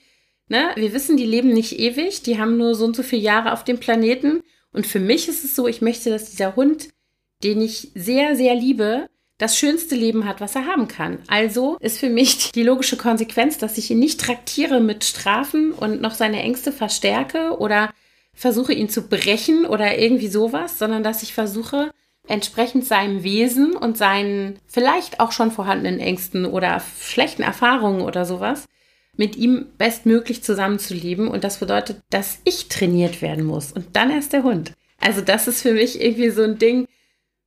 ne, 0.47 0.71
wir 0.75 0.91
wissen, 0.91 1.17
die 1.17 1.25
leben 1.25 1.49
nicht 1.49 1.77
ewig, 1.79 2.23
die 2.23 2.39
haben 2.39 2.57
nur 2.57 2.73
so 2.73 2.85
und 2.85 2.95
so 2.95 3.03
viele 3.03 3.21
Jahre 3.21 3.53
auf 3.53 3.63
dem 3.63 3.79
Planeten 3.79 4.41
und 4.73 4.87
für 4.87 4.99
mich 4.99 5.27
ist 5.27 5.43
es 5.43 5.55
so, 5.55 5.67
ich 5.67 5.81
möchte, 5.81 6.09
dass 6.09 6.31
dieser 6.31 6.55
Hund, 6.55 6.89
den 7.43 7.61
ich 7.61 7.91
sehr, 7.95 8.35
sehr 8.35 8.55
liebe, 8.55 9.07
das 9.37 9.57
schönste 9.57 9.95
Leben 9.95 10.25
hat, 10.25 10.39
was 10.39 10.55
er 10.55 10.67
haben 10.67 10.87
kann. 10.87 11.17
Also 11.27 11.77
ist 11.79 11.97
für 11.97 12.09
mich 12.09 12.51
die 12.51 12.63
logische 12.63 12.95
Konsequenz, 12.95 13.57
dass 13.57 13.77
ich 13.77 13.89
ihn 13.89 13.99
nicht 13.99 14.19
traktiere 14.19 14.79
mit 14.79 15.03
Strafen 15.03 15.71
und 15.71 15.99
noch 15.99 16.13
seine 16.13 16.41
Ängste 16.41 16.71
verstärke 16.71 17.57
oder 17.57 17.91
versuche 18.41 18.73
ihn 18.73 18.89
zu 18.89 19.03
brechen 19.03 19.67
oder 19.67 19.99
irgendwie 19.99 20.27
sowas, 20.27 20.79
sondern 20.79 21.03
dass 21.03 21.21
ich 21.21 21.35
versuche, 21.35 21.91
entsprechend 22.27 22.85
seinem 22.85 23.21
Wesen 23.21 23.75
und 23.75 23.99
seinen 23.99 24.57
vielleicht 24.65 25.19
auch 25.19 25.31
schon 25.31 25.51
vorhandenen 25.51 25.99
Ängsten 25.99 26.47
oder 26.47 26.81
schlechten 26.99 27.43
Erfahrungen 27.43 28.01
oder 28.01 28.25
sowas 28.25 28.65
mit 29.15 29.35
ihm 29.35 29.67
bestmöglich 29.77 30.41
zusammenzuleben. 30.41 31.27
Und 31.27 31.43
das 31.43 31.59
bedeutet, 31.59 32.01
dass 32.09 32.39
ich 32.43 32.67
trainiert 32.67 33.21
werden 33.21 33.45
muss 33.45 33.71
und 33.73 33.95
dann 33.95 34.09
erst 34.09 34.33
der 34.33 34.41
Hund. 34.41 34.73
Also 34.99 35.21
das 35.21 35.47
ist 35.47 35.61
für 35.61 35.73
mich 35.73 36.01
irgendwie 36.01 36.31
so 36.31 36.41
ein 36.41 36.57
Ding, 36.57 36.87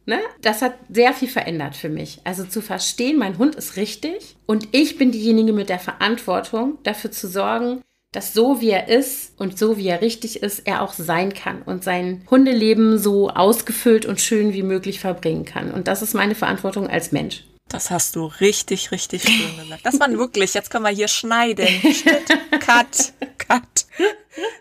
Ne? 0.07 0.19
Das 0.43 0.61
hat 0.61 0.75
sehr 0.91 1.15
viel 1.15 1.29
verändert 1.29 1.77
für 1.77 1.89
mich. 1.89 2.21
Also 2.25 2.45
zu 2.45 2.61
verstehen, 2.61 3.19
mein 3.19 3.39
Hund 3.39 3.55
ist 3.55 3.77
richtig 3.77 4.37
und 4.45 4.69
ich 4.73 4.99
bin 4.99 5.13
diejenige 5.13 5.55
mit 5.55 5.71
der 5.71 5.79
Verantwortung, 5.79 6.77
dafür 6.83 7.11
zu 7.11 7.27
sorgen, 7.27 7.81
dass 8.15 8.33
so 8.33 8.61
wie 8.61 8.71
er 8.71 8.89
ist 8.89 9.33
und 9.39 9.59
so 9.59 9.77
wie 9.77 9.89
er 9.89 10.01
richtig 10.01 10.43
ist, 10.43 10.67
er 10.67 10.83
auch 10.83 10.93
sein 10.93 11.35
kann 11.35 11.63
und 11.63 11.83
sein 11.83 12.23
Hundeleben 12.31 12.99
so 12.99 13.29
ausgefüllt 13.31 14.07
und 14.07 14.21
schön 14.21 14.53
wie 14.53 14.63
möglich 14.63 15.01
verbringen 15.01 15.45
kann. 15.45 15.73
Und 15.73 15.89
das 15.89 16.03
ist 16.03 16.15
meine 16.15 16.35
Verantwortung 16.35 16.89
als 16.89 17.13
Mensch. 17.13 17.45
Das 17.69 17.91
hast 17.91 18.15
du 18.15 18.27
richtig, 18.27 18.93
richtig 18.93 19.23
schön 19.23 19.57
gesagt. 19.59 19.85
Das 19.85 19.99
waren 19.99 20.17
wirklich, 20.17 20.55
jetzt 20.55 20.71
können 20.71 20.85
wir 20.85 20.91
hier 20.91 21.09
schneiden. 21.09 21.67
Schnitt, 21.67 22.29
cut, 22.61 23.13
cut. 23.39 23.87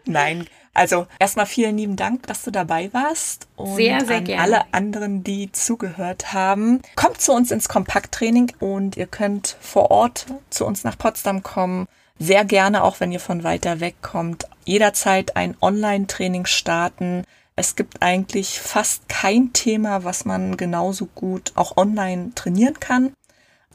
Nein, 0.05 0.47
also 0.73 1.05
erstmal 1.19 1.45
vielen 1.45 1.77
lieben 1.77 1.95
Dank, 1.95 2.25
dass 2.25 2.43
du 2.43 2.51
dabei 2.51 2.91
warst. 2.93 3.47
Und 3.55 3.75
sehr, 3.75 4.03
sehr 4.05 4.17
an 4.17 4.23
gerne. 4.23 4.41
alle 4.41 4.73
anderen, 4.73 5.23
die 5.23 5.51
zugehört 5.51 6.33
haben. 6.33 6.81
Kommt 6.95 7.21
zu 7.21 7.33
uns 7.33 7.51
ins 7.51 7.69
Kompakttraining 7.69 8.51
und 8.59 8.97
ihr 8.97 9.05
könnt 9.05 9.57
vor 9.61 9.91
Ort 9.91 10.25
zu 10.49 10.65
uns 10.65 10.83
nach 10.83 10.97
Potsdam 10.97 11.43
kommen. 11.43 11.87
Sehr 12.19 12.45
gerne, 12.45 12.83
auch 12.83 12.99
wenn 12.99 13.11
ihr 13.11 13.19
von 13.19 13.43
weiter 13.43 13.79
weg 13.79 13.95
kommt, 14.01 14.47
jederzeit 14.65 15.35
ein 15.35 15.57
Online-Training 15.61 16.45
starten. 16.45 17.23
Es 17.55 17.75
gibt 17.75 18.01
eigentlich 18.01 18.59
fast 18.59 19.09
kein 19.09 19.53
Thema, 19.53 20.03
was 20.03 20.25
man 20.25 20.57
genauso 20.57 21.07
gut 21.07 21.51
auch 21.55 21.77
online 21.77 22.31
trainieren 22.35 22.79
kann. 22.79 23.13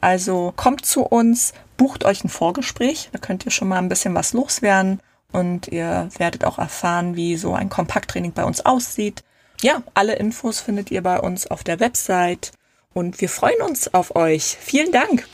Also 0.00 0.52
kommt 0.56 0.86
zu 0.86 1.02
uns, 1.02 1.52
bucht 1.76 2.04
euch 2.04 2.24
ein 2.24 2.28
Vorgespräch, 2.28 3.08
da 3.12 3.18
könnt 3.18 3.44
ihr 3.44 3.50
schon 3.50 3.68
mal 3.68 3.78
ein 3.78 3.88
bisschen 3.88 4.14
was 4.14 4.32
loswerden 4.32 5.00
und 5.32 5.68
ihr 5.68 6.08
werdet 6.16 6.44
auch 6.44 6.58
erfahren, 6.58 7.16
wie 7.16 7.36
so 7.36 7.54
ein 7.54 7.68
Kompakttraining 7.68 8.32
bei 8.32 8.44
uns 8.44 8.64
aussieht. 8.64 9.24
Ja, 9.60 9.82
alle 9.94 10.14
Infos 10.14 10.60
findet 10.60 10.90
ihr 10.90 11.02
bei 11.02 11.18
uns 11.18 11.48
auf 11.48 11.64
der 11.64 11.80
Website 11.80 12.52
und 12.94 13.20
wir 13.20 13.28
freuen 13.28 13.60
uns 13.62 13.92
auf 13.92 14.14
euch. 14.14 14.56
Vielen 14.60 14.92
Dank. 14.92 15.26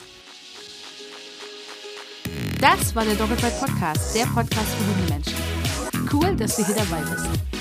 Das 2.65 2.97
war 2.97 3.05
der 3.05 3.15
Doppelfight 3.15 3.61
Podcast, 3.61 4.17
der 4.17 4.25
Podcast 4.25 4.69
für 4.75 4.91
junge 4.91 5.11
Menschen. 5.11 5.35
Cool, 6.11 6.35
dass 6.35 6.57
du 6.57 6.65
hier 6.65 6.77
dabei 6.77 7.03
bist. 7.03 7.53